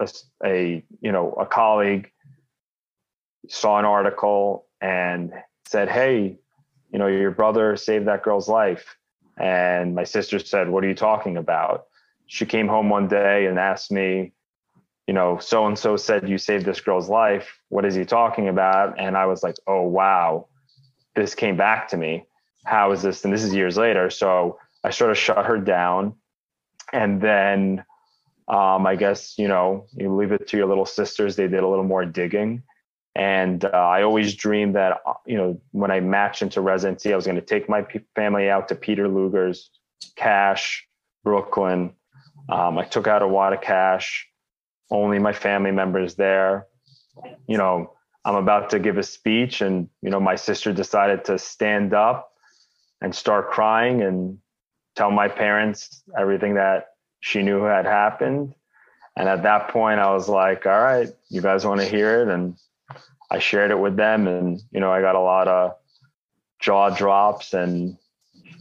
a, 0.00 0.08
a 0.44 0.84
you 1.00 1.12
know 1.12 1.32
a 1.32 1.46
colleague 1.46 2.10
saw 3.48 3.78
an 3.78 3.84
article 3.84 4.66
and 4.80 5.32
said 5.66 5.88
hey 5.88 6.38
you 6.92 6.98
know 6.98 7.06
your 7.06 7.30
brother 7.30 7.76
saved 7.76 8.06
that 8.06 8.22
girl's 8.22 8.48
life 8.48 8.96
and 9.40 9.94
my 9.94 10.04
sister 10.04 10.38
said 10.38 10.68
what 10.68 10.84
are 10.84 10.88
you 10.88 10.94
talking 10.94 11.36
about 11.36 11.86
she 12.26 12.46
came 12.46 12.68
home 12.68 12.88
one 12.88 13.08
day 13.08 13.46
and 13.46 13.58
asked 13.58 13.90
me 13.90 14.32
you 15.06 15.14
know 15.14 15.38
so 15.38 15.66
and 15.66 15.78
so 15.78 15.96
said 15.96 16.28
you 16.28 16.38
saved 16.38 16.64
this 16.64 16.80
girl's 16.80 17.08
life 17.08 17.58
what 17.68 17.84
is 17.84 17.94
he 17.94 18.04
talking 18.04 18.48
about 18.48 18.98
and 18.98 19.16
i 19.16 19.26
was 19.26 19.42
like 19.42 19.56
oh 19.66 19.82
wow 19.82 20.46
this 21.16 21.34
came 21.34 21.56
back 21.56 21.88
to 21.88 21.96
me 21.96 22.24
how 22.64 22.92
is 22.92 23.02
this? 23.02 23.24
And 23.24 23.32
this 23.32 23.42
is 23.42 23.54
years 23.54 23.76
later. 23.76 24.10
So 24.10 24.58
I 24.84 24.90
sort 24.90 25.10
of 25.10 25.18
shut 25.18 25.44
her 25.46 25.58
down. 25.58 26.14
And 26.92 27.20
then 27.20 27.84
um, 28.48 28.86
I 28.86 28.96
guess, 28.96 29.38
you 29.38 29.48
know, 29.48 29.86
you 29.94 30.14
leave 30.14 30.32
it 30.32 30.48
to 30.48 30.56
your 30.56 30.66
little 30.66 30.86
sisters. 30.86 31.36
They 31.36 31.48
did 31.48 31.62
a 31.62 31.68
little 31.68 31.84
more 31.84 32.04
digging. 32.04 32.62
And 33.14 33.64
uh, 33.64 33.68
I 33.68 34.02
always 34.02 34.34
dreamed 34.34 34.76
that, 34.76 35.00
uh, 35.06 35.14
you 35.26 35.36
know, 35.36 35.60
when 35.72 35.90
I 35.90 36.00
matched 36.00 36.42
into 36.42 36.60
residency, 36.60 37.12
I 37.12 37.16
was 37.16 37.26
going 37.26 37.36
to 37.36 37.42
take 37.42 37.68
my 37.68 37.82
p- 37.82 38.00
family 38.14 38.48
out 38.48 38.68
to 38.68 38.74
Peter 38.74 39.08
Luger's, 39.08 39.70
Cash, 40.16 40.86
Brooklyn. 41.24 41.92
Um, 42.48 42.78
I 42.78 42.84
took 42.84 43.06
out 43.06 43.22
a 43.22 43.28
wad 43.28 43.52
of 43.52 43.60
cash, 43.60 44.28
only 44.90 45.18
my 45.18 45.32
family 45.32 45.72
members 45.72 46.14
there. 46.14 46.66
You 47.46 47.58
know, 47.58 47.92
I'm 48.24 48.36
about 48.36 48.70
to 48.70 48.78
give 48.78 48.96
a 48.96 49.02
speech, 49.02 49.60
and, 49.60 49.88
you 50.02 50.10
know, 50.10 50.20
my 50.20 50.36
sister 50.36 50.72
decided 50.72 51.24
to 51.24 51.38
stand 51.38 51.94
up 51.94 52.32
and 53.00 53.14
start 53.14 53.50
crying 53.50 54.02
and 54.02 54.38
tell 54.94 55.10
my 55.10 55.28
parents 55.28 56.02
everything 56.18 56.54
that 56.54 56.88
she 57.20 57.42
knew 57.42 57.62
had 57.64 57.86
happened. 57.86 58.54
And 59.16 59.28
at 59.28 59.42
that 59.42 59.68
point, 59.68 60.00
I 60.00 60.12
was 60.12 60.28
like, 60.28 60.66
all 60.66 60.80
right, 60.80 61.08
you 61.28 61.42
guys 61.42 61.66
want 61.66 61.80
to 61.80 61.86
hear 61.86 62.22
it? 62.22 62.28
And 62.28 62.56
I 63.30 63.38
shared 63.38 63.70
it 63.70 63.78
with 63.78 63.96
them. 63.96 64.26
And, 64.26 64.60
you 64.70 64.80
know, 64.80 64.90
I 64.90 65.00
got 65.00 65.14
a 65.14 65.20
lot 65.20 65.48
of 65.48 65.72
jaw 66.60 66.90
drops 66.90 67.54
and, 67.54 67.96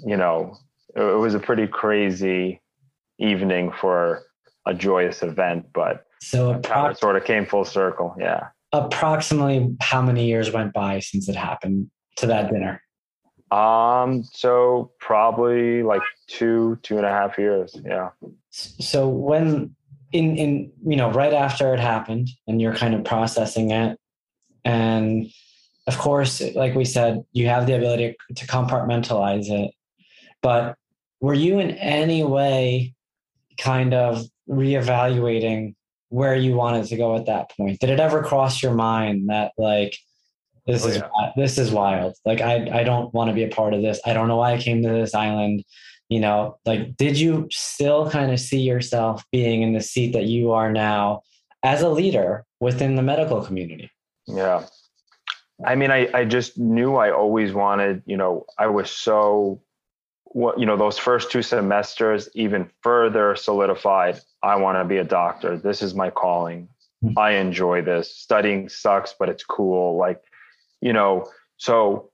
you 0.05 0.17
know, 0.17 0.57
it, 0.95 1.01
it 1.01 1.17
was 1.17 1.33
a 1.33 1.39
pretty 1.39 1.67
crazy 1.67 2.61
evening 3.17 3.71
for 3.71 4.23
a 4.65 4.73
joyous 4.73 5.23
event, 5.23 5.67
but 5.73 6.05
so 6.21 6.51
it 6.53 6.97
sort 6.97 7.15
of 7.15 7.23
came 7.23 7.45
full 7.45 7.65
circle. 7.65 8.15
Yeah. 8.19 8.47
Approximately 8.71 9.75
how 9.81 10.01
many 10.01 10.27
years 10.27 10.51
went 10.51 10.73
by 10.73 10.99
since 10.99 11.27
it 11.27 11.35
happened 11.35 11.89
to 12.17 12.27
that 12.27 12.51
dinner? 12.51 12.81
Um, 13.51 14.23
so 14.31 14.91
probably 14.99 15.81
like 15.81 16.01
two, 16.27 16.77
two 16.83 16.97
and 16.97 17.05
a 17.05 17.09
half 17.09 17.37
years. 17.37 17.75
Yeah. 17.83 18.09
So 18.51 19.07
when 19.07 19.75
in 20.11 20.37
in 20.37 20.71
you 20.85 20.95
know, 20.95 21.11
right 21.11 21.33
after 21.33 21.73
it 21.73 21.79
happened 21.79 22.29
and 22.47 22.61
you're 22.61 22.75
kind 22.75 22.93
of 22.93 23.03
processing 23.03 23.71
it, 23.71 23.98
and 24.69 25.31
of 25.87 25.97
course, 25.97 26.41
like 26.53 26.75
we 26.75 26.85
said, 26.85 27.23
you 27.31 27.47
have 27.47 27.65
the 27.65 27.75
ability 27.75 28.15
to 28.35 28.45
compartmentalize 28.45 29.49
it. 29.49 29.71
But 30.43 30.75
were 31.19 31.33
you 31.33 31.57
in 31.57 31.71
any 31.71 32.23
way 32.23 32.93
kind 33.57 33.95
of 33.95 34.23
reevaluating 34.47 35.73
where 36.09 36.35
you 36.35 36.53
wanted 36.53 36.85
to 36.85 36.97
go 36.97 37.15
at 37.15 37.25
that 37.25 37.49
point? 37.57 37.79
Did 37.79 37.89
it 37.89 37.99
ever 37.99 38.23
cross 38.23 38.61
your 38.61 38.73
mind 38.73 39.29
that 39.29 39.53
like 39.57 39.97
this 40.67 40.85
oh, 40.85 40.89
is 40.89 40.97
yeah. 40.97 41.31
this 41.35 41.57
is 41.57 41.71
wild. 41.71 42.15
Like 42.23 42.41
I 42.41 42.81
I 42.81 42.83
don't 42.83 43.11
want 43.11 43.29
to 43.29 43.33
be 43.33 43.43
a 43.43 43.49
part 43.49 43.73
of 43.73 43.81
this. 43.81 43.99
I 44.05 44.13
don't 44.13 44.27
know 44.27 44.37
why 44.37 44.53
I 44.53 44.61
came 44.61 44.83
to 44.83 44.89
this 44.89 45.15
island. 45.15 45.63
You 46.09 46.19
know, 46.19 46.59
like 46.67 46.95
did 46.95 47.17
you 47.17 47.47
still 47.51 48.11
kind 48.11 48.31
of 48.31 48.39
see 48.39 48.61
yourself 48.61 49.23
being 49.31 49.63
in 49.63 49.73
the 49.73 49.81
seat 49.81 50.13
that 50.13 50.25
you 50.25 50.51
are 50.51 50.71
now 50.71 51.23
as 51.63 51.81
a 51.81 51.89
leader 51.89 52.45
within 52.59 52.95
the 52.95 53.01
medical 53.01 53.43
community? 53.43 53.89
Yeah. 54.29 54.65
I 55.65 55.75
mean, 55.75 55.91
I, 55.91 56.09
I 56.13 56.25
just 56.25 56.57
knew 56.57 56.95
I 56.95 57.11
always 57.11 57.53
wanted, 57.53 58.03
you 58.05 58.15
know, 58.15 58.45
I 58.57 58.67
was 58.67 58.89
so, 58.89 59.61
what, 60.23 60.59
you 60.59 60.65
know, 60.65 60.77
those 60.77 60.97
first 60.97 61.31
two 61.31 61.41
semesters 61.41 62.29
even 62.33 62.69
further 62.81 63.35
solidified. 63.35 64.21
I 64.41 64.55
want 64.55 64.77
to 64.77 64.85
be 64.85 64.97
a 64.97 65.03
doctor. 65.03 65.57
This 65.57 65.81
is 65.81 65.93
my 65.93 66.09
calling. 66.09 66.69
Mm-hmm. 67.03 67.19
I 67.19 67.31
enjoy 67.31 67.81
this. 67.81 68.15
Studying 68.15 68.69
sucks, 68.69 69.13
but 69.17 69.27
it's 69.27 69.43
cool. 69.43 69.97
Like, 69.97 70.21
you 70.81 70.93
know, 70.93 71.29
so 71.57 72.09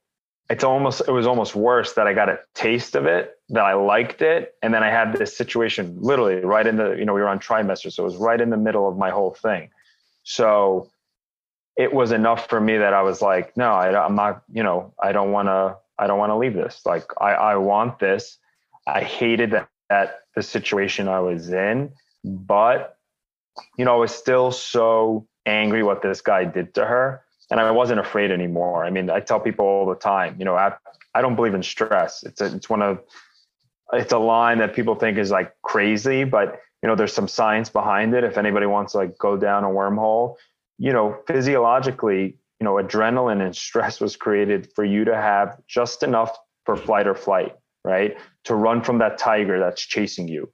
it's 0.48 0.64
almost 0.64 1.02
it 1.06 1.10
was 1.10 1.26
almost 1.26 1.54
worse 1.54 1.94
that 1.94 2.06
I 2.06 2.14
got 2.14 2.28
a 2.28 2.38
taste 2.54 2.94
of 2.94 3.06
it, 3.06 3.34
that 3.48 3.64
I 3.64 3.74
liked 3.74 4.22
it, 4.22 4.54
and 4.62 4.72
then 4.72 4.82
I 4.82 4.90
had 4.90 5.12
this 5.12 5.36
situation 5.36 5.96
literally 6.00 6.36
right 6.36 6.66
in 6.66 6.76
the 6.76 6.94
you 6.94 7.04
know 7.04 7.14
we 7.14 7.20
were 7.20 7.28
on 7.28 7.40
trimester, 7.40 7.92
so 7.92 8.04
it 8.04 8.06
was 8.06 8.16
right 8.16 8.40
in 8.40 8.50
the 8.50 8.56
middle 8.56 8.88
of 8.88 8.96
my 8.96 9.10
whole 9.10 9.34
thing. 9.34 9.70
So 10.22 10.88
it 11.76 11.92
was 11.92 12.12
enough 12.12 12.48
for 12.48 12.60
me 12.60 12.78
that 12.78 12.94
I 12.94 13.02
was 13.02 13.20
like, 13.20 13.56
no, 13.56 13.72
I, 13.72 14.04
I'm 14.04 14.14
not, 14.14 14.42
you 14.52 14.62
know, 14.62 14.94
I 15.02 15.12
don't 15.12 15.30
want 15.30 15.48
to, 15.48 15.76
I 15.98 16.06
don't 16.06 16.18
want 16.18 16.30
to 16.30 16.36
leave 16.36 16.54
this. 16.54 16.80
Like 16.86 17.10
I, 17.20 17.32
I 17.32 17.56
want 17.56 17.98
this. 17.98 18.38
I 18.86 19.02
hated 19.02 19.50
that, 19.50 19.68
that 19.90 20.20
the 20.34 20.42
situation 20.42 21.08
I 21.08 21.20
was 21.20 21.50
in, 21.50 21.92
but 22.24 22.96
you 23.76 23.84
know, 23.84 23.94
I 23.94 23.96
was 23.96 24.14
still 24.14 24.52
so 24.52 25.26
angry 25.44 25.82
what 25.82 26.02
this 26.02 26.20
guy 26.20 26.44
did 26.44 26.74
to 26.74 26.84
her 26.84 27.22
and 27.50 27.60
I 27.60 27.70
wasn't 27.70 28.00
afraid 28.00 28.30
anymore. 28.30 28.84
I 28.84 28.90
mean, 28.90 29.10
I 29.10 29.20
tell 29.20 29.40
people 29.40 29.66
all 29.66 29.86
the 29.86 29.94
time, 29.94 30.36
you 30.38 30.44
know, 30.44 30.56
I, 30.56 30.72
I 31.14 31.22
don't 31.22 31.36
believe 31.36 31.54
in 31.54 31.62
stress. 31.62 32.22
It's 32.24 32.40
a, 32.40 32.54
it's 32.54 32.68
one 32.68 32.82
of, 32.82 33.00
it's 33.92 34.12
a 34.12 34.18
line 34.18 34.58
that 34.58 34.74
people 34.74 34.94
think 34.94 35.18
is 35.18 35.30
like 35.30 35.54
crazy, 35.62 36.24
but 36.24 36.60
you 36.82 36.88
know, 36.88 36.94
there's 36.94 37.12
some 37.12 37.28
science 37.28 37.68
behind 37.68 38.14
it. 38.14 38.24
If 38.24 38.36
anybody 38.38 38.66
wants 38.66 38.92
to 38.92 38.98
like 38.98 39.16
go 39.18 39.36
down 39.36 39.64
a 39.64 39.68
wormhole, 39.68 40.36
you 40.78 40.92
know, 40.92 41.18
physiologically, 41.26 42.36
you 42.60 42.64
know, 42.64 42.74
adrenaline 42.74 43.44
and 43.44 43.54
stress 43.54 44.00
was 44.00 44.16
created 44.16 44.72
for 44.74 44.84
you 44.84 45.04
to 45.04 45.14
have 45.14 45.58
just 45.66 46.02
enough 46.02 46.36
for 46.64 46.76
flight 46.76 47.06
or 47.06 47.14
flight, 47.14 47.54
right? 47.84 48.16
To 48.44 48.54
run 48.54 48.82
from 48.82 48.98
that 48.98 49.18
tiger 49.18 49.58
that's 49.58 49.84
chasing 49.84 50.28
you, 50.28 50.50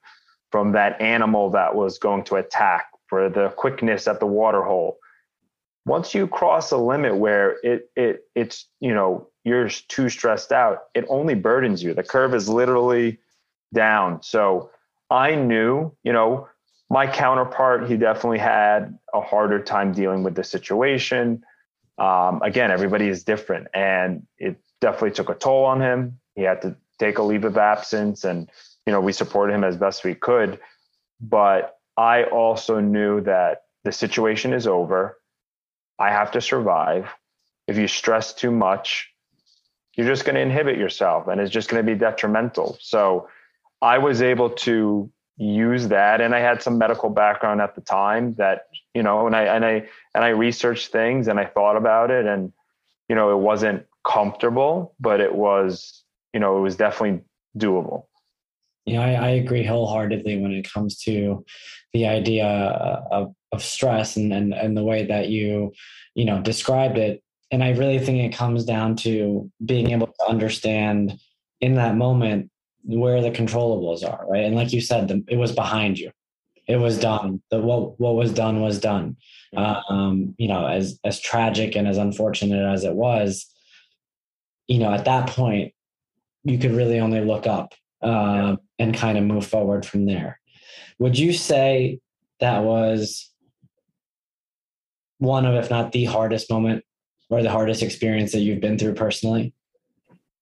from 0.51 0.73
that 0.73 1.01
animal 1.01 1.51
that 1.51 1.75
was 1.75 1.99
going 1.99 2.25
to 2.25 2.37
attack, 2.37 2.87
for 3.09 3.29
the 3.29 3.51
quickness 3.51 4.09
at 4.09 4.21
the 4.21 4.27
water 4.27 4.63
hole 4.63 4.99
once 5.85 6.15
you 6.15 6.27
cross 6.27 6.71
a 6.71 6.77
limit 6.77 7.17
where 7.17 7.57
it 7.63 7.91
it 7.97 8.25
it's 8.35 8.69
you 8.81 8.95
know 8.95 9.29
you're 9.45 9.69
too 9.69 10.09
stressed 10.09 10.53
out, 10.53 10.85
it 10.95 11.05
only 11.09 11.35
burdens 11.35 11.83
you. 11.83 11.95
The 11.95 12.05
curve 12.05 12.35
is 12.35 12.49
literally 12.49 13.19
down. 13.75 14.23
So 14.23 14.71
I 15.11 15.35
knew, 15.35 15.93
you 16.05 16.13
know, 16.13 16.49
my 16.93 17.07
counterpart, 17.07 17.89
he 17.89 17.97
definitely 17.97 18.39
had 18.39 18.99
a 19.15 19.23
harder 19.23 19.59
time 19.63 19.93
dealing 19.93 20.23
with 20.23 20.35
the 20.35 20.45
situation. 20.45 21.43
Um, 21.97 22.43
again, 22.43 22.71
everybody 22.71 23.09
is 23.09 23.25
different, 23.25 23.69
and 23.73 24.27
it 24.37 24.61
definitely 24.83 25.13
took 25.13 25.31
a 25.31 25.35
toll 25.35 25.65
on 25.65 25.81
him. 25.81 26.21
He 26.35 26.43
had 26.43 26.61
to 26.61 26.77
take 26.99 27.17
a 27.17 27.23
leave 27.23 27.47
of 27.47 27.57
absence, 27.57 28.25
and 28.25 28.51
you 28.85 28.93
know, 28.93 29.01
we 29.01 29.15
supported 29.15 29.55
him 29.55 29.65
as 29.65 29.79
best 29.79 30.05
we 30.05 30.15
could. 30.15 30.61
But 31.19 31.79
I 31.97 32.25
also 32.25 32.79
knew 32.79 33.23
that 33.23 33.63
the 33.85 33.93
situation 33.93 34.53
is 34.53 34.67
over. 34.67 35.17
I 35.99 36.11
have 36.11 36.33
to 36.33 36.43
survive. 36.43 37.09
If 37.69 37.79
you 37.79 37.89
stress 37.89 38.35
too 38.35 38.51
much, 38.51 39.09
you're 39.97 40.07
just 40.07 40.27
going 40.27 40.35
to 40.35 40.43
inhibit 40.43 40.77
yourself 40.77 41.29
and 41.29 41.41
it's 41.41 41.51
just 41.51 41.71
going 41.71 41.85
to 41.85 41.91
be 41.91 41.99
detrimental. 41.99 42.77
So 42.81 43.29
I 43.81 43.99
was 43.99 44.21
able 44.21 44.51
to 44.51 45.11
use 45.37 45.89
that 45.89 46.21
and 46.21 46.35
I 46.35 46.41
had 46.41 46.63
some 46.63 46.79
medical 46.79 47.11
background 47.11 47.61
at 47.61 47.75
the 47.75 47.81
time 47.81 48.35
that, 48.35 48.67
you 48.95 49.03
know, 49.03 49.27
and 49.27 49.35
I 49.35 49.45
and 49.45 49.65
I 49.65 49.89
and 50.15 50.25
I 50.25 50.29
researched 50.29 50.93
things 50.93 51.29
and 51.29 51.39
I 51.41 51.47
thought 51.47 51.77
about 51.77 52.11
it 52.11 52.27
and 52.27 52.53
you 53.09 53.17
know, 53.17 53.33
it 53.33 53.43
wasn't 53.43 53.85
comfortable, 54.07 54.95
but 55.01 55.21
it 55.21 55.35
was, 55.35 56.03
you 56.33 56.41
know, 56.41 56.57
it 56.57 56.61
was 56.61 56.77
definitely 56.77 57.25
doable. 57.59 58.05
Yeah, 58.85 59.03
I, 59.03 59.13
I 59.13 59.29
agree 59.31 59.65
wholeheartedly 59.65 60.41
when 60.41 60.53
it 60.53 60.71
comes 60.71 60.99
to 61.03 61.45
the 61.93 62.07
idea 62.07 62.47
of, 62.47 63.35
of 63.53 63.63
stress 63.63 64.17
and, 64.17 64.33
and 64.33 64.55
and 64.55 64.77
the 64.77 64.85
way 64.85 65.07
that 65.07 65.29
you, 65.29 65.73
you 66.15 66.25
know, 66.25 66.41
described 66.41 66.99
it 66.99 67.23
and 67.53 67.63
I 67.63 67.71
really 67.71 67.99
think 67.99 68.19
it 68.19 68.37
comes 68.37 68.65
down 68.65 68.97
to 68.97 69.51
being 69.65 69.91
able 69.91 70.07
to 70.07 70.27
understand 70.27 71.19
in 71.61 71.75
that 71.75 71.97
moment 71.97 72.51
where 72.85 73.21
the 73.21 73.31
controllables 73.31 74.05
are, 74.05 74.27
right? 74.29 74.45
And 74.45 74.57
like 74.57 74.73
you 74.73 74.81
said, 74.81 75.09
the, 75.09 75.25
it 75.29 75.37
was 75.37 75.53
behind 75.53 75.99
you. 75.99 76.11
It 76.69 76.77
was 76.77 76.99
done. 76.99 77.43
The 77.51 77.61
what 77.61 77.99
what 77.99 78.15
was 78.15 78.33
done 78.33 78.61
was 78.61 78.79
done. 78.79 79.17
Um, 79.57 80.35
you 80.39 80.49
know, 80.49 80.67
as 80.67 80.99
as 81.05 81.21
tragic 81.21 81.77
and 81.77 81.89
as 81.89 81.99
unfortunate 81.99 82.65
as 82.73 82.85
it 82.85 82.95
was, 82.95 83.47
you 84.69 84.79
know, 84.79 84.93
at 84.93 85.05
that 85.05 85.29
point, 85.29 85.75
you 86.45 86.59
could 86.59 86.73
really 86.73 87.01
only 87.01 87.21
look 87.21 87.47
up 87.47 87.75
uh, 88.01 88.57
and 88.79 88.95
kind 88.95 89.19
of 89.19 89.25
move 89.25 89.47
forward 89.47 89.85
from 89.85 90.07
there. 90.07 90.41
Would 90.99 91.19
you 91.19 91.33
say 91.33 92.01
that 92.41 92.63
was 92.63 93.31
one 95.19 95.47
of, 95.47 95.55
if 95.55 95.71
not 95.71 95.93
the 95.93 96.05
hardest 96.05 96.51
moment 96.51 96.85
or 97.31 97.43
the 97.43 97.51
hardest 97.51 97.83
experience 97.83 98.33
that 98.33 98.41
you've 98.41 98.61
been 98.61 98.79
through 98.79 98.95
personally? 98.95 99.55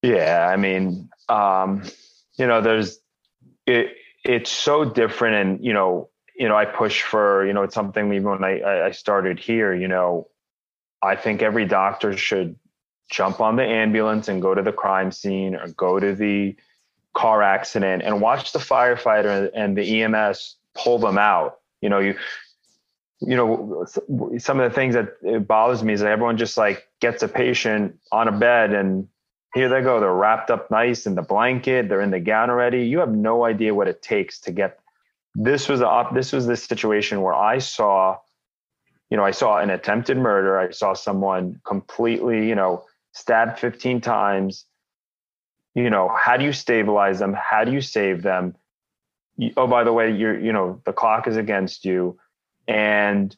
Yeah, 0.02 0.48
I 0.50 0.56
mean, 0.56 1.10
um, 1.28 1.82
you 2.40 2.46
know, 2.46 2.60
there's 2.62 2.98
it. 3.66 3.96
It's 4.24 4.50
so 4.50 4.84
different, 4.84 5.36
and 5.36 5.64
you 5.64 5.72
know, 5.72 6.08
you 6.34 6.48
know, 6.48 6.56
I 6.56 6.64
push 6.64 7.02
for 7.02 7.46
you 7.46 7.52
know, 7.52 7.62
it's 7.62 7.74
something 7.74 8.12
even 8.12 8.28
when 8.30 8.44
I 8.44 8.86
I 8.86 8.90
started 8.90 9.38
here. 9.38 9.74
You 9.74 9.88
know, 9.88 10.28
I 11.02 11.16
think 11.16 11.42
every 11.42 11.66
doctor 11.66 12.16
should 12.16 12.56
jump 13.10 13.40
on 13.40 13.56
the 13.56 13.64
ambulance 13.64 14.28
and 14.28 14.40
go 14.40 14.54
to 14.54 14.62
the 14.62 14.72
crime 14.72 15.12
scene 15.12 15.54
or 15.54 15.68
go 15.68 16.00
to 16.00 16.14
the 16.14 16.56
car 17.12 17.42
accident 17.42 18.02
and 18.04 18.20
watch 18.20 18.52
the 18.52 18.58
firefighter 18.58 19.50
and 19.52 19.76
the 19.76 20.02
EMS 20.02 20.56
pull 20.74 20.98
them 20.98 21.18
out. 21.18 21.58
You 21.82 21.88
know, 21.88 21.98
you 21.98 22.16
you 23.20 23.36
know, 23.36 23.84
some 24.38 24.60
of 24.60 24.70
the 24.70 24.74
things 24.74 24.94
that 24.94 25.46
bothers 25.46 25.82
me 25.82 25.92
is 25.92 26.00
that 26.00 26.10
everyone 26.10 26.38
just 26.38 26.56
like 26.56 26.88
gets 27.00 27.22
a 27.22 27.28
patient 27.28 27.98
on 28.10 28.28
a 28.28 28.32
bed 28.32 28.72
and 28.72 29.08
here 29.54 29.68
they 29.68 29.82
go. 29.82 30.00
They're 30.00 30.12
wrapped 30.12 30.50
up 30.50 30.70
nice 30.70 31.06
in 31.06 31.14
the 31.14 31.22
blanket. 31.22 31.88
They're 31.88 32.00
in 32.00 32.10
the 32.10 32.20
gown 32.20 32.50
already. 32.50 32.86
You 32.86 32.98
have 33.00 33.12
no 33.12 33.44
idea 33.44 33.74
what 33.74 33.88
it 33.88 34.02
takes 34.02 34.38
to 34.40 34.52
get. 34.52 34.78
This 35.34 35.68
was 35.68 35.80
a, 35.80 36.08
this 36.14 36.32
was 36.32 36.46
this 36.46 36.62
situation 36.62 37.20
where 37.20 37.34
I 37.34 37.58
saw, 37.58 38.18
you 39.10 39.16
know, 39.16 39.24
I 39.24 39.32
saw 39.32 39.58
an 39.58 39.70
attempted 39.70 40.16
murder. 40.16 40.58
I 40.58 40.70
saw 40.70 40.94
someone 40.94 41.60
completely, 41.64 42.48
you 42.48 42.54
know, 42.54 42.84
stabbed 43.12 43.58
15 43.58 44.00
times. 44.00 44.66
You 45.74 45.90
know, 45.90 46.08
how 46.08 46.36
do 46.36 46.44
you 46.44 46.52
stabilize 46.52 47.18
them? 47.18 47.34
How 47.34 47.64
do 47.64 47.72
you 47.72 47.80
save 47.80 48.22
them? 48.22 48.56
Oh, 49.56 49.66
by 49.66 49.84
the 49.84 49.92
way, 49.92 50.12
you're, 50.12 50.38
you 50.38 50.52
know, 50.52 50.80
the 50.84 50.92
clock 50.92 51.26
is 51.26 51.36
against 51.36 51.84
you 51.84 52.18
and 52.68 53.34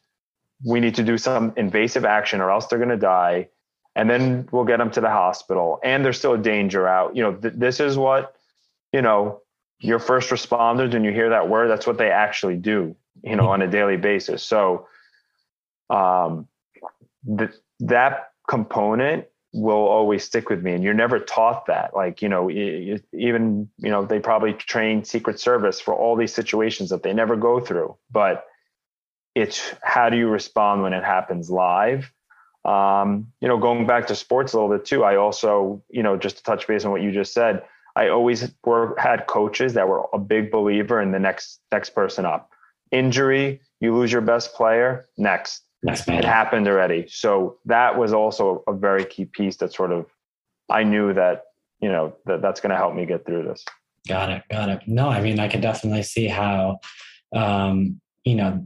we 0.65 0.79
need 0.79 0.95
to 0.95 1.03
do 1.03 1.17
some 1.17 1.53
invasive 1.57 2.05
action 2.05 2.41
or 2.41 2.51
else 2.51 2.67
they're 2.67 2.79
going 2.79 2.89
to 2.89 2.97
die 2.97 3.49
and 3.95 4.09
then 4.09 4.47
we'll 4.51 4.65
get 4.65 4.77
them 4.77 4.91
to 4.91 5.01
the 5.01 5.09
hospital. 5.09 5.79
And 5.83 6.03
there's 6.03 6.17
still 6.17 6.33
a 6.33 6.37
danger 6.37 6.87
out. 6.87 7.15
You 7.15 7.23
know 7.23 7.33
th- 7.35 7.53
this 7.57 7.79
is 7.79 7.97
what 7.97 8.35
you 8.91 9.01
know 9.01 9.41
your 9.79 9.99
first 9.99 10.29
responders 10.29 10.93
when 10.93 11.03
you 11.03 11.11
hear 11.11 11.29
that 11.29 11.49
word 11.49 11.67
that's 11.67 11.85
what 11.85 11.97
they 11.97 12.09
actually 12.09 12.55
do 12.55 12.95
you 13.23 13.35
know 13.35 13.49
on 13.49 13.61
a 13.61 13.67
daily 13.67 13.97
basis. 13.97 14.43
So 14.43 14.87
um 15.89 16.47
th- 17.37 17.51
that 17.81 18.29
component 18.47 19.25
will 19.55 19.87
always 19.87 20.23
stick 20.23 20.49
with 20.49 20.63
me 20.63 20.73
and 20.73 20.83
you're 20.83 20.95
never 20.95 21.19
taught 21.19 21.67
that. 21.67 21.95
Like 21.95 22.21
you 22.21 22.29
know 22.29 22.49
even 22.49 23.69
you 23.77 23.91
know 23.91 24.05
they 24.05 24.19
probably 24.19 24.53
train 24.53 25.03
secret 25.03 25.39
service 25.39 25.79
for 25.79 25.93
all 25.93 26.15
these 26.15 26.33
situations 26.33 26.89
that 26.89 27.03
they 27.03 27.13
never 27.13 27.35
go 27.35 27.59
through. 27.59 27.97
But 28.11 28.45
it's 29.35 29.73
how 29.81 30.09
do 30.09 30.17
you 30.17 30.27
respond 30.27 30.83
when 30.83 30.93
it 30.93 31.03
happens 31.03 31.49
live 31.49 32.11
um, 32.65 33.27
you 33.41 33.47
know 33.47 33.57
going 33.57 33.85
back 33.85 34.07
to 34.07 34.15
sports 34.15 34.53
a 34.53 34.59
little 34.59 34.75
bit 34.75 34.85
too 34.85 35.03
i 35.03 35.15
also 35.15 35.83
you 35.89 36.01
know 36.01 36.15
just 36.15 36.37
to 36.37 36.43
touch 36.43 36.67
base 36.67 36.85
on 36.85 36.91
what 36.91 37.01
you 37.01 37.11
just 37.11 37.33
said 37.33 37.63
i 37.95 38.07
always 38.07 38.53
were, 38.65 38.95
had 38.97 39.27
coaches 39.27 39.73
that 39.73 39.87
were 39.87 40.03
a 40.13 40.19
big 40.19 40.51
believer 40.51 41.01
in 41.01 41.11
the 41.11 41.19
next 41.19 41.59
next 41.71 41.91
person 41.91 42.25
up. 42.25 42.49
Injury 42.91 43.59
you 43.79 43.93
lose 43.93 44.11
your 44.11 44.21
best 44.21 44.53
player 44.53 45.09
next. 45.17 45.63
Next 45.81 46.07
man. 46.07 46.19
it 46.19 46.25
happened 46.25 46.69
already. 46.69 47.05
So 47.09 47.57
that 47.65 47.97
was 47.97 48.13
also 48.13 48.63
a 48.67 48.73
very 48.73 49.03
key 49.03 49.25
piece 49.25 49.57
that 49.57 49.73
sort 49.73 49.91
of 49.91 50.05
i 50.69 50.83
knew 50.83 51.13
that 51.13 51.43
you 51.81 51.91
know 51.91 52.15
that 52.25 52.41
that's 52.41 52.61
going 52.61 52.69
to 52.69 52.77
help 52.77 52.95
me 52.95 53.05
get 53.05 53.25
through 53.25 53.43
this. 53.43 53.65
Got 54.07 54.29
it 54.29 54.43
got 54.49 54.69
it. 54.69 54.81
No 54.87 55.09
i 55.09 55.21
mean 55.21 55.39
i 55.39 55.47
can 55.49 55.59
definitely 55.59 56.03
see 56.03 56.27
how 56.27 56.79
um, 57.35 57.99
you 58.23 58.35
know 58.35 58.65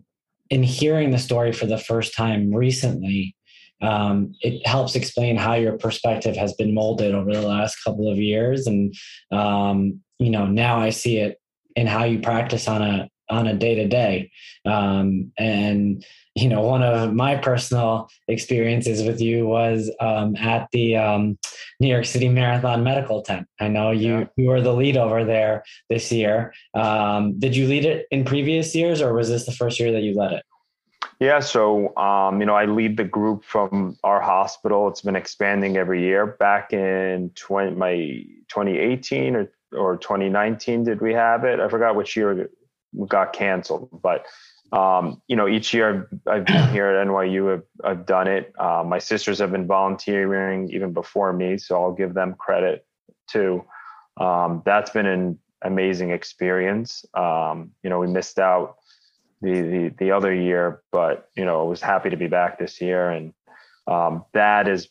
in 0.49 0.63
hearing 0.63 1.11
the 1.11 1.17
story 1.17 1.51
for 1.51 1.65
the 1.65 1.77
first 1.77 2.15
time 2.15 2.53
recently, 2.53 3.35
um, 3.81 4.33
it 4.41 4.65
helps 4.65 4.95
explain 4.95 5.35
how 5.35 5.53
your 5.55 5.77
perspective 5.77 6.35
has 6.35 6.53
been 6.53 6.73
molded 6.73 7.13
over 7.13 7.31
the 7.31 7.47
last 7.47 7.77
couple 7.83 8.11
of 8.11 8.17
years. 8.17 8.67
And, 8.67 8.93
um, 9.31 10.01
you 10.19 10.29
know, 10.29 10.45
now 10.47 10.79
I 10.79 10.89
see 10.89 11.17
it 11.17 11.39
in 11.75 11.87
how 11.87 12.03
you 12.05 12.19
practice 12.19 12.67
on 12.67 12.81
a, 12.81 13.09
on 13.29 13.45
a 13.45 13.53
day 13.53 13.75
to 13.75 13.87
day. 13.87 14.31
And, 14.65 16.05
you 16.35 16.49
know, 16.49 16.61
one 16.61 16.83
of 16.83 17.13
my 17.13 17.35
personal 17.35 18.09
experiences 18.27 19.03
with 19.03 19.19
you 19.21 19.47
was 19.47 19.91
um, 19.99 20.35
at 20.35 20.67
the 20.71 20.95
um, 20.95 21.37
New 21.79 21.87
York 21.87 22.05
City 22.05 22.29
Marathon 22.29 22.83
Medical 22.83 23.21
Tent. 23.21 23.47
I 23.59 23.67
know 23.67 23.91
you 23.91 24.19
yeah. 24.19 24.25
you 24.37 24.47
were 24.47 24.61
the 24.61 24.73
lead 24.73 24.97
over 24.97 25.23
there 25.23 25.63
this 25.89 26.11
year. 26.11 26.53
Um, 26.73 27.39
did 27.39 27.55
you 27.55 27.67
lead 27.67 27.85
it 27.85 28.05
in 28.11 28.23
previous 28.23 28.75
years, 28.75 29.01
or 29.01 29.13
was 29.13 29.29
this 29.29 29.45
the 29.45 29.51
first 29.51 29.79
year 29.79 29.91
that 29.91 30.01
you 30.01 30.15
led 30.15 30.33
it? 30.33 30.43
Yeah, 31.19 31.39
so 31.39 31.95
um, 31.97 32.39
you 32.39 32.45
know, 32.45 32.53
I 32.53 32.65
lead 32.65 32.97
the 32.97 33.03
group 33.03 33.43
from 33.43 33.97
our 34.03 34.21
hospital. 34.21 34.87
It's 34.87 35.01
been 35.01 35.15
expanding 35.15 35.77
every 35.77 36.03
year. 36.03 36.27
Back 36.27 36.73
in 36.73 37.31
20, 37.35 37.75
my 37.75 37.95
2018 38.49 39.35
or 39.35 39.51
or 39.73 39.97
2019, 39.97 40.83
did 40.83 41.01
we 41.01 41.13
have 41.13 41.43
it? 41.43 41.59
I 41.59 41.67
forgot 41.67 41.95
which 41.95 42.15
year 42.15 42.49
got 43.07 43.33
canceled, 43.33 43.89
but 44.01 44.25
um, 44.71 45.21
you 45.27 45.35
know, 45.35 45.47
each 45.47 45.73
year 45.73 46.09
I've, 46.27 46.45
been 46.45 46.69
here 46.69 46.87
at 46.87 47.07
NYU, 47.07 47.53
I've, 47.53 47.63
I've 47.83 48.05
done 48.05 48.27
it. 48.27 48.53
Uh, 48.59 48.83
my 48.85 48.99
sisters 48.99 49.39
have 49.39 49.51
been 49.51 49.65
volunteering 49.65 50.69
even 50.71 50.93
before 50.93 51.31
me, 51.33 51.57
so 51.57 51.81
I'll 51.81 51.93
give 51.93 52.13
them 52.13 52.35
credit 52.37 52.85
too. 53.29 53.63
Um, 54.19 54.61
that's 54.65 54.91
been 54.91 55.05
an 55.05 55.39
amazing 55.61 56.11
experience. 56.11 57.05
Um, 57.13 57.71
you 57.83 57.89
know, 57.89 57.99
we 57.99 58.07
missed 58.07 58.39
out 58.39 58.77
the, 59.41 59.61
the 59.61 59.95
the 59.99 60.11
other 60.11 60.33
year, 60.33 60.81
but 60.91 61.29
you 61.35 61.45
know, 61.45 61.61
I 61.61 61.63
was 61.63 61.81
happy 61.81 62.09
to 62.09 62.17
be 62.17 62.27
back 62.27 62.57
this 62.57 62.81
year, 62.81 63.09
and 63.09 63.33
um, 63.87 64.25
that 64.33 64.67
is 64.67 64.89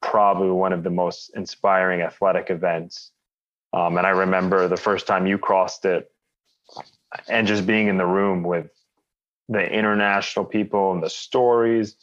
probably 0.00 0.50
one 0.50 0.72
of 0.72 0.82
the 0.82 0.90
most 0.90 1.30
inspiring 1.34 2.00
athletic 2.00 2.50
events. 2.50 3.10
Um, 3.72 3.96
and 3.96 4.06
I 4.06 4.10
remember 4.10 4.68
the 4.68 4.76
first 4.76 5.06
time 5.06 5.26
you 5.26 5.38
crossed 5.38 5.84
it, 5.84 6.10
and 7.28 7.46
just 7.46 7.66
being 7.66 7.88
in 7.88 7.96
the 7.96 8.06
room 8.06 8.42
with 8.42 8.70
the 9.48 9.70
international 9.70 10.44
people 10.44 10.92
and 10.92 11.02
the 11.02 11.10
stories. 11.10 11.96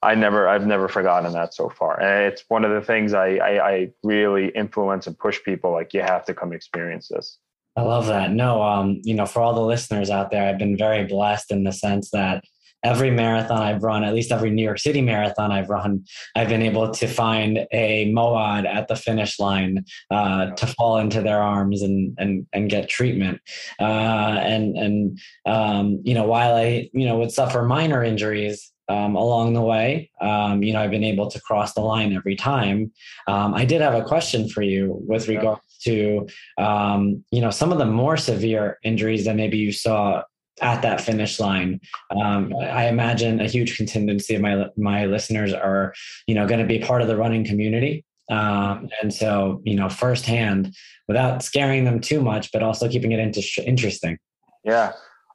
I 0.00 0.14
never, 0.14 0.46
I've 0.48 0.66
never 0.66 0.86
forgotten 0.86 1.32
that 1.32 1.54
so 1.54 1.68
far. 1.68 2.00
And 2.00 2.32
it's 2.32 2.44
one 2.48 2.64
of 2.64 2.70
the 2.70 2.80
things 2.80 3.14
I, 3.14 3.36
I, 3.36 3.68
I 3.68 3.92
really 4.04 4.48
influence 4.50 5.08
and 5.08 5.18
push 5.18 5.42
people. 5.42 5.72
Like 5.72 5.92
you 5.92 6.02
have 6.02 6.24
to 6.26 6.34
come 6.34 6.52
experience 6.52 7.08
this. 7.08 7.38
I 7.78 7.82
love 7.82 8.06
that. 8.06 8.32
No, 8.32 8.62
um, 8.62 9.00
you 9.04 9.14
know, 9.14 9.26
for 9.26 9.40
all 9.40 9.54
the 9.54 9.60
listeners 9.60 10.10
out 10.10 10.30
there, 10.30 10.48
I've 10.48 10.58
been 10.58 10.76
very 10.76 11.04
blessed 11.04 11.52
in 11.52 11.64
the 11.64 11.72
sense 11.72 12.10
that 12.10 12.42
every 12.84 13.10
marathon 13.10 13.62
I've 13.62 13.82
run, 13.82 14.04
at 14.04 14.14
least 14.14 14.32
every 14.32 14.50
New 14.50 14.62
York 14.62 14.78
City 14.78 15.00
marathon 15.00 15.52
I've 15.52 15.68
run, 15.68 16.04
I've 16.34 16.48
been 16.48 16.62
able 16.62 16.90
to 16.90 17.06
find 17.06 17.66
a 17.72 18.12
Moawad 18.12 18.66
at 18.66 18.88
the 18.88 18.96
finish 18.96 19.38
line 19.38 19.84
uh, 20.10 20.50
to 20.50 20.66
fall 20.66 20.98
into 20.98 21.20
their 21.22 21.40
arms 21.40 21.82
and 21.82 22.16
and 22.18 22.46
and 22.52 22.68
get 22.68 22.88
treatment. 22.88 23.40
Uh, 23.78 24.38
and 24.42 24.76
and 24.76 25.18
um, 25.46 26.00
you 26.04 26.14
know, 26.14 26.24
while 26.24 26.56
I 26.56 26.90
you 26.92 27.06
know 27.06 27.18
would 27.18 27.32
suffer 27.32 27.62
minor 27.62 28.02
injuries, 28.02 28.72
um, 28.88 29.16
along 29.16 29.52
the 29.52 29.62
way. 29.62 30.10
Um, 30.20 30.62
you 30.62 30.72
know, 30.72 30.80
I've 30.80 30.90
been 30.90 31.04
able 31.04 31.30
to 31.30 31.40
cross 31.42 31.74
the 31.74 31.82
line 31.82 32.14
every 32.14 32.36
time. 32.36 32.90
Um, 33.26 33.54
I 33.54 33.64
did 33.64 33.82
have 33.82 33.94
a 33.94 34.02
question 34.02 34.48
for 34.48 34.62
you 34.62 34.98
with 35.06 35.28
regards 35.28 35.60
to, 35.84 36.26
um, 36.58 37.24
you 37.30 37.40
know, 37.40 37.50
some 37.50 37.72
of 37.72 37.78
the 37.78 37.86
more 37.86 38.16
severe 38.16 38.78
injuries 38.82 39.24
that 39.24 39.36
maybe 39.36 39.58
you 39.58 39.72
saw 39.72 40.22
at 40.60 40.82
that 40.82 41.00
finish 41.00 41.38
line. 41.38 41.80
Um, 42.10 42.52
I 42.60 42.88
imagine 42.88 43.40
a 43.40 43.46
huge 43.46 43.76
contingency 43.76 44.34
of 44.34 44.42
my 44.42 44.66
my 44.76 45.06
listeners 45.06 45.52
are, 45.52 45.94
you 46.26 46.34
know, 46.34 46.46
going 46.46 46.60
to 46.60 46.66
be 46.66 46.80
part 46.80 47.02
of 47.02 47.08
the 47.08 47.16
running 47.16 47.44
community. 47.44 48.04
Um, 48.30 48.90
and 49.00 49.14
so, 49.14 49.62
you 49.64 49.74
know, 49.74 49.88
firsthand, 49.88 50.74
without 51.06 51.42
scaring 51.42 51.84
them 51.84 52.00
too 52.00 52.20
much, 52.20 52.52
but 52.52 52.62
also 52.62 52.88
keeping 52.88 53.12
it 53.12 53.20
into 53.20 53.42
interesting. 53.64 54.18
Yeah. 54.64 54.92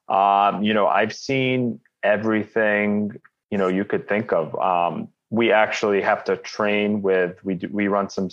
Um, 0.10 0.62
you 0.62 0.74
know, 0.74 0.88
I've 0.88 1.14
seen 1.14 1.80
everything 2.04 3.20
you 3.54 3.60
know 3.60 3.68
you 3.68 3.86
could 3.86 4.08
think 4.08 4.34
of. 4.34 4.56
Um, 4.60 5.10
we 5.34 5.52
actually 5.52 6.00
have 6.00 6.24
to 6.24 6.38
train 6.38 7.02
with 7.02 7.44
we 7.44 7.56
do, 7.56 7.68
we 7.72 7.88
run 7.88 8.08
some 8.08 8.30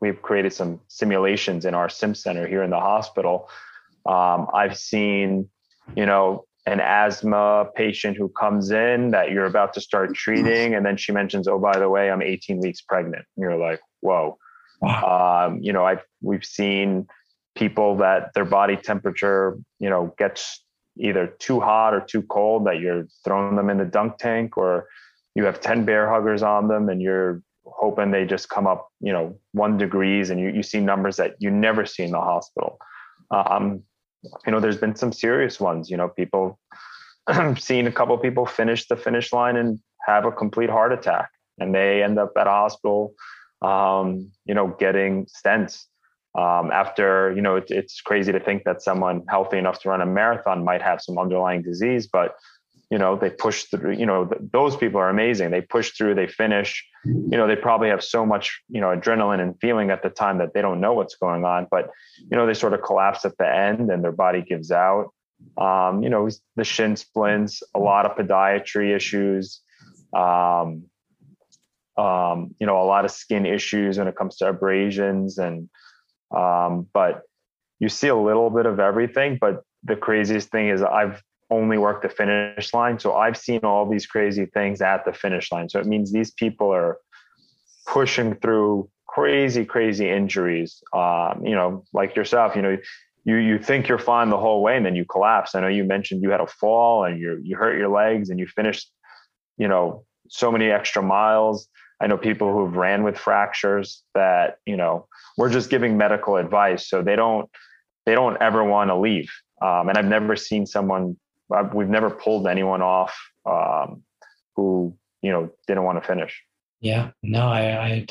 we've 0.00 0.20
created 0.20 0.52
some 0.52 0.78
simulations 0.86 1.64
in 1.64 1.72
our 1.72 1.88
sim 1.88 2.14
center 2.14 2.46
here 2.46 2.62
in 2.62 2.68
the 2.68 2.78
hospital. 2.78 3.48
Um, 4.04 4.46
I've 4.52 4.76
seen 4.76 5.48
you 5.96 6.04
know 6.04 6.44
an 6.66 6.78
asthma 6.78 7.70
patient 7.74 8.18
who 8.18 8.28
comes 8.28 8.70
in 8.70 9.12
that 9.12 9.30
you're 9.30 9.46
about 9.46 9.72
to 9.72 9.80
start 9.80 10.14
treating 10.24 10.74
and 10.74 10.84
then 10.84 10.98
she 10.98 11.10
mentions 11.10 11.48
oh 11.48 11.58
by 11.58 11.76
the 11.76 11.88
way 11.88 12.08
i'm 12.08 12.22
18 12.22 12.60
weeks 12.60 12.80
pregnant 12.82 13.24
and 13.36 13.42
you're 13.42 13.56
like 13.56 13.80
whoa 14.00 14.38
wow. 14.80 15.48
um, 15.48 15.58
you 15.60 15.72
know 15.72 15.84
i've 15.84 16.04
we've 16.20 16.44
seen 16.44 17.08
people 17.56 17.96
that 17.96 18.32
their 18.34 18.44
body 18.44 18.76
temperature 18.76 19.58
you 19.80 19.90
know 19.90 20.14
gets 20.18 20.64
either 20.98 21.26
too 21.38 21.58
hot 21.58 21.94
or 21.94 22.00
too 22.00 22.22
cold 22.22 22.66
that 22.66 22.78
you're 22.78 23.08
throwing 23.24 23.56
them 23.56 23.68
in 23.68 23.78
the 23.78 23.84
dunk 23.84 24.18
tank 24.18 24.56
or 24.56 24.86
you 25.34 25.44
have 25.44 25.60
10 25.60 25.84
Bair 25.84 26.08
Huggers 26.08 26.42
on 26.42 26.68
them 26.68 26.88
and 26.88 27.00
you're 27.00 27.42
hoping 27.64 28.10
they 28.10 28.24
just 28.24 28.48
come 28.48 28.66
up 28.66 28.88
you 29.00 29.12
know 29.12 29.36
one 29.52 29.78
degrees 29.78 30.30
and 30.30 30.40
you, 30.40 30.48
you 30.48 30.62
see 30.62 30.80
numbers 30.80 31.16
that 31.16 31.34
you 31.38 31.50
never 31.50 31.86
see 31.86 32.02
in 32.02 32.10
the 32.10 32.20
hospital. 32.20 32.78
Um, 33.30 33.82
you 34.46 34.52
know 34.52 34.60
there's 34.60 34.76
been 34.76 34.94
some 34.94 35.12
serious 35.12 35.58
ones 35.58 35.90
you 35.90 35.96
know 35.96 36.08
people 36.08 36.58
seen 37.58 37.86
a 37.86 37.92
couple 37.92 38.16
people 38.18 38.46
finish 38.46 38.86
the 38.88 38.96
finish 38.96 39.32
line 39.32 39.56
and 39.56 39.80
have 40.06 40.24
a 40.24 40.32
complete 40.32 40.70
heart 40.70 40.92
attack 40.92 41.30
and 41.58 41.74
they 41.74 42.02
end 42.02 42.18
up 42.18 42.32
at 42.36 42.46
a 42.46 42.50
hospital 42.50 43.14
um, 43.62 44.30
you 44.44 44.54
know 44.54 44.68
getting 44.78 45.26
stents. 45.26 45.84
Um, 46.34 46.70
after 46.72 47.32
you 47.36 47.42
know 47.42 47.56
it, 47.56 47.70
it's 47.70 48.00
crazy 48.00 48.32
to 48.32 48.40
think 48.40 48.64
that 48.64 48.80
someone 48.80 49.22
healthy 49.28 49.58
enough 49.58 49.80
to 49.80 49.90
run 49.90 50.00
a 50.00 50.06
marathon 50.06 50.64
might 50.64 50.80
have 50.80 51.02
some 51.02 51.18
underlying 51.18 51.60
disease 51.60 52.08
but 52.10 52.36
you 52.92 52.98
know 52.98 53.16
they 53.16 53.30
push 53.30 53.64
through 53.64 53.94
you 53.94 54.04
know 54.04 54.30
those 54.52 54.76
people 54.76 55.00
are 55.00 55.08
amazing 55.08 55.50
they 55.50 55.62
push 55.62 55.92
through 55.92 56.14
they 56.14 56.26
finish 56.26 56.86
you 57.06 57.36
know 57.38 57.46
they 57.46 57.56
probably 57.56 57.88
have 57.88 58.04
so 58.04 58.26
much 58.26 58.60
you 58.68 58.82
know 58.82 58.88
adrenaline 58.88 59.40
and 59.40 59.58
feeling 59.60 59.90
at 59.90 60.02
the 60.02 60.10
time 60.10 60.36
that 60.38 60.52
they 60.52 60.60
don't 60.60 60.78
know 60.78 60.92
what's 60.92 61.16
going 61.16 61.42
on 61.44 61.66
but 61.70 61.88
you 62.18 62.36
know 62.36 62.46
they 62.46 62.52
sort 62.52 62.74
of 62.74 62.82
collapse 62.82 63.24
at 63.24 63.36
the 63.38 63.48
end 63.48 63.90
and 63.90 64.04
their 64.04 64.12
body 64.12 64.42
gives 64.42 64.70
out 64.70 65.06
um, 65.56 66.02
you 66.02 66.10
know 66.10 66.28
the 66.56 66.64
shin 66.64 66.94
splints 66.94 67.62
a 67.74 67.78
lot 67.78 68.04
of 68.04 68.14
podiatry 68.14 68.94
issues 68.94 69.62
um, 70.14 70.84
um, 71.96 72.54
you 72.60 72.66
know 72.66 72.82
a 72.82 72.84
lot 72.94 73.06
of 73.06 73.10
skin 73.10 73.46
issues 73.46 73.98
when 73.98 74.06
it 74.06 74.16
comes 74.16 74.36
to 74.36 74.46
abrasions 74.46 75.38
and 75.38 75.70
um, 76.30 76.86
but 76.92 77.22
you 77.82 77.88
see 77.88 78.06
a 78.06 78.16
little 78.16 78.48
bit 78.48 78.64
of 78.64 78.78
everything. 78.78 79.38
But 79.40 79.64
the 79.82 79.96
craziest 79.96 80.50
thing 80.50 80.68
is 80.68 80.82
I've 80.82 81.20
only 81.58 81.78
work 81.86 81.98
the 82.02 82.08
finish 82.08 82.68
line. 82.72 82.96
So 82.98 83.08
I've 83.24 83.38
seen 83.46 83.60
all 83.70 83.84
these 83.88 84.06
crazy 84.14 84.46
things 84.46 84.80
at 84.92 85.04
the 85.04 85.12
finish 85.12 85.46
line. 85.52 85.68
So 85.68 85.76
it 85.82 85.86
means 85.86 86.06
these 86.10 86.32
people 86.32 86.68
are 86.80 86.98
pushing 87.86 88.34
through 88.42 88.88
crazy, 89.06 89.64
crazy 89.74 90.08
injuries. 90.08 90.70
Um, 91.02 91.34
you 91.44 91.56
know, 91.58 91.84
like 91.92 92.16
yourself, 92.16 92.56
you 92.56 92.62
know, 92.62 92.76
you 93.24 93.36
you 93.36 93.58
think 93.58 93.80
you're 93.88 94.06
fine 94.12 94.30
the 94.30 94.42
whole 94.46 94.62
way 94.66 94.74
and 94.76 94.84
then 94.86 94.96
you 94.96 95.04
collapse. 95.04 95.54
I 95.54 95.60
know 95.60 95.72
you 95.78 95.84
mentioned 95.84 96.22
you 96.22 96.30
had 96.30 96.40
a 96.48 96.52
fall 96.60 97.04
and 97.06 97.14
you 97.22 97.30
you 97.48 97.54
hurt 97.56 97.78
your 97.78 97.92
legs 98.02 98.30
and 98.30 98.38
you 98.40 98.46
finished, 98.46 98.90
you 99.62 99.68
know, 99.68 100.04
so 100.28 100.50
many 100.50 100.70
extra 100.78 101.02
miles. 101.02 101.68
I 102.02 102.08
know 102.08 102.18
people 102.18 102.52
who've 102.52 102.74
ran 102.74 103.04
with 103.04 103.16
fractures 103.16 104.02
that, 104.14 104.58
you 104.66 104.76
know, 104.76 105.06
we're 105.38 105.52
just 105.52 105.70
giving 105.70 105.96
medical 105.96 106.36
advice. 106.36 106.88
So 106.88 107.00
they 107.00 107.14
don't, 107.14 107.48
they 108.06 108.14
don't 108.16 108.36
ever 108.42 108.64
want 108.64 108.90
to 108.90 108.96
leave. 108.96 109.30
Um, 109.60 109.88
and 109.88 109.96
I've 109.96 110.12
never 110.16 110.34
seen 110.34 110.66
someone, 110.66 111.16
I've, 111.52 111.74
we've 111.74 111.88
never 111.88 112.10
pulled 112.10 112.46
anyone 112.46 112.82
off 112.82 113.16
um, 113.46 114.02
who, 114.56 114.96
you 115.22 115.30
know, 115.30 115.50
didn't 115.66 115.84
want 115.84 116.02
to 116.02 116.06
finish. 116.06 116.42
Yeah, 116.80 117.10
no, 117.22 117.46
I, 117.46 117.60
I, 117.60 118.06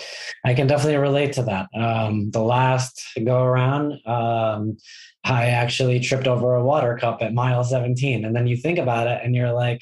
I 0.45 0.53
can 0.53 0.65
definitely 0.65 0.97
relate 0.97 1.33
to 1.33 1.43
that. 1.43 1.67
Um, 1.75 2.31
the 2.31 2.41
last 2.41 3.03
go 3.21 3.43
around, 3.43 3.99
um, 4.07 4.77
I 5.25 5.47
actually 5.47 5.99
tripped 5.99 6.25
over 6.25 6.55
a 6.55 6.63
water 6.63 6.97
cup 6.97 7.21
at 7.21 7.33
mile 7.33 7.65
17. 7.65 8.23
And 8.23 8.33
then 8.33 8.47
you 8.47 8.55
think 8.55 8.79
about 8.79 9.07
it 9.07 9.19
and 9.25 9.35
you're 9.35 9.51
like, 9.51 9.81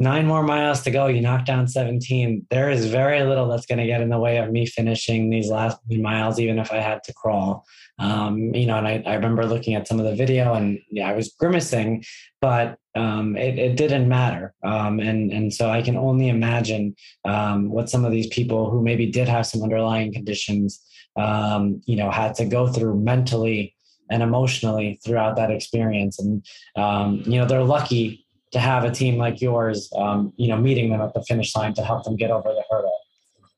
nine 0.00 0.26
more 0.26 0.42
miles 0.42 0.82
to 0.82 0.90
go. 0.90 1.06
You 1.06 1.20
knock 1.20 1.44
down 1.44 1.66
17. 1.66 2.46
There 2.50 2.70
is 2.70 2.86
very 2.86 3.22
little 3.24 3.48
that's 3.48 3.66
going 3.66 3.78
to 3.78 3.86
get 3.86 4.00
in 4.00 4.10
the 4.10 4.18
way 4.18 4.38
of 4.38 4.50
me 4.50 4.64
finishing 4.66 5.28
these 5.28 5.50
last 5.50 5.78
miles, 5.88 6.38
even 6.38 6.58
if 6.58 6.72
I 6.72 6.76
had 6.76 7.02
to 7.04 7.12
crawl. 7.14 7.64
Um, 7.98 8.54
you 8.54 8.66
know, 8.66 8.78
and 8.78 8.86
I, 8.86 9.02
I 9.06 9.14
remember 9.14 9.44
looking 9.44 9.74
at 9.74 9.88
some 9.88 9.98
of 9.98 10.06
the 10.06 10.14
video 10.14 10.54
and 10.54 10.78
yeah, 10.88 11.08
I 11.08 11.14
was 11.14 11.34
grimacing, 11.38 12.04
but 12.40 12.78
um, 12.94 13.36
it, 13.36 13.58
it, 13.58 13.76
didn't 13.76 14.08
matter. 14.08 14.54
Um, 14.62 15.00
and, 15.00 15.32
and 15.32 15.52
so 15.52 15.68
I 15.68 15.82
can 15.82 15.96
only 15.96 16.28
imagine 16.28 16.94
um, 17.24 17.70
what 17.70 17.90
some 17.90 18.04
of 18.04 18.12
these 18.12 18.28
people 18.28 18.70
who 18.70 18.82
maybe 18.82 19.06
did 19.06 19.28
have 19.28 19.46
some 19.46 19.62
underlying 19.62 20.12
conditions, 20.12 20.80
um, 21.16 21.80
you 21.86 21.96
know, 21.96 22.10
had 22.10 22.34
to 22.36 22.44
go 22.44 22.68
through 22.68 23.00
mentally 23.00 23.74
and 24.10 24.22
emotionally 24.22 25.00
throughout 25.04 25.36
that 25.36 25.50
experience. 25.50 26.18
And, 26.18 26.44
um, 26.76 27.22
you 27.26 27.38
know, 27.38 27.46
they're 27.46 27.64
lucky 27.64 28.26
to 28.52 28.58
have 28.58 28.84
a 28.84 28.90
team 28.90 29.16
like 29.16 29.40
yours, 29.40 29.90
um, 29.96 30.32
you 30.36 30.48
know, 30.48 30.56
meeting 30.56 30.90
them 30.90 31.00
at 31.00 31.14
the 31.14 31.22
finish 31.22 31.54
line 31.54 31.74
to 31.74 31.84
help 31.84 32.04
them 32.04 32.16
get 32.16 32.30
over 32.30 32.48
the 32.48 32.64
hurdle. 32.70 32.98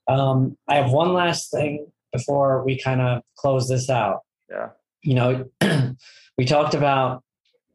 Um, 0.09 0.57
I 0.69 0.77
have 0.77 0.91
one 0.91 1.13
last 1.13 1.51
thing 1.51 1.87
before 2.13 2.65
we 2.65 2.79
kind 2.79 3.01
of 3.01 3.23
close 3.37 3.69
this 3.69 3.89
out. 3.89 4.21
Yeah. 4.49 4.71
You 5.03 5.15
know, 5.15 5.51
we 6.39 6.45
talked 6.45 6.75
about 6.75 7.23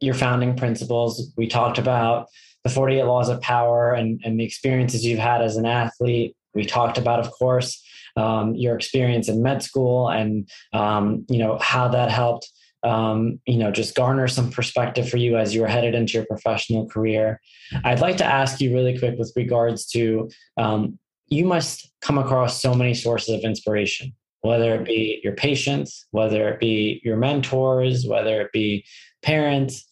your 0.02 0.14
founding 0.14 0.56
principles. 0.56 1.32
We 1.38 1.48
talked 1.48 1.78
about 1.78 2.28
the 2.64 2.70
48 2.70 3.04
laws 3.04 3.30
of 3.30 3.40
power 3.42 3.94
and, 3.94 4.22
and 4.26 4.40
the 4.40 4.44
experiences 4.44 5.06
you've 5.06 5.20
had 5.20 5.42
as 5.42 5.56
an 5.56 5.66
athlete. 5.66 6.36
We 6.54 6.66
talked 6.66 6.98
about, 6.98 7.20
of 7.20 7.32
course, 7.32 7.82
um, 8.18 8.56
your 8.56 8.76
experience 8.76 9.30
in 9.30 9.42
med 9.42 9.62
school 9.62 10.10
and 10.10 10.50
um, 10.74 11.26
you 11.30 11.38
know 11.38 11.58
how 11.60 11.88
that 11.90 12.10
helped 12.10 12.50
um, 12.86 13.40
you 13.48 13.58
know, 13.58 13.72
just 13.72 13.96
garner 13.96 14.28
some 14.28 14.52
perspective 14.52 15.10
for 15.10 15.18
you 15.18 15.38
as 15.38 15.56
you 15.56 15.64
are 15.64 15.68
headed 15.68 15.96
into 15.96 16.14
your 16.14 16.26
professional 16.26 16.88
career. 16.88 17.42
I'd 17.84 18.00
like 18.00 18.18
to 18.18 18.26
ask 18.26 18.62
you 18.62 18.74
really 18.74 18.98
quick 18.98 19.18
with 19.18 19.34
regards 19.36 19.88
to 19.88 20.30
um, 20.58 21.00
you 21.28 21.46
must 21.46 21.92
come 22.02 22.20
across 22.20 22.62
so 22.62 22.76
many 22.76 22.94
sources 22.94 23.34
of 23.34 23.42
inspiration, 23.42 24.14
whether 24.42 24.76
it 24.76 24.86
be 24.86 25.20
your 25.24 25.34
patients, 25.34 26.06
whether 26.12 26.48
it 26.50 26.60
be 26.60 27.02
your 27.04 27.18
mentors, 27.18 28.06
whether 28.06 28.40
it 28.42 28.52
be 28.54 28.86
parents. 29.24 29.84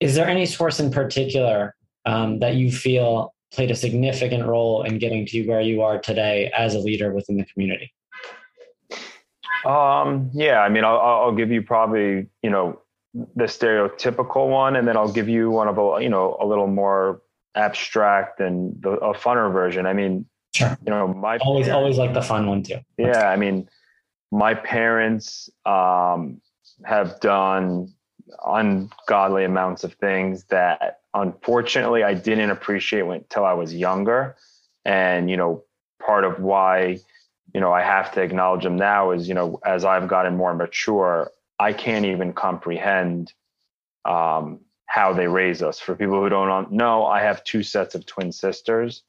Is 0.00 0.14
there 0.14 0.26
any 0.26 0.46
source 0.46 0.80
in 0.80 0.90
particular 0.90 1.74
um, 2.06 2.38
that 2.38 2.54
you 2.54 2.72
feel 2.72 3.34
played 3.52 3.70
a 3.70 3.74
significant 3.74 4.46
role 4.46 4.84
in 4.84 4.98
getting 4.98 5.26
to 5.26 5.46
where 5.46 5.60
you 5.60 5.82
are 5.82 5.98
today 5.98 6.50
as 6.56 6.74
a 6.74 6.78
leader 6.78 7.12
within 7.12 7.36
the 7.36 7.44
community? 7.44 7.92
Um, 9.64 10.30
yeah, 10.32 10.60
I 10.60 10.68
mean, 10.68 10.84
I'll, 10.84 10.98
I'll 10.98 11.34
give 11.34 11.50
you 11.50 11.62
probably, 11.62 12.28
you 12.42 12.50
know, 12.50 12.80
the 13.12 13.44
stereotypical 13.44 14.48
one, 14.48 14.76
and 14.76 14.86
then 14.86 14.96
I'll 14.96 15.12
give 15.12 15.28
you 15.28 15.50
one 15.50 15.68
of 15.68 15.78
a, 15.78 16.02
you 16.02 16.08
know, 16.08 16.36
a 16.40 16.46
little 16.46 16.68
more 16.68 17.22
abstract 17.54 18.40
and 18.40 18.80
the, 18.82 18.90
a 18.90 19.14
funner 19.14 19.52
version. 19.52 19.86
I 19.86 19.92
mean, 19.92 20.26
sure. 20.54 20.78
you 20.84 20.90
know, 20.90 21.08
my 21.08 21.38
always, 21.38 21.66
parents, 21.66 21.68
always 21.70 21.98
like 21.98 22.14
the 22.14 22.22
fun 22.22 22.46
one 22.46 22.62
too. 22.62 22.78
yeah. 22.96 23.28
I 23.28 23.36
mean, 23.36 23.68
my 24.30 24.54
parents, 24.54 25.50
um, 25.66 26.40
have 26.84 27.20
done 27.20 27.92
ungodly 28.46 29.44
amounts 29.44 29.84
of 29.84 29.94
things 29.94 30.44
that 30.44 31.00
unfortunately 31.14 32.02
I 32.02 32.14
didn't 32.14 32.50
appreciate 32.50 33.04
until 33.04 33.44
I 33.44 33.52
was 33.52 33.74
younger. 33.74 34.36
And, 34.84 35.28
you 35.28 35.36
know, 35.36 35.64
part 36.00 36.24
of 36.24 36.40
why 36.40 36.98
you 37.54 37.60
know, 37.60 37.72
I 37.72 37.82
have 37.82 38.12
to 38.12 38.22
acknowledge 38.22 38.64
them 38.64 38.76
now 38.76 39.10
is, 39.10 39.28
you 39.28 39.34
know, 39.34 39.60
as 39.64 39.84
I've 39.84 40.08
gotten 40.08 40.36
more 40.36 40.54
mature, 40.54 41.30
I 41.58 41.72
can't 41.72 42.04
even 42.06 42.32
comprehend 42.32 43.32
um, 44.04 44.60
how 44.86 45.12
they 45.12 45.26
raise 45.26 45.62
us. 45.62 45.78
For 45.78 45.94
people 45.94 46.20
who 46.20 46.28
don't 46.28 46.72
know, 46.72 47.06
I 47.06 47.22
have 47.22 47.44
two 47.44 47.62
sets 47.62 47.94
of 47.94 48.06
twin 48.06 48.32
sisters. 48.32 49.02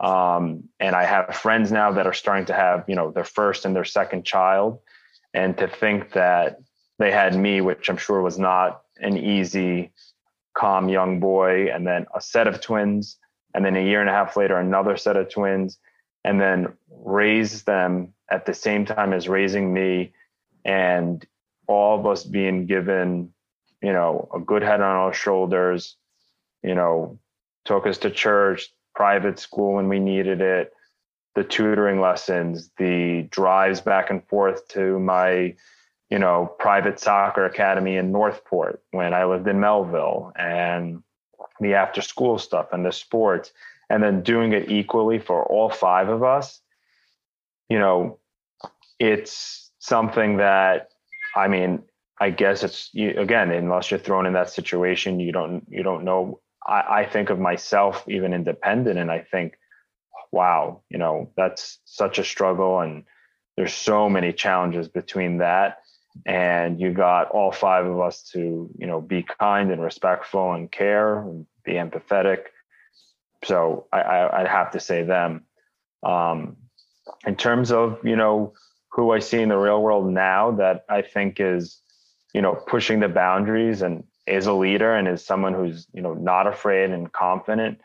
Um, 0.00 0.68
and 0.78 0.94
I 0.94 1.04
have 1.04 1.34
friends 1.34 1.72
now 1.72 1.92
that 1.92 2.06
are 2.06 2.12
starting 2.12 2.46
to 2.46 2.54
have, 2.54 2.84
you 2.88 2.94
know, 2.94 3.10
their 3.10 3.24
first 3.24 3.64
and 3.64 3.74
their 3.74 3.84
second 3.84 4.24
child. 4.24 4.78
And 5.34 5.56
to 5.58 5.66
think 5.66 6.12
that 6.12 6.58
they 6.98 7.10
had 7.10 7.36
me, 7.36 7.60
which 7.60 7.90
I'm 7.90 7.96
sure 7.96 8.22
was 8.22 8.38
not 8.38 8.82
an 8.98 9.16
easy, 9.16 9.92
calm 10.54 10.88
young 10.88 11.20
boy, 11.20 11.72
and 11.72 11.86
then 11.86 12.06
a 12.14 12.20
set 12.20 12.46
of 12.46 12.60
twins, 12.60 13.18
and 13.54 13.64
then 13.64 13.76
a 13.76 13.84
year 13.84 14.00
and 14.00 14.10
a 14.10 14.12
half 14.12 14.36
later, 14.36 14.56
another 14.56 14.96
set 14.96 15.16
of 15.16 15.30
twins, 15.30 15.78
and 16.24 16.40
then 16.40 16.72
raise 16.90 17.62
them 17.62 18.12
at 18.30 18.46
the 18.46 18.54
same 18.54 18.84
time 18.84 19.12
as 19.12 19.28
raising 19.28 19.72
me, 19.72 20.12
and 20.64 21.26
all 21.66 21.98
of 21.98 22.06
us 22.06 22.24
being 22.24 22.66
given, 22.66 23.32
you 23.82 23.92
know, 23.92 24.28
a 24.34 24.40
good 24.40 24.62
head 24.62 24.80
on 24.80 24.96
our 24.96 25.12
shoulders, 25.12 25.96
you 26.62 26.74
know, 26.74 27.18
took 27.64 27.86
us 27.86 27.98
to 27.98 28.10
church, 28.10 28.68
private 28.94 29.38
school 29.38 29.74
when 29.74 29.88
we 29.88 30.00
needed 30.00 30.40
it, 30.40 30.72
the 31.34 31.44
tutoring 31.44 32.00
lessons, 32.00 32.70
the 32.78 33.22
drives 33.30 33.80
back 33.80 34.10
and 34.10 34.26
forth 34.26 34.66
to 34.68 34.98
my, 34.98 35.54
you 36.10 36.18
know, 36.18 36.52
private 36.58 36.98
soccer 36.98 37.44
academy 37.44 37.96
in 37.96 38.10
Northport 38.10 38.82
when 38.90 39.14
I 39.14 39.24
lived 39.24 39.46
in 39.46 39.60
Melville, 39.60 40.32
and 40.36 41.02
the 41.60 41.74
after 41.74 42.02
school 42.02 42.38
stuff 42.38 42.68
and 42.72 42.84
the 42.84 42.92
sports, 42.92 43.52
and 43.90 44.02
then 44.02 44.22
doing 44.22 44.52
it 44.52 44.70
equally 44.70 45.18
for 45.18 45.44
all 45.44 45.70
five 45.70 46.08
of 46.08 46.22
us. 46.22 46.60
You 47.68 47.78
know, 47.78 48.18
it's 48.98 49.70
something 49.78 50.38
that, 50.38 50.88
I 51.36 51.48
mean, 51.48 51.82
I 52.20 52.30
guess 52.30 52.64
it's 52.64 52.90
you, 52.92 53.14
again, 53.18 53.50
unless 53.50 53.90
you're 53.90 54.00
thrown 54.00 54.26
in 54.26 54.32
that 54.32 54.50
situation, 54.50 55.20
you 55.20 55.32
don't 55.32 55.64
you 55.68 55.82
don't 55.82 56.04
know 56.04 56.40
I, 56.66 57.00
I 57.00 57.06
think 57.06 57.30
of 57.30 57.38
myself 57.38 58.04
even 58.08 58.34
independent 58.34 58.98
and 58.98 59.10
I 59.10 59.20
think, 59.20 59.56
wow, 60.32 60.82
you 60.90 60.98
know, 60.98 61.30
that's 61.36 61.78
such 61.84 62.18
a 62.18 62.24
struggle 62.24 62.80
and 62.80 63.04
there's 63.56 63.74
so 63.74 64.08
many 64.08 64.32
challenges 64.32 64.88
between 64.88 65.38
that 65.38 65.78
and 66.26 66.80
you 66.80 66.92
got 66.92 67.30
all 67.30 67.52
five 67.52 67.86
of 67.86 68.00
us 68.00 68.22
to 68.22 68.70
you 68.76 68.86
know 68.86 69.00
be 69.00 69.24
kind 69.38 69.70
and 69.70 69.82
respectful 69.82 70.52
and 70.52 70.70
care 70.70 71.20
and 71.20 71.46
be 71.64 71.72
empathetic 71.72 72.46
so 73.44 73.86
I, 73.92 74.00
I 74.00 74.38
would 74.40 74.50
have 74.50 74.72
to 74.72 74.80
say 74.80 75.02
them. 75.02 75.44
Um, 76.02 76.56
in 77.26 77.36
terms 77.36 77.70
of 77.70 77.98
you 78.04 78.16
know 78.16 78.52
who 78.90 79.12
i 79.12 79.18
see 79.18 79.40
in 79.40 79.48
the 79.48 79.56
real 79.56 79.82
world 79.82 80.10
now 80.10 80.50
that 80.50 80.84
i 80.88 81.02
think 81.02 81.40
is 81.40 81.80
you 82.34 82.42
know 82.42 82.54
pushing 82.54 83.00
the 83.00 83.08
boundaries 83.08 83.82
and 83.82 84.04
is 84.26 84.46
a 84.46 84.52
leader 84.52 84.94
and 84.94 85.08
is 85.08 85.24
someone 85.24 85.54
who's 85.54 85.86
you 85.92 86.02
know 86.02 86.14
not 86.14 86.46
afraid 86.46 86.90
and 86.90 87.12
confident 87.12 87.80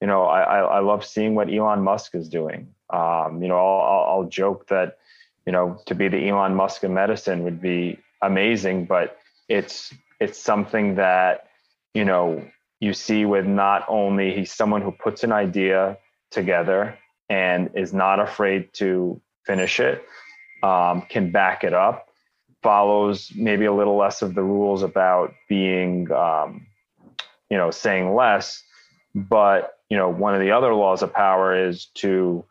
you 0.00 0.06
know 0.06 0.24
i 0.24 0.60
i 0.60 0.80
love 0.80 1.04
seeing 1.04 1.34
what 1.34 1.52
elon 1.52 1.82
musk 1.82 2.14
is 2.14 2.28
doing. 2.28 2.72
Um, 2.90 3.42
you 3.42 3.48
know 3.48 3.58
I'll, 3.58 4.20
I'll 4.20 4.28
joke 4.28 4.68
that 4.68 4.98
you 5.44 5.52
know 5.52 5.80
to 5.86 5.94
be 5.94 6.08
the 6.08 6.28
elon 6.28 6.54
musk 6.54 6.84
of 6.84 6.90
medicine 6.90 7.44
would 7.44 7.60
be 7.60 7.98
amazing 8.22 8.86
but 8.86 9.18
it's 9.48 9.92
it's 10.20 10.38
something 10.38 10.94
that 10.94 11.48
you 11.94 12.04
know 12.04 12.48
you 12.80 12.92
see 12.92 13.24
with 13.24 13.46
not 13.46 13.84
only 13.88 14.34
he's 14.34 14.52
someone 14.52 14.82
who 14.82 14.92
puts 14.92 15.24
an 15.24 15.32
idea 15.32 15.98
together 16.30 16.98
and 17.28 17.70
is 17.74 17.92
not 17.92 18.20
afraid 18.20 18.72
to 18.74 19.20
finish 19.44 19.80
it 19.80 20.04
um, 20.62 21.02
can 21.02 21.30
back 21.30 21.64
it 21.64 21.72
up 21.72 22.08
follows 22.62 23.32
maybe 23.34 23.64
a 23.64 23.72
little 23.72 23.96
less 23.96 24.22
of 24.22 24.34
the 24.34 24.42
rules 24.42 24.82
about 24.82 25.32
being, 25.48 26.10
um, 26.12 26.66
you 27.50 27.56
know, 27.56 27.70
saying 27.70 28.14
less. 28.14 28.62
But, 29.14 29.78
you 29.88 29.96
know, 29.96 30.08
one 30.08 30.34
of 30.34 30.40
the 30.40 30.50
other 30.50 30.74
laws 30.74 31.02
of 31.02 31.12
power 31.12 31.68
is 31.68 31.86
to 31.96 32.44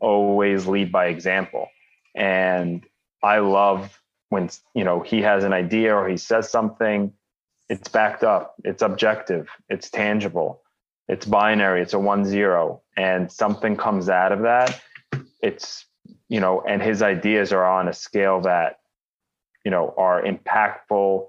always 0.00 0.66
lead 0.66 0.92
by 0.92 1.06
example. 1.06 1.68
And 2.14 2.84
I 3.22 3.38
love 3.38 4.00
when, 4.30 4.48
you 4.74 4.84
know, 4.84 5.00
he 5.00 5.22
has 5.22 5.44
an 5.44 5.52
idea 5.52 5.94
or 5.94 6.08
he 6.08 6.16
says 6.16 6.48
something, 6.48 7.12
it's 7.68 7.88
backed 7.88 8.24
up, 8.24 8.54
it's 8.64 8.82
objective, 8.82 9.48
it's 9.68 9.90
tangible, 9.90 10.62
it's 11.08 11.26
binary, 11.26 11.82
it's 11.82 11.94
a 11.94 11.98
one 11.98 12.24
zero, 12.24 12.82
and 12.96 13.30
something 13.30 13.76
comes 13.76 14.08
out 14.08 14.32
of 14.32 14.42
that. 14.42 14.80
It's, 15.42 15.86
you 16.28 16.40
know, 16.40 16.62
and 16.62 16.82
his 16.82 17.02
ideas 17.02 17.52
are 17.52 17.64
on 17.64 17.88
a 17.88 17.92
scale 17.92 18.40
that 18.42 18.80
you 19.64 19.70
know 19.70 19.94
are 19.96 20.22
impactful 20.22 21.26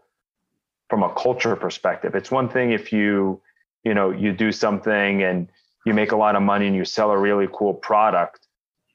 from 0.90 1.04
a 1.04 1.14
culture 1.14 1.56
perspective. 1.56 2.16
It's 2.16 2.32
one 2.32 2.50
thing 2.50 2.72
if 2.72 2.92
you 2.92 3.42
you 3.84 3.94
know 3.94 4.12
you 4.12 4.34
do 4.34 4.52
something 4.52 5.24
and 5.24 5.50
you 5.86 5.94
make 5.94 6.12
a 6.12 6.18
lot 6.18 6.36
of 6.36 6.42
money 6.42 6.68
and 6.68 6.76
you 6.76 6.86
sell 6.86 7.12
a 7.12 7.18
really 7.18 7.48
cool 7.52 7.74
product 7.74 8.48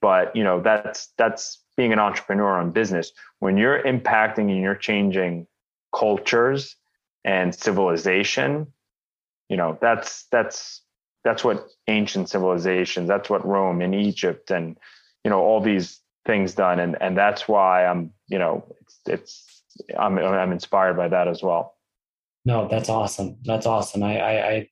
but 0.05 0.37
you 0.37 0.45
know 0.45 0.61
that's 0.61 1.15
that's 1.17 1.63
being 1.79 1.91
an 1.91 1.99
entrepreneur 1.99 2.59
on 2.59 2.71
business. 2.73 3.11
When 3.39 3.57
you're 3.57 3.83
impacting 3.83 4.51
and 4.51 4.61
you're 4.61 4.75
changing 4.75 5.47
cultures 5.95 6.77
and 7.25 7.55
civilization 7.55 8.67
you 9.49 9.57
know 9.57 9.79
that's 9.81 10.27
that's 10.31 10.83
that's 11.25 11.43
what 11.43 11.69
ancient 11.89 12.29
civilizations 12.29 13.09
that's 13.09 13.31
what 13.31 13.47
rome 13.47 13.81
and 13.81 13.95
egypt 13.95 14.51
and 14.51 14.77
you 15.25 15.31
know 15.31 15.41
all 15.41 15.61
these 15.61 16.01
things 16.27 16.55
done. 16.55 16.81
And 16.81 16.97
and 17.01 17.17
that's 17.17 17.49
why 17.49 17.87
i'm 17.87 18.13
you 18.29 18.39
know 18.39 18.65
it's 18.81 19.01
it's 19.07 19.63
i'm 19.99 20.19
i'm 20.19 20.53
inspired 20.53 20.97
by 20.97 21.09
that 21.09 21.29
as 21.29 21.43
well. 21.43 21.77
No 22.45 22.69
that's 22.69 22.89
awesome. 22.89 23.37
That's 23.45 23.67
awesome. 23.67 24.03
I 24.03 24.19
i, 24.19 24.51
I 24.51 24.69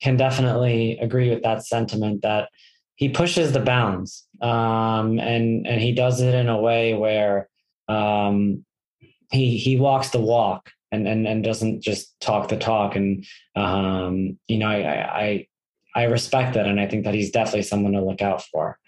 can 0.00 0.16
definitely 0.16 0.98
agree 0.98 1.30
with 1.30 1.42
that 1.42 1.64
sentiment 1.64 2.22
that 2.22 2.48
he 2.96 3.08
pushes 3.08 3.52
the 3.52 3.60
bounds 3.60 4.26
um, 4.40 5.18
and 5.18 5.66
and 5.66 5.80
he 5.80 5.92
does 5.92 6.20
it 6.20 6.34
in 6.34 6.48
a 6.48 6.60
way 6.60 6.94
where 6.94 7.48
um, 7.88 8.64
he 9.30 9.56
he 9.56 9.76
walks 9.76 10.10
the 10.10 10.20
walk 10.20 10.70
and 10.92 11.08
and 11.08 11.26
and 11.26 11.42
doesn't 11.42 11.82
just 11.82 12.18
talk 12.20 12.48
the 12.48 12.56
talk 12.56 12.94
and 12.94 13.24
um, 13.56 14.38
you 14.46 14.58
know 14.58 14.68
I, 14.68 15.20
I 15.20 15.46
I 15.94 16.04
respect 16.04 16.54
that 16.54 16.66
and 16.66 16.80
I 16.80 16.86
think 16.86 17.04
that 17.04 17.14
he's 17.14 17.30
definitely 17.30 17.62
someone 17.62 17.92
to 17.92 18.04
look 18.04 18.22
out 18.22 18.42
for. 18.42 18.78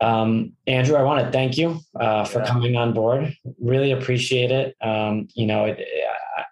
Mm. 0.00 0.06
Um, 0.06 0.52
Andrew, 0.66 0.96
I 0.96 1.02
want 1.02 1.24
to 1.24 1.30
thank 1.30 1.56
you 1.56 1.80
uh, 2.00 2.24
for 2.24 2.40
yeah. 2.40 2.46
coming 2.46 2.76
on 2.76 2.92
board. 2.92 3.36
Really 3.60 3.92
appreciate 3.92 4.50
it. 4.50 4.74
Um, 4.80 5.28
you 5.34 5.46
know, 5.46 5.66
it, 5.66 5.78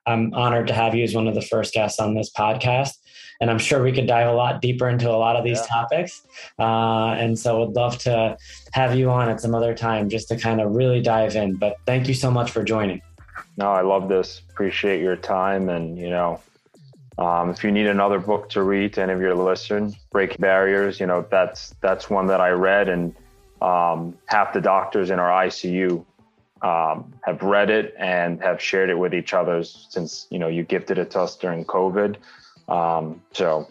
I'm 0.07 0.33
honored 0.35 0.69
to 0.69 0.75
have 0.75 0.95
you 0.95 1.03
as 1.05 1.15
one 1.15 1.27
of 1.27 1.35
the 1.35 1.43
first 1.43 1.75
guests 1.75 1.99
on 1.99 2.15
this 2.15 2.31
podcast. 2.31 2.93
And 3.41 3.51
I'm 3.51 3.59
sure 3.59 3.83
we 3.83 3.91
could 3.91 4.07
dive 4.07 4.29
a 4.29 4.33
lot 4.33 4.61
deeper 4.61 4.89
into 4.89 5.09
a 5.09 5.17
lot 5.17 5.35
of 5.35 5.45
these 5.45 5.59
yeah. 5.59 5.67
topics. 5.67 6.27
Uh, 6.59 7.15
and 7.19 7.39
so 7.39 7.61
would 7.61 7.75
love 7.75 7.97
to 7.99 8.37
have 8.73 8.95
you 8.95 9.11
on 9.11 9.31
at 9.31 9.41
some 9.41 9.55
other 9.55 9.75
time 9.75 10.11
just 10.11 10.29
to 10.29 10.37
kind 10.37 10.61
of 10.61 10.73
really 10.73 11.01
dive 11.01 11.35
in. 11.37 11.57
But 11.57 11.77
thank 11.87 12.07
you 12.07 12.15
so 12.15 12.31
much 12.31 12.51
for 12.51 12.63
joining. 12.63 13.01
No, 13.57 13.73
I 13.73 13.83
love 13.83 14.09
this. 14.09 14.43
Appreciate 14.51 15.01
your 15.01 15.17
time. 15.17 15.69
And, 15.69 15.99
you 15.99 16.11
know, 16.11 16.41
um, 17.19 17.51
if 17.51 17.63
you 17.63 17.71
need 17.71 17.87
another 17.87 18.19
book 18.19 18.49
to 18.51 18.63
read 18.63 18.99
any 18.99 19.13
of 19.13 19.21
your 19.21 19.35
listeners, 19.35 19.95
Break 20.11 20.39
Barriers, 20.39 20.99
you 21.01 21.07
know, 21.07 21.27
that's, 21.31 21.75
that's 21.81 22.09
one 22.09 22.27
that 22.29 22.41
I 22.41 22.51
read 22.51 22.89
and 22.89 23.15
um, 23.61 24.17
half 24.27 24.53
the 24.53 24.61
doctors 24.61 25.11
in 25.11 25.19
our 25.19 25.47
ICU 25.47 26.05
um, 26.63 27.13
have 27.23 27.43
read 27.43 27.71
it 27.71 27.95
and 27.99 28.43
have 28.43 28.61
shared 28.61 28.91
it 28.91 28.99
with 28.99 29.15
each 29.15 29.33
other 29.33 29.65
since 29.65 30.27
you 30.31 30.39
know 30.39 30.49
you 30.49 30.63
gifted 30.63 30.99
it 30.99 31.11
to 31.13 31.21
us 31.21 31.37
during 31.37 31.65
COVID. 31.65 32.17
Um, 32.69 33.23
so, 33.33 33.69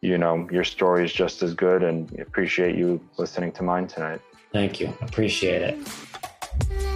you 0.00 0.18
know, 0.18 0.48
your 0.50 0.64
story 0.64 1.04
is 1.04 1.12
just 1.12 1.42
as 1.42 1.54
good, 1.54 1.82
and 1.82 2.18
appreciate 2.20 2.76
you 2.76 3.00
listening 3.16 3.52
to 3.52 3.62
mine 3.62 3.86
tonight. 3.86 4.20
Thank 4.52 4.80
you. 4.80 4.92
Appreciate 5.00 5.62
it. 5.62 6.87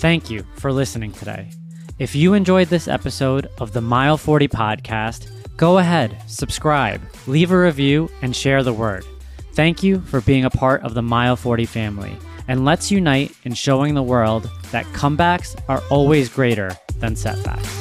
Thank 0.00 0.30
you 0.30 0.46
for 0.56 0.72
listening 0.72 1.12
today. 1.12 1.50
If 1.98 2.14
you 2.14 2.32
enjoyed 2.32 2.68
this 2.68 2.88
episode 2.88 3.50
of 3.58 3.74
the 3.74 3.82
Mile 3.82 4.16
40 4.16 4.48
podcast, 4.48 5.28
go 5.58 5.76
ahead, 5.76 6.16
subscribe, 6.26 7.02
leave 7.26 7.52
a 7.52 7.60
review, 7.60 8.08
and 8.22 8.34
share 8.34 8.62
the 8.62 8.72
word. 8.72 9.04
Thank 9.52 9.82
you 9.82 10.00
for 10.00 10.22
being 10.22 10.46
a 10.46 10.50
part 10.50 10.82
of 10.84 10.94
the 10.94 11.02
Mile 11.02 11.36
40 11.36 11.66
family, 11.66 12.16
and 12.48 12.64
let's 12.64 12.90
unite 12.90 13.36
in 13.44 13.52
showing 13.52 13.92
the 13.92 14.02
world 14.02 14.50
that 14.72 14.86
comebacks 14.94 15.54
are 15.68 15.82
always 15.90 16.30
greater 16.30 16.74
than 17.00 17.14
setbacks. 17.14 17.79